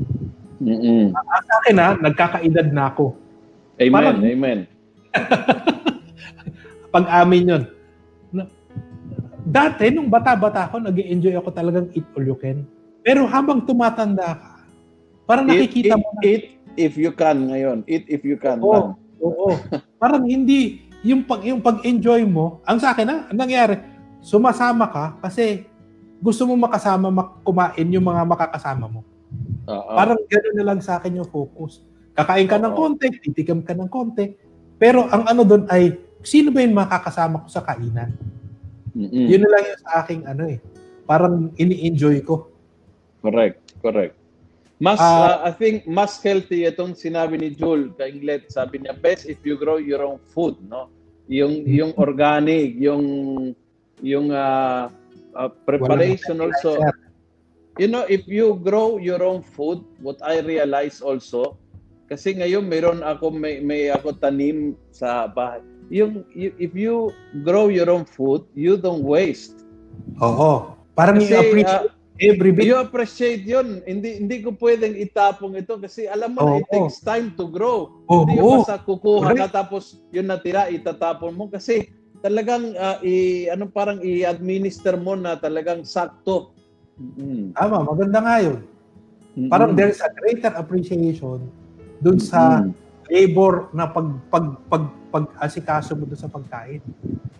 Mm-mm. 0.64 1.12
Uh, 1.12 1.41
sa 1.46 1.54
akin 1.62 1.76
ha, 1.78 1.89
nagkakaedad 2.00 2.72
na 2.72 2.89
ako. 2.89 3.14
Amen, 3.76 3.91
Parang, 3.91 4.18
amen. 4.24 4.60
Pag-amin 6.96 7.52
yun. 7.52 7.64
Dati, 9.46 9.93
nung 9.93 10.10
bata-bata 10.10 10.66
ako, 10.66 10.82
nag 10.82 10.98
enjoy 10.98 11.36
ako 11.38 11.54
talagang 11.54 11.88
eat 11.93 12.08
all 12.18 12.26
you 12.26 12.39
can. 12.39 12.66
Pero 13.06 13.30
habang 13.30 13.62
tumatanda 13.62 14.34
ka, 14.34 14.52
parang 15.30 15.46
eat, 15.46 15.70
nakikita 15.70 15.93
eat, 15.93 16.02
mo 16.02 16.10
na... 16.10 16.22
Eat 16.26 16.43
if 16.76 16.93
you 16.98 17.12
can 17.14 17.38
ngayon. 17.52 17.78
Eat 17.86 18.10
if 18.10 18.26
you 18.26 18.39
can. 18.39 18.64
Oo. 18.64 18.98
Oo. 19.22 19.48
parang 20.02 20.26
hindi, 20.26 20.88
yung 21.06 21.24
pag 21.24 21.46
yung 21.46 21.62
pag-enjoy 21.62 22.26
mo, 22.26 22.64
ang 22.66 22.82
sa 22.82 22.96
akin 22.96 23.08
ha, 23.08 23.18
ang 23.30 23.38
nangyari, 23.38 23.78
sumasama 24.26 24.89
ka 24.89 25.05
kasi 25.21 25.69
gusto 26.17 26.49
mo 26.49 26.57
makasama 26.57 27.13
kumain 27.45 27.86
yung 27.93 28.09
mga 28.09 28.26
makakasama 28.26 28.89
mo. 28.89 29.05
Uh-oh. 29.69 29.93
Parang 29.93 30.17
gano'n 30.26 30.55
na 30.57 30.65
lang 30.65 30.80
sa 30.82 30.97
akin 30.97 31.21
yung 31.21 31.30
focus. 31.30 31.86
Kakain 32.17 32.49
ka 32.49 32.57
Uh-oh. 32.57 32.65
ng 32.65 32.73
konti, 32.73 33.05
titikam 33.21 33.61
ka 33.61 33.78
ng 33.78 33.86
konti. 33.86 34.34
Pero 34.82 35.05
ang 35.13 35.30
ano 35.30 35.45
doon 35.45 35.69
ay, 35.69 35.93
sino 36.26 36.49
ba 36.49 36.65
yung 36.65 36.73
makakasama 36.73 37.45
ko 37.45 37.47
sa 37.53 37.61
kainan? 37.61 38.17
Mm-mm. 38.97 39.28
Yun 39.30 39.45
na 39.45 39.49
lang 39.53 39.63
yung 39.69 39.82
sa 39.86 39.91
aking 40.01 40.21
ano 40.26 40.43
eh. 40.49 40.57
Parang 41.05 41.53
ini-enjoy 41.53 42.26
ko. 42.26 42.49
Correct, 43.21 43.78
correct. 43.78 44.17
Mas, 44.82 44.99
uh, 44.99 45.05
uh, 45.05 45.38
I 45.47 45.51
think, 45.53 45.86
mas 45.86 46.17
healthy 46.19 46.67
itong 46.67 46.97
sinabi 46.97 47.38
ni 47.39 47.53
Jul 47.53 47.93
kay 47.95 48.11
Inglet. 48.11 48.49
Sabi 48.51 48.82
niya, 48.82 48.97
best 48.97 49.30
if 49.30 49.39
you 49.45 49.55
grow 49.55 49.78
your 49.78 50.03
own 50.03 50.19
food, 50.34 50.57
no? 50.65 50.89
Yung, 51.30 51.63
mm-hmm. 51.63 51.78
yung 51.80 51.91
organic, 51.95 52.76
yung, 52.76 53.03
yung 54.02 54.32
uh, 54.32 54.89
uh, 55.36 55.50
preparation 55.68 56.41
also. 56.41 56.80
You 57.76 57.91
know, 57.91 58.08
if 58.08 58.24
you 58.24 58.56
grow 58.64 58.96
your 58.96 59.20
own 59.20 59.43
food, 59.43 59.84
what 60.00 60.16
I 60.24 60.39
realize 60.39 61.04
also, 61.04 61.60
kasi 62.08 62.38
ngayon 62.38 62.72
meron 62.72 63.04
ako 63.04 63.36
may, 63.36 63.60
may 63.60 63.91
ako 63.91 64.16
tanim 64.16 64.80
sa 64.96 65.28
bahay. 65.28 65.60
Yung 65.91 66.24
you, 66.32 66.56
if 66.56 66.72
you 66.72 67.12
grow 67.43 67.68
your 67.68 67.91
own 67.91 68.08
food, 68.08 68.48
you 68.56 68.80
don't 68.80 69.04
waste. 69.04 69.68
Oo. 70.24 70.74
Parang 70.96 71.20
kasi, 71.20 71.36
appreciate 71.36 71.91
uh, 71.91 72.24
every 72.24 72.52
bit. 72.56 72.64
You 72.66 72.80
appreciate 72.80 73.43
'yun. 73.43 73.84
Hindi 73.84 74.24
hindi 74.24 74.38
ko 74.41 74.56
pwedeng 74.56 74.96
itapong 74.96 75.60
ito 75.60 75.76
kasi 75.76 76.08
alam 76.08 76.34
mo 76.34 76.39
oh, 76.41 76.48
na 76.48 76.64
it 76.64 76.68
takes 76.72 77.04
time 77.04 77.36
to 77.36 77.52
grow. 77.52 77.91
Oh, 78.08 78.24
hindi 78.24 78.39
oh. 78.39 78.64
basta 78.64 78.80
kukuha 78.80 79.36
ka 79.36 79.48
tapos 79.52 80.00
yun 80.16 80.32
natira 80.32 80.72
itatapon 80.72 81.36
mo 81.36 81.52
kasi 81.52 81.91
talagang 82.26 82.73
uh, 82.73 82.97
i 83.05 83.45
ano 83.53 83.69
parang 83.69 84.01
i-administer 84.01 84.97
mo 84.97 85.13
na 85.13 85.38
talagang 85.38 85.86
sakto 85.86 86.55
Mm-hmm. 86.95 87.59
Tama, 87.59 87.84
maganda 87.84 88.19
nga 88.23 88.36
yun. 88.39 88.59
Mm-hmm. 89.36 89.49
Parang 89.51 89.71
there's 89.76 89.99
a 89.99 90.09
greater 90.15 90.51
appreciation 90.55 91.43
dun 91.99 92.19
sa 92.19 92.63
mm-hmm. 92.63 92.71
labor 93.11 93.67
na 93.76 93.88
pag 93.88 94.07
pag 94.32 94.45
pag 94.71 94.84
pag 95.11 95.26
asikaso 95.43 95.91
mo 95.95 96.07
dun 96.07 96.19
sa 96.19 96.32
pagkain. 96.32 96.80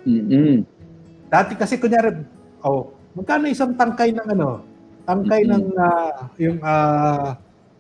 Mm-hmm. 0.03 0.67
Dati 1.31 1.53
kasi 1.55 1.79
kunyari, 1.79 2.19
oh, 2.67 2.91
magkano 3.15 3.47
isang 3.47 3.79
tangkay 3.79 4.11
ng 4.11 4.27
ano? 4.36 4.63
Tangkay 5.07 5.47
mm-hmm. 5.47 5.55
ng 5.55 5.65
uh, 5.79 6.19
yung 6.36 6.59
uh, 6.59 7.29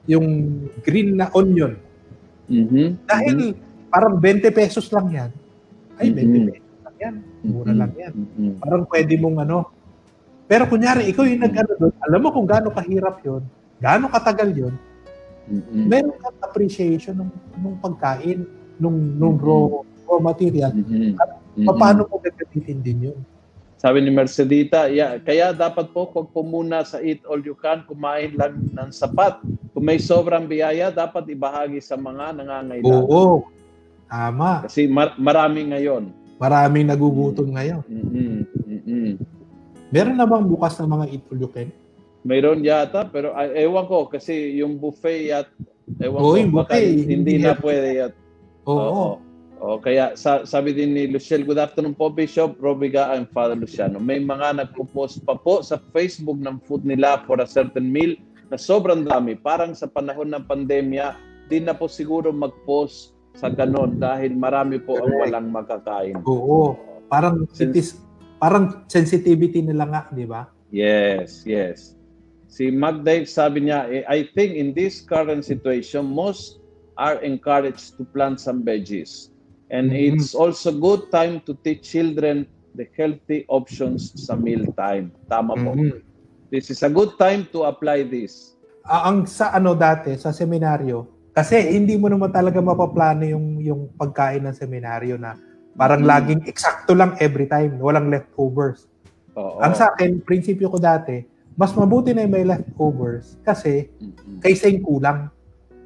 yung 0.07 0.27
green 0.79 1.19
na 1.19 1.27
onion. 1.35 1.75
Mm-hmm. 2.47 2.87
Dahil 3.03 3.35
mm-hmm. 3.51 3.91
parang 3.91 4.15
20 4.15 4.47
pesos 4.55 4.87
lang 4.95 5.11
yan. 5.11 5.31
Ay, 5.99 6.07
20 6.07 6.23
mm-hmm. 6.23 6.47
pesos 6.47 6.55
lang 6.55 6.64
yan. 7.05 7.15
Mura 7.45 7.69
mm-hmm. 7.69 7.79
lang 7.79 7.91
yan. 7.93 8.13
Mm-hmm. 8.13 8.51
Parang 8.61 8.83
pwede 8.89 9.13
mong 9.21 9.37
ano, 9.45 9.57
pero 10.45 10.63
kunyari, 10.69 11.09
ikaw 11.09 11.25
yung 11.25 11.41
nag-ano 11.41 11.71
doon, 11.77 11.93
alam 12.05 12.19
mo 12.21 12.29
kung 12.29 12.45
gaano 12.45 12.69
kahirap 12.69 13.17
yon 13.25 13.43
gaano 13.81 14.05
katagal 14.13 14.49
yon 14.53 14.73
mm-hmm. 15.49 15.85
meron 15.89 16.15
kang 16.21 16.37
appreciation 16.45 17.17
ng, 17.17 17.31
ng 17.61 17.77
pagkain, 17.81 18.45
nung, 18.77 19.17
nung 19.17 19.41
raw, 19.41 19.81
raw 20.05 20.19
material, 20.21 20.69
mm-hmm. 20.73 21.17
at 21.17 21.75
paano 21.75 22.05
mo 22.05 22.21
gagamitin 22.21 22.79
din 22.85 23.09
yun. 23.11 23.19
Sabi 23.75 24.01
ni 24.01 24.09
Mercedita, 24.09 24.89
yeah, 24.89 25.21
kaya 25.21 25.53
dapat 25.53 25.93
po 25.93 26.09
kung 26.09 26.25
po 26.31 26.41
muna 26.41 26.81
sa 26.81 27.03
eat 27.03 27.21
all 27.29 27.43
you 27.43 27.53
can, 27.53 27.85
kumain 27.85 28.33
lang 28.33 28.57
ng 28.73 28.89
sapat. 28.89 29.37
Kung 29.75 29.85
may 29.85 30.01
sobrang 30.01 30.49
biyaya, 30.49 30.89
dapat 30.89 31.29
ibahagi 31.29 31.83
sa 31.83 31.93
mga 31.93 32.39
nangangailangan. 32.39 33.05
Oo, 33.05 33.45
tama. 34.09 34.65
Kasi 34.65 34.89
mar- 34.89 35.13
marami 35.21 35.69
ngayon. 35.69 36.09
Maraming 36.35 36.91
nagugutom 36.91 37.55
ngayon. 37.55 37.83
Mm-hmm. 37.87 38.35
Mm-hmm. 38.67 39.09
Meron 39.93 40.17
na 40.19 40.27
bang 40.27 40.45
bukas 40.45 40.75
ng 40.81 40.89
mga 40.91 41.05
eat 41.15 41.23
all 41.31 41.39
you 41.39 41.51
can? 41.51 41.69
Mayroon 42.25 42.65
yata, 42.65 43.05
pero 43.07 43.31
uh, 43.37 43.49
ewan 43.53 43.85
ko 43.85 44.09
kasi 44.09 44.57
yung 44.57 44.81
buffet 44.81 45.29
yat 45.29 45.47
ewan 46.01 46.19
oh, 46.19 46.33
ko 46.33 46.65
buffet, 46.65 47.05
hindi, 47.05 47.13
hindi 47.13 47.33
na 47.39 47.53
pwede 47.55 47.89
yat. 47.93 48.13
Oo. 48.65 48.75
Oh, 48.75 48.91
oh. 48.91 49.13
Oh, 49.65 49.79
kaya 49.79 50.13
sa, 50.19 50.43
sabi 50.43 50.75
din 50.75 50.91
ni 50.91 51.07
Luciel, 51.07 51.47
good 51.47 51.57
afternoon 51.57 51.95
po 51.95 52.11
Bishop 52.11 52.59
Robiga 52.59 53.15
and 53.15 53.25
Father 53.31 53.55
Luciano. 53.55 54.03
May 54.03 54.19
mga 54.19 54.59
nagpo-post 54.59 55.23
pa 55.23 55.39
po 55.39 55.63
sa 55.63 55.79
Facebook 55.95 56.37
ng 56.43 56.59
food 56.67 56.83
nila 56.83 57.23
for 57.23 57.39
a 57.39 57.47
certain 57.47 57.87
meal 57.87 58.19
na 58.51 58.59
sobrang 58.59 59.07
dami. 59.07 59.39
Parang 59.39 59.71
sa 59.71 59.87
panahon 59.87 60.35
ng 60.35 60.43
pandemya, 60.43 61.15
di 61.47 61.63
na 61.63 61.71
po 61.71 61.87
siguro 61.87 62.35
mag-post 62.35 63.14
sa 63.35 63.51
ganon 63.51 63.99
dahil 63.99 64.33
marami 64.33 64.79
po 64.79 64.95
ang 64.99 65.11
walang 65.19 65.47
makakain. 65.51 66.19
Oo. 66.23 66.79
Parang 67.11 67.45
Since, 67.53 67.61
it 67.61 67.75
is 67.75 67.89
Parang 68.35 68.83
sensitivity 68.91 69.63
nila 69.63 69.87
nga, 69.87 70.01
di 70.11 70.27
ba? 70.27 70.51
Yes, 70.69 71.47
yes. 71.47 71.95
Si 72.51 72.67
Magdave 72.67 73.27
sabi 73.27 73.67
niya, 73.67 73.87
eh, 73.87 74.03
I 74.07 74.27
think 74.35 74.55
in 74.55 74.75
this 74.75 74.99
current 75.03 75.47
situation, 75.47 76.07
most 76.07 76.59
are 76.99 77.19
encouraged 77.23 77.99
to 77.99 78.03
plant 78.11 78.39
some 78.39 78.63
veggies. 78.63 79.31
And 79.71 79.91
mm-hmm. 79.91 80.19
it's 80.19 80.35
also 80.35 80.71
good 80.71 81.11
time 81.11 81.43
to 81.47 81.55
teach 81.63 81.95
children 81.95 82.47
the 82.75 82.87
healthy 82.95 83.47
options 83.47 84.11
sa 84.13 84.35
meal 84.35 84.67
time. 84.75 85.15
Tama 85.31 85.55
po. 85.55 85.71
Mm-hmm. 85.75 86.03
This 86.51 86.69
is 86.71 86.83
a 86.83 86.91
good 86.91 87.15
time 87.17 87.47
to 87.55 87.67
apply 87.67 88.03
this. 88.07 88.55
Uh, 88.85 89.09
ang 89.09 89.25
sa 89.25 89.55
ano 89.55 89.73
dati, 89.73 90.13
sa 90.19 90.29
seminaryo, 90.29 91.07
kasi 91.35 91.59
hindi 91.75 91.99
mo 91.99 92.07
naman 92.07 92.31
talaga 92.31 92.63
mapaplano 92.63 93.27
yung, 93.27 93.59
yung 93.59 93.81
pagkain 93.99 94.41
ng 94.47 94.55
seminaryo 94.55 95.19
na 95.19 95.35
Parang 95.75 96.01
hmm. 96.01 96.09
laging 96.09 96.41
eksakto 96.47 96.95
lang 96.95 97.19
every 97.19 97.45
time, 97.51 97.75
walang 97.83 98.07
leftovers. 98.07 98.87
Oo. 99.35 99.59
Ang 99.59 99.75
sa 99.75 99.91
akin, 99.91 100.23
prinsipyo 100.23 100.71
ko 100.71 100.79
dati, 100.79 101.19
mas 101.59 101.75
mabuti 101.75 102.15
na 102.15 102.23
yung 102.23 102.35
may 102.35 102.47
leftovers 102.47 103.39
kasi 103.43 103.91
mm-hmm. 103.91 104.39
kaysa 104.39 104.71
yung 104.71 104.83
kulang. 104.83 105.19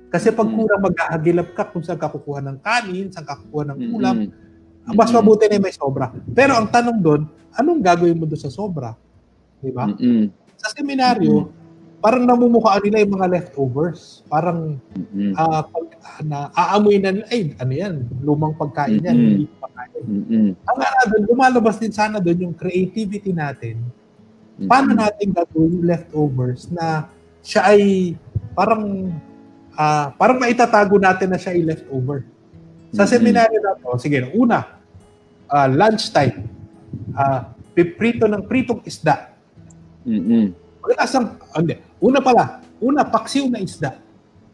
Kasi 0.09 0.33
pag 0.33 0.49
kulang, 0.49 0.81
mag-aagilap 0.81 1.53
ka 1.53 1.69
kung 1.69 1.85
saan 1.85 1.97
ka 1.97 2.09
kukuha 2.09 2.41
ng 2.41 2.57
kanin, 2.61 3.09
saan 3.13 3.25
ka 3.25 3.37
kukuha 3.37 3.73
ng 3.73 3.79
ulam. 3.93 4.15
Mm-hmm. 4.29 4.97
Mas 4.97 5.13
mabuti 5.13 5.45
na 5.45 5.57
yung 5.61 5.65
may 5.65 5.73
sobra. 5.73 6.09
Pero 6.33 6.57
ang 6.57 6.69
tanong 6.69 6.97
doon, 7.01 7.21
anong 7.53 7.81
gagawin 7.81 8.17
mo 8.17 8.25
doon 8.25 8.41
sa 8.41 8.53
sobra? 8.53 8.97
Di 9.61 9.69
ba? 9.69 9.89
Mm-hmm. 9.89 10.25
Sa 10.57 10.73
seminaryo, 10.73 11.49
mm-hmm. 11.49 11.58
Parang 11.99 12.23
namumukhaan 12.23 12.83
nila 12.87 13.03
yung 13.03 13.13
mga 13.19 13.27
leftovers. 13.31 14.23
Parang 14.31 14.79
mm-hmm. 14.95 15.35
uh, 15.35 15.61
pag, 15.67 15.85
na 16.23 16.51
aamoy 16.55 16.99
na 16.99 17.15
nila, 17.15 17.27
ay, 17.31 17.53
ano 17.59 17.73
yan, 17.75 17.95
lumang 18.23 18.55
pagkain 18.55 19.03
yan, 19.03 19.15
mm-hmm. 19.15 19.31
hindi 19.35 19.45
pagkain. 19.59 20.03
Mm-hmm. 20.07 20.47
Ang 20.63 20.77
ano 20.79 21.01
doon, 21.11 21.23
lumalabas 21.27 21.75
din 21.77 21.93
sana 21.93 22.17
doon 22.23 22.49
yung 22.49 22.55
creativity 22.55 23.35
natin. 23.35 23.83
Paano 24.59 24.91
natin 24.91 25.31
gagawin 25.31 25.79
yung 25.79 25.87
leftovers 25.87 26.67
na 26.67 27.07
siya 27.39 27.71
ay 27.71 28.15
parang 28.51 29.15
uh, 29.71 30.11
parang 30.19 30.35
maitatago 30.35 30.99
natin 30.99 31.31
na 31.31 31.39
siya 31.39 31.55
ay 31.55 31.63
leftover. 31.63 32.27
Sa 32.91 33.03
mm-hmm. 33.03 33.11
seminaryo 33.11 33.59
na 33.63 33.79
to, 33.79 33.95
sige, 33.99 34.19
una, 34.35 34.79
uh, 35.47 35.67
lunchtime, 35.67 36.47
uh, 37.15 37.47
piprito 37.71 38.27
ng 38.27 38.43
pritong 38.47 38.83
isda. 38.83 39.31
Mm-hmm. 40.03 40.43
Pagkasang, 40.79 41.37
hindi, 41.59 41.75
una 41.99 42.19
pala, 42.23 42.63
una, 42.79 43.03
paksiw 43.03 43.51
na 43.51 43.59
isda. 43.59 43.99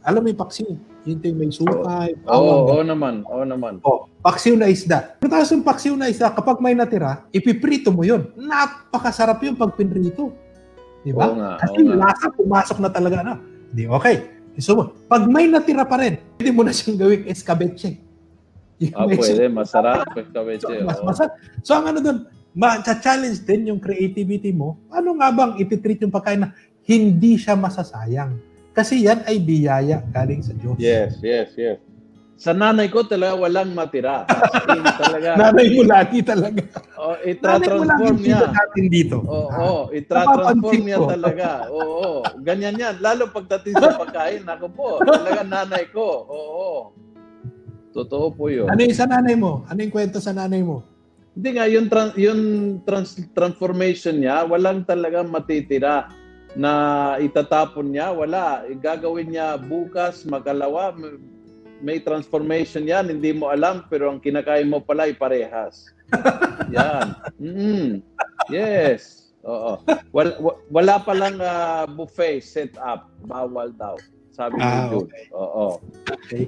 Alam 0.05 0.25
mo 0.25 0.27
yung 0.29 0.41
paksiw? 0.41 0.69
Yung 1.05 1.21
may 1.37 1.53
sukay. 1.53 2.17
Oo, 2.25 2.33
oh, 2.33 2.57
oo 2.65 2.81
oh, 2.81 2.85
naman. 2.85 3.21
Oo 3.29 3.41
oh, 3.41 3.45
naman. 3.45 3.77
Oh, 3.85 4.09
paksiw 4.25 4.57
na 4.57 4.69
isda. 4.69 5.17
Pagkatapos 5.21 5.53
yung 5.53 5.65
paksiw 5.65 5.93
na 5.93 6.09
isda, 6.09 6.33
kapag 6.33 6.57
may 6.57 6.73
natira, 6.73 7.29
ipiprito 7.29 7.93
mo 7.93 8.01
yun. 8.01 8.33
Napakasarap 8.33 9.37
yung 9.45 9.53
pag 9.53 9.77
pinrito. 9.77 10.33
Di 11.05 11.13
ba? 11.13 11.29
Oo 11.29 11.37
nga, 11.37 11.61
Kasi 11.61 11.85
oo 11.85 11.93
lasa, 11.93 12.25
pumasok 12.33 12.77
na 12.81 12.89
talaga 12.89 13.21
na. 13.21 13.33
Di, 13.69 13.85
okay. 13.85 14.33
So, 14.57 14.97
pag 15.05 15.29
may 15.29 15.45
natira 15.45 15.85
pa 15.85 16.01
rin, 16.01 16.17
pwede 16.41 16.49
mo 16.49 16.65
na 16.65 16.73
siyang 16.73 16.97
gawing 16.97 17.29
escabeche. 17.29 18.01
Yung 18.81 18.97
ah, 18.97 19.05
pwede. 19.05 19.45
Masarap 19.53 20.09
escabeche. 20.17 20.65
So, 20.65 20.73
mas, 20.81 20.99
masarap. 21.05 21.33
So, 21.61 21.77
ang 21.77 21.85
ano 21.93 21.99
doon, 22.01 22.17
ma-challenge 22.57 23.45
din 23.45 23.69
yung 23.69 23.77
creativity 23.77 24.49
mo. 24.49 24.81
Ano 24.89 25.21
nga 25.21 25.29
bang 25.29 25.59
ititreat 25.61 26.01
yung 26.01 26.13
pagkain 26.13 26.41
na 26.41 26.55
hindi 26.85 27.37
siya 27.37 27.57
masasayang? 27.57 28.37
Kasi 28.75 29.07
yan 29.07 29.23
ay 29.25 29.41
biyaya 29.41 30.03
galing 30.11 30.45
sa 30.45 30.53
Diyos. 30.53 30.77
Yes, 30.77 31.17
yes, 31.23 31.51
yes. 31.55 31.79
Sa 32.35 32.51
nanay 32.51 32.91
ko 32.91 33.07
talaga 33.07 33.39
walang 33.39 33.71
matira. 33.71 34.27
talaga. 34.99 35.35
nanay 35.39 35.67
mo 35.71 35.83
lagi 35.87 36.19
talaga. 36.19 36.61
Oh, 36.99 37.15
itra-transform 37.23 38.19
niya. 38.19 38.51
natin 38.51 38.85
dito. 38.91 39.23
Oo, 39.23 39.47
oh, 39.47 39.63
oh, 39.63 39.83
itra-transform 39.95 40.83
niya 40.83 40.99
talaga. 40.99 41.47
Oo, 41.71 41.79
oh, 41.79 42.19
oh. 42.19 42.21
ganyan 42.43 42.75
yan. 42.75 42.99
Lalo 42.99 43.31
pagdating 43.31 43.79
sa 43.79 43.95
pagkain, 43.95 44.43
ako 44.43 44.67
po, 44.67 44.87
talaga 45.07 45.47
nanay 45.47 45.87
ko. 45.95 46.27
Oo. 46.27 46.51
Oh, 46.59 46.81
Totoo 47.95 48.27
po 48.35 48.51
'yun. 48.51 48.67
Ano 48.67 48.83
yung 48.83 48.91
sa 48.91 49.07
nanay 49.07 49.39
mo? 49.39 49.63
Ano 49.71 49.79
yung 49.79 49.93
kwento 49.95 50.19
sa 50.19 50.35
nanay 50.35 50.59
mo? 50.59 50.83
Hindi 51.35 51.49
nga, 51.55 51.67
yung, 51.67 51.87
trans, 51.91 52.15
yung 52.15 52.41
trans, 52.87 53.19
transformation 53.35 54.23
niya, 54.23 54.47
walang 54.47 54.87
talagang 54.87 55.27
matitira 55.27 56.07
na 56.55 56.71
itatapon 57.19 57.91
niya. 57.91 58.15
Wala. 58.15 58.63
Gagawin 58.79 59.35
niya 59.35 59.59
bukas, 59.59 60.23
magalawa, 60.23 60.95
may 61.83 61.99
transformation 61.99 62.87
yan, 62.87 63.11
hindi 63.11 63.35
mo 63.35 63.51
alam, 63.51 63.83
pero 63.91 64.09
ang 64.09 64.23
kinakain 64.23 64.71
mo 64.71 64.79
pala 64.79 65.11
ay 65.11 65.13
parehas. 65.13 65.91
yan. 66.75 67.13
Mm-hmm. 67.37 67.87
Yes. 68.49 69.31
Oo. 69.45 69.77
Wala, 70.09 70.31
wala 70.73 70.95
pa 71.03 71.13
lang 71.13 71.37
uh, 71.37 71.85
buffet 71.85 72.41
set 72.41 72.73
up. 72.81 73.11
Bawal 73.29 73.75
daw. 73.77 73.99
Sabi 74.33 74.57
ni 74.57 74.65
ah, 74.65 74.89
Jude. 74.89 75.05
Okay. 75.05 75.25
Oo. 75.31 75.67
Okay. 76.09 76.43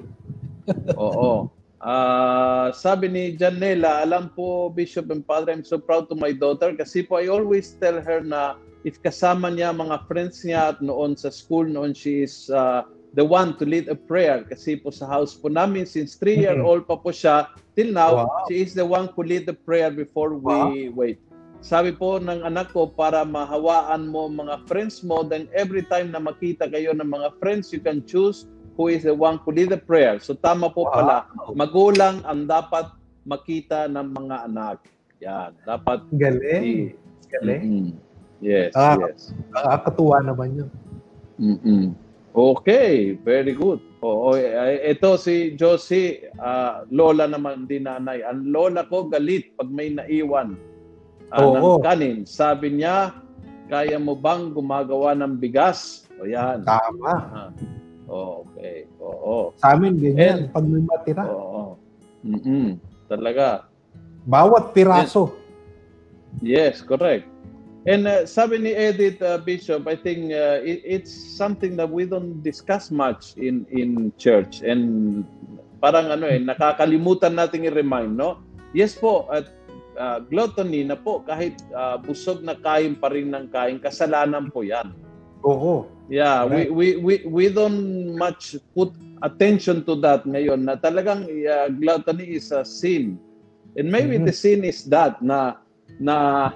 Oo. 0.99 1.47
Uh, 1.77 2.73
sabi 2.73 3.05
ni 3.05 3.23
Janela, 3.37 4.01
alam 4.01 4.33
po, 4.33 4.73
Bishop 4.73 5.13
and 5.13 5.21
Father, 5.29 5.53
I'm 5.53 5.63
so 5.63 5.77
proud 5.77 6.09
to 6.09 6.17
my 6.17 6.33
daughter 6.33 6.73
kasi 6.73 7.05
po 7.05 7.21
I 7.21 7.29
always 7.29 7.77
tell 7.77 8.01
her 8.01 8.19
na 8.25 8.57
if 8.87 9.03
kasama 9.03 9.51
niya 9.51 9.75
mga 9.75 10.07
friends 10.07 10.47
niya 10.47 10.71
at 10.71 10.79
noon 10.79 11.19
sa 11.19 11.27
school, 11.27 11.67
noon 11.67 11.91
she 11.91 12.23
is 12.23 12.47
uh, 12.47 12.87
the 13.19 13.25
one 13.25 13.59
to 13.59 13.67
lead 13.67 13.91
a 13.91 13.97
prayer. 13.99 14.47
Kasi 14.47 14.79
po 14.79 14.95
sa 14.95 15.03
house 15.11 15.35
po 15.35 15.51
namin 15.51 15.83
since 15.83 16.15
3 16.15 16.47
year 16.47 16.57
old 16.63 16.87
pa 16.87 16.95
po 16.95 17.11
siya 17.11 17.51
till 17.75 17.91
now 17.91 18.23
wow. 18.23 18.47
she 18.47 18.63
is 18.63 18.71
the 18.71 18.87
one 18.87 19.11
who 19.11 19.27
lead 19.27 19.43
the 19.43 19.57
prayer 19.67 19.91
before 19.91 20.39
we 20.39 20.47
wow. 20.47 20.71
wait. 20.95 21.19
Sabi 21.59 21.91
po 21.91 22.15
ng 22.15 22.47
anak 22.47 22.71
ko 22.71 22.87
para 22.87 23.27
mahawaan 23.27 24.07
mo 24.07 24.31
mga 24.31 24.63
friends 24.71 25.03
mo 25.03 25.27
then 25.27 25.51
every 25.51 25.83
time 25.83 26.15
na 26.15 26.23
makita 26.23 26.71
kayo 26.71 26.95
ng 26.95 27.11
mga 27.11 27.35
friends 27.43 27.75
you 27.75 27.83
can 27.83 27.99
choose 28.07 28.47
who 28.79 28.87
is 28.87 29.03
the 29.03 29.11
one 29.11 29.35
who 29.43 29.51
lead 29.51 29.67
the 29.67 29.81
prayer. 29.81 30.15
So 30.23 30.31
tama 30.31 30.71
po 30.71 30.87
wow. 30.87 30.95
pala 30.95 31.15
magulang 31.59 32.23
ang 32.23 32.47
dapat 32.47 32.87
makita 33.27 33.91
ng 33.91 34.15
mga 34.15 34.47
anak. 34.47 34.79
Yan. 35.19 35.51
Dapat 35.67 36.07
galing. 36.15 36.95
galing. 37.27 37.67
Mm-hmm. 37.91 38.06
Yes 38.41 38.71
ah, 38.75 38.97
yes 38.99 39.33
nakakatuwa 39.53 40.17
naman 40.21 40.65
yun 40.65 40.69
mm 41.37 42.07
Okay, 42.37 43.17
very 43.25 43.57
good. 43.57 43.81
Oo, 44.05 44.37
ito 44.37 45.17
si 45.17 45.57
Josie, 45.57 46.29
uh, 46.37 46.85
lola 46.93 47.25
naman 47.25 47.65
din 47.65 47.89
nanay. 47.89 48.21
Ang 48.21 48.53
lola 48.53 48.85
ko 48.85 49.09
galit 49.09 49.57
pag 49.57 49.65
may 49.73 49.89
naiwan 49.89 50.53
uh, 51.33 51.41
Oo. 51.41 51.81
ng 51.81 51.81
kanin. 51.81 52.29
Sabi 52.29 52.77
niya, 52.77 53.17
kaya 53.73 53.97
mo 53.97 54.13
bang 54.13 54.53
gumagawa 54.53 55.17
ng 55.17 55.41
bigas? 55.41 56.05
O 56.21 56.29
yan. 56.29 56.61
Tama. 56.61 57.13
Uh, 58.05 58.45
okay. 58.45 58.85
Oo. 59.01 59.57
Sa 59.57 59.73
amin 59.73 59.97
ganyan, 59.97 60.45
And, 60.45 60.53
pag 60.53 60.65
may 60.69 60.85
matira. 60.85 61.25
Oo. 61.25 61.73
Mm-mm. 62.21 62.77
Talaga. 63.09 63.65
Bawat 64.29 64.77
piraso. 64.77 65.33
Yes, 66.45 66.85
correct. 66.85 67.25
And 67.87 68.03
uh, 68.03 68.27
sabi 68.27 68.59
ni 68.59 68.75
Edith 68.75 69.23
uh, 69.23 69.39
Bishop, 69.39 69.87
I 69.87 69.95
think 69.95 70.35
uh, 70.35 70.59
it, 70.59 70.83
it's 70.83 71.15
something 71.15 71.79
that 71.79 71.87
we 71.87 72.03
don't 72.03 72.43
discuss 72.43 72.91
much 72.91 73.39
in 73.39 73.63
in 73.71 74.11
church 74.19 74.59
and 74.59 75.23
parang 75.79 76.11
ano 76.11 76.27
eh 76.27 76.35
nakakalimutan 76.35 77.39
nating 77.39 77.63
i-remind, 77.63 78.19
no? 78.19 78.43
Yes 78.75 78.91
po, 78.91 79.31
at 79.31 79.47
uh, 79.95 80.19
gluttony 80.19 80.83
na 80.83 80.99
po 80.99 81.23
kahit 81.23 81.63
uh, 81.71 81.95
busog 81.95 82.43
na 82.43 82.59
kain 82.59 82.99
pa 82.99 83.07
rin 83.07 83.31
ng 83.31 83.47
kain, 83.55 83.79
kasalanan 83.79 84.51
po 84.51 84.67
'yan. 84.67 84.91
Oo. 85.47 85.87
Yeah, 86.11 86.43
right. 86.43 86.67
we, 86.67 86.99
we 86.99 87.23
we 87.23 87.23
we 87.23 87.45
don't 87.47 88.15
much 88.19 88.59
put 88.75 88.91
attention 89.23 89.87
to 89.87 89.95
that 90.03 90.27
ngayon 90.27 90.67
na 90.67 90.75
talagang 90.75 91.23
uh, 91.23 91.71
gluttony 91.71 92.35
is 92.35 92.51
a 92.51 92.67
sin. 92.67 93.15
And 93.79 93.87
maybe 93.87 94.19
mm-hmm. 94.19 94.27
the 94.27 94.35
sin 94.35 94.67
is 94.67 94.83
that 94.91 95.23
na 95.23 95.63
na 96.03 96.51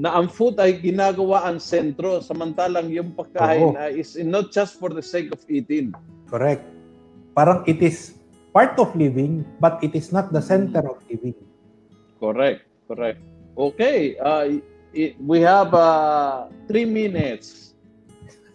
na 0.00 0.16
ang 0.16 0.28
food 0.28 0.56
ay 0.56 0.80
ginagawa 0.80 1.44
ang 1.44 1.60
sentro 1.60 2.24
samantalang 2.24 2.88
yung 2.88 3.12
pagkain 3.12 3.76
uh, 3.76 3.92
is 3.92 4.16
not 4.24 4.48
just 4.48 4.80
for 4.80 4.88
the 4.88 5.04
sake 5.04 5.28
of 5.32 5.40
eating. 5.52 5.92
Correct. 6.32 6.64
Parang 7.36 7.64
it 7.68 7.80
is 7.84 8.16
part 8.52 8.76
of 8.80 8.92
living 8.96 9.44
but 9.60 9.76
it 9.84 9.92
is 9.92 10.12
not 10.12 10.32
the 10.32 10.40
center 10.40 10.80
of 10.84 10.96
living. 11.08 11.36
Correct. 12.16 12.64
Correct. 12.88 13.20
Okay. 13.56 14.16
Uh, 14.16 14.64
it, 14.96 15.16
we 15.20 15.44
have 15.44 15.72
uh, 15.76 16.48
three 16.68 16.88
minutes. 16.88 17.76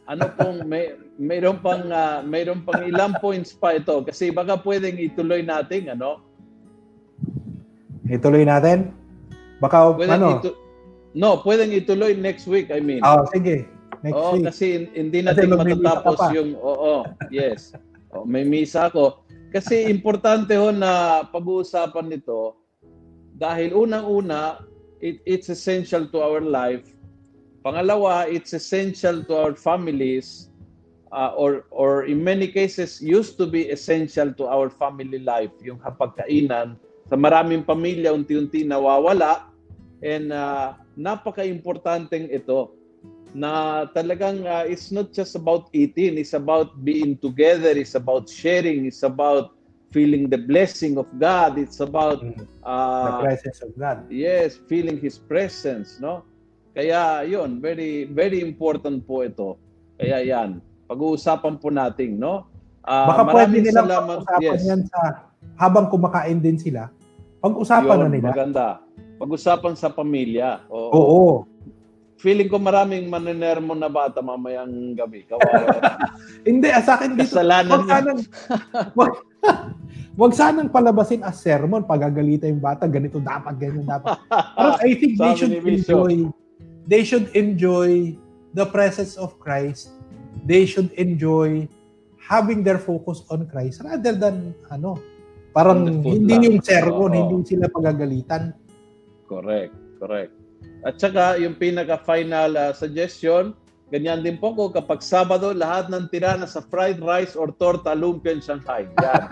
Ano 0.08 0.32
pong 0.34 0.66
may 0.66 0.96
mayroon 1.20 1.60
pang 1.60 1.92
uh, 1.92 2.24
mayroon 2.24 2.64
pang 2.64 2.88
ilang 2.88 3.14
points 3.24 3.52
pa 3.52 3.76
ito 3.76 4.06
kasi 4.08 4.32
baka 4.32 4.56
pwedeng 4.64 4.96
ituloy 4.98 5.44
natin 5.44 5.92
ano? 5.94 6.24
Ituloy 8.08 8.48
natin? 8.48 8.96
Baka 9.60 9.94
pwedeng 10.00 10.16
ano? 10.18 10.30
Itu- 10.40 10.67
No, 11.18 11.42
pwedeng 11.42 11.74
ituloy 11.74 12.14
next 12.14 12.46
week, 12.46 12.70
I 12.70 12.78
mean. 12.78 13.02
Oh, 13.02 13.26
sige. 13.34 13.66
Next 14.06 14.14
oo, 14.14 14.38
week. 14.38 14.46
kasi 14.46 14.86
hindi 14.94 15.26
natin 15.26 15.50
kasi 15.50 15.74
matatapos 15.74 16.20
yung 16.38 16.54
oo, 16.54 17.10
yes. 17.34 17.74
Oh, 18.14 18.22
may 18.22 18.46
misa 18.46 18.94
ako. 18.94 19.26
Kasi 19.50 19.90
importante 19.90 20.54
ho 20.54 20.70
na 20.70 21.26
pag-uusapan 21.26 22.14
nito 22.14 22.54
dahil 23.34 23.74
unang-una 23.74 24.62
it, 25.02 25.18
it's 25.26 25.50
essential 25.50 26.06
to 26.06 26.22
our 26.22 26.38
life. 26.38 26.86
Pangalawa, 27.66 28.30
it's 28.30 28.54
essential 28.54 29.26
to 29.26 29.34
our 29.34 29.54
families 29.58 30.54
uh, 31.12 31.34
or 31.34 31.66
or 31.74 32.06
in 32.06 32.22
many 32.22 32.48
cases 32.48 33.02
used 33.02 33.42
to 33.42 33.50
be 33.50 33.74
essential 33.74 34.30
to 34.38 34.46
our 34.46 34.70
family 34.70 35.20
life 35.20 35.52
yung 35.66 35.82
hapagkainan 35.82 36.78
sa 37.10 37.16
maraming 37.16 37.64
pamilya 37.64 38.12
unti-unti 38.12 38.68
nawawala 38.68 39.48
and 40.04 40.32
uh, 40.32 40.76
napaka-importanteng 40.98 42.28
ito 42.34 42.74
na 43.38 43.86
talagang 43.94 44.44
uh, 44.50 44.66
it's 44.66 44.90
not 44.90 45.14
just 45.14 45.38
about 45.38 45.70
eating, 45.72 46.18
it's 46.18 46.34
about 46.34 46.74
being 46.82 47.14
together, 47.22 47.78
it's 47.78 47.94
about 47.94 48.26
sharing, 48.26 48.90
it's 48.90 49.06
about 49.06 49.54
feeling 49.94 50.28
the 50.28 50.42
blessing 50.42 50.98
of 50.98 51.06
God, 51.22 51.56
it's 51.62 51.80
about 51.80 52.26
uh, 52.66 53.06
the 53.06 53.14
presence 53.24 53.62
of 53.62 53.72
God. 53.78 54.10
Yes, 54.10 54.58
feeling 54.66 54.98
His 54.98 55.22
presence, 55.22 56.02
no? 56.02 56.26
Kaya 56.74 57.26
yun, 57.30 57.62
very 57.62 58.10
very 58.10 58.42
important 58.42 59.06
po 59.06 59.22
ito. 59.22 59.62
Kaya 60.02 60.26
yan, 60.26 60.62
pag-uusapan 60.90 61.62
po 61.62 61.70
natin, 61.70 62.18
no? 62.18 62.50
Uh, 62.88 63.06
Baka 63.06 63.24
pwede 63.34 63.60
nilang 63.60 63.86
salamat. 63.86 64.18
Yes. 64.40 64.64
yan 64.64 64.82
sa 64.88 65.28
habang 65.60 65.92
kumakain 65.92 66.40
din 66.40 66.56
sila. 66.56 66.90
Pag-usapan 67.44 68.08
na 68.08 68.10
nila. 68.10 68.30
Maganda. 68.32 68.87
Pag-usapan 69.18 69.74
sa 69.74 69.90
pamilya. 69.90 70.66
Oo. 70.70 70.92
Oo. 70.94 71.26
Feeling 72.18 72.50
ko 72.50 72.58
maraming 72.58 73.06
maninermo 73.14 73.78
na 73.78 73.90
bata 73.90 74.26
mamayang 74.26 74.98
gabi. 74.98 75.26
Kawawa. 75.30 75.78
Hindi, 76.50 76.70
ah, 76.74 76.82
sa 76.82 76.98
akin 76.98 77.14
dito. 77.14 77.30
Kasalanan 77.30 77.70
wag 77.70 77.86
sanang, 77.86 78.20
wag, 78.98 79.12
wag 80.22 80.34
sanang 80.34 80.70
palabasin 80.74 81.22
as 81.22 81.38
sermon. 81.38 81.86
Pagagalita 81.86 82.50
yung 82.50 82.62
bata, 82.62 82.90
ganito 82.90 83.22
dapat, 83.22 83.54
ganyan 83.62 83.86
dapat. 83.86 84.18
Pero 84.34 84.70
I 84.82 84.92
think 84.98 85.14
they 85.22 85.34
should 85.38 85.54
enjoy 85.62 86.14
they 86.90 87.04
should 87.06 87.30
enjoy 87.38 88.18
the 88.58 88.66
presence 88.66 89.14
of 89.20 89.38
Christ. 89.38 89.94
They 90.48 90.66
should 90.66 90.90
enjoy 90.98 91.70
having 92.18 92.64
their 92.64 92.80
focus 92.80 93.22
on 93.30 93.46
Christ 93.46 93.84
rather 93.84 94.16
than 94.16 94.58
ano, 94.74 94.98
parang 95.54 96.02
hindi 96.02 96.34
lang. 96.34 96.44
yung 96.44 96.58
sermon, 96.64 97.12
oh, 97.12 97.14
hindi 97.14 97.54
sila 97.56 97.70
pagagalitan. 97.70 98.56
Correct, 99.28 99.76
correct. 100.00 100.34
At 100.88 100.98
saka 100.98 101.36
yung 101.38 101.60
pinaka-final 101.60 102.56
uh, 102.56 102.72
suggestion, 102.72 103.52
ganyan 103.92 104.24
din 104.24 104.40
po 104.40 104.56
ko 104.56 104.72
kapag 104.72 105.04
Sabado, 105.04 105.52
lahat 105.52 105.92
ng 105.92 106.08
tira 106.08 106.40
na 106.40 106.48
sa 106.48 106.64
fried 106.64 107.04
rice 107.04 107.36
or 107.36 107.52
torta 107.56 107.92
lumpia 107.92 108.34
in 108.36 108.42
Shanghai. 108.42 108.88
Yan. 109.04 109.24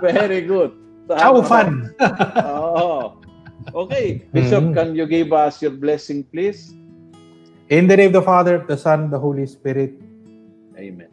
Very 0.06 0.46
good. 0.46 0.72
How 1.10 1.38
fun! 1.42 1.94
Oo. 2.50 3.18
Okay. 3.74 4.22
Bishop, 4.30 4.70
mm-hmm. 4.70 4.78
can 4.78 4.94
you 4.94 5.06
give 5.06 5.34
us 5.34 5.58
your 5.62 5.74
blessing, 5.74 6.22
please? 6.30 6.74
In 7.70 7.90
the 7.90 7.98
name 7.98 8.14
of 8.14 8.22
the 8.22 8.26
Father, 8.26 8.62
the 8.62 8.78
Son, 8.78 9.10
the 9.10 9.18
Holy 9.18 9.46
Spirit. 9.46 9.98
Amen. 10.78 11.10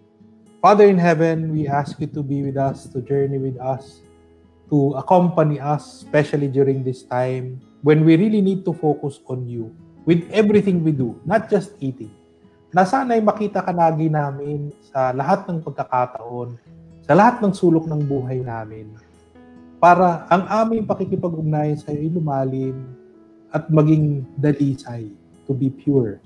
Father 0.61 0.85
in 0.85 0.97
heaven, 0.97 1.49
we 1.49 1.67
ask 1.67 1.97
you 1.99 2.07
to 2.13 2.21
be 2.21 2.45
with 2.45 2.57
us, 2.57 2.85
to 2.93 3.01
journey 3.01 3.41
with 3.41 3.57
us, 3.57 4.05
to 4.69 4.95
accompany 4.95 5.59
us, 5.59 6.03
especially 6.03 6.47
during 6.47 6.83
this 6.83 7.03
time 7.03 7.59
when 7.83 8.07
we 8.07 8.15
really 8.15 8.39
need 8.39 8.63
to 8.63 8.71
focus 8.71 9.19
on 9.27 9.43
you 9.47 9.71
with 10.07 10.23
everything 10.31 10.83
we 10.83 10.91
do, 10.91 11.19
not 11.27 11.51
just 11.51 11.75
eating. 11.83 12.11
Na 12.73 12.87
sana'y 12.87 13.21
makita 13.21 13.61
ka 13.61 13.71
lagi 13.75 14.09
namin 14.09 14.73
sa 14.89 15.13
lahat 15.13 15.45
ng 15.45 15.61
pagkakataon, 15.61 16.57
sa 17.03 17.13
lahat 17.13 17.43
ng 17.43 17.53
sulok 17.53 17.85
ng 17.85 18.01
buhay 18.07 18.41
namin 18.41 18.89
para 19.83 20.23
ang 20.31 20.47
aming 20.47 20.87
pakikipag-ugnayan 20.87 21.75
sa 21.75 21.91
iyo 21.91 22.07
ay 22.07 22.15
lumalim 22.15 22.75
at 23.51 23.67
maging 23.67 24.23
dalisay 24.39 25.11
to 25.43 25.51
be 25.51 25.67
pure. 25.67 26.23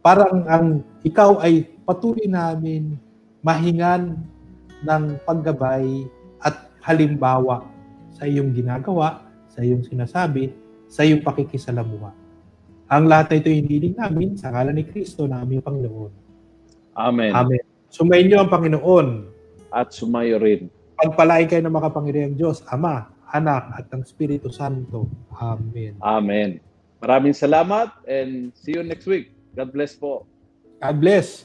Parang 0.00 0.48
ang 0.48 0.80
ikaw 1.04 1.36
ay 1.44 1.68
patuloy 1.84 2.24
namin 2.24 2.96
mahingan 3.44 4.16
ng 4.80 5.04
paggabay 5.28 6.08
at 6.40 6.72
halimbawa 6.86 7.66
sa 8.14 8.30
iyong 8.30 8.54
ginagawa, 8.54 9.26
sa 9.50 9.66
iyong 9.66 9.82
sinasabi, 9.82 10.54
sa 10.86 11.02
iyong 11.02 11.26
pakikisalamuha. 11.26 12.14
Ang 12.86 13.10
lahat 13.10 13.34
na 13.34 13.36
ito 13.42 13.50
hiniling 13.50 13.98
namin 13.98 14.38
sa 14.38 14.54
ngalan 14.54 14.78
ni 14.78 14.86
Kristo 14.86 15.26
na 15.26 15.42
aming 15.42 15.58
Panginoon. 15.58 16.12
Amen. 16.94 17.34
Amen. 17.34 17.62
Sumayin 17.90 18.30
ang 18.38 18.46
Panginoon. 18.46 19.34
At 19.74 19.90
sumayo 19.90 20.38
rin 20.38 20.70
Pagpalain 20.96 21.44
kayo 21.44 21.60
ng 21.60 21.76
makapangyarihang 21.76 22.40
Diyos, 22.40 22.64
Ama, 22.72 23.12
Anak, 23.28 23.68
at 23.76 23.84
ng 23.92 24.00
Espiritu 24.00 24.48
Santo. 24.48 25.04
Amen. 25.36 26.00
Amen. 26.00 26.56
Maraming 27.04 27.36
salamat 27.36 27.92
and 28.08 28.48
see 28.56 28.72
you 28.72 28.80
next 28.80 29.04
week. 29.04 29.36
God 29.52 29.76
bless 29.76 29.92
po. 29.92 30.24
God 30.80 30.96
bless. 30.96 31.44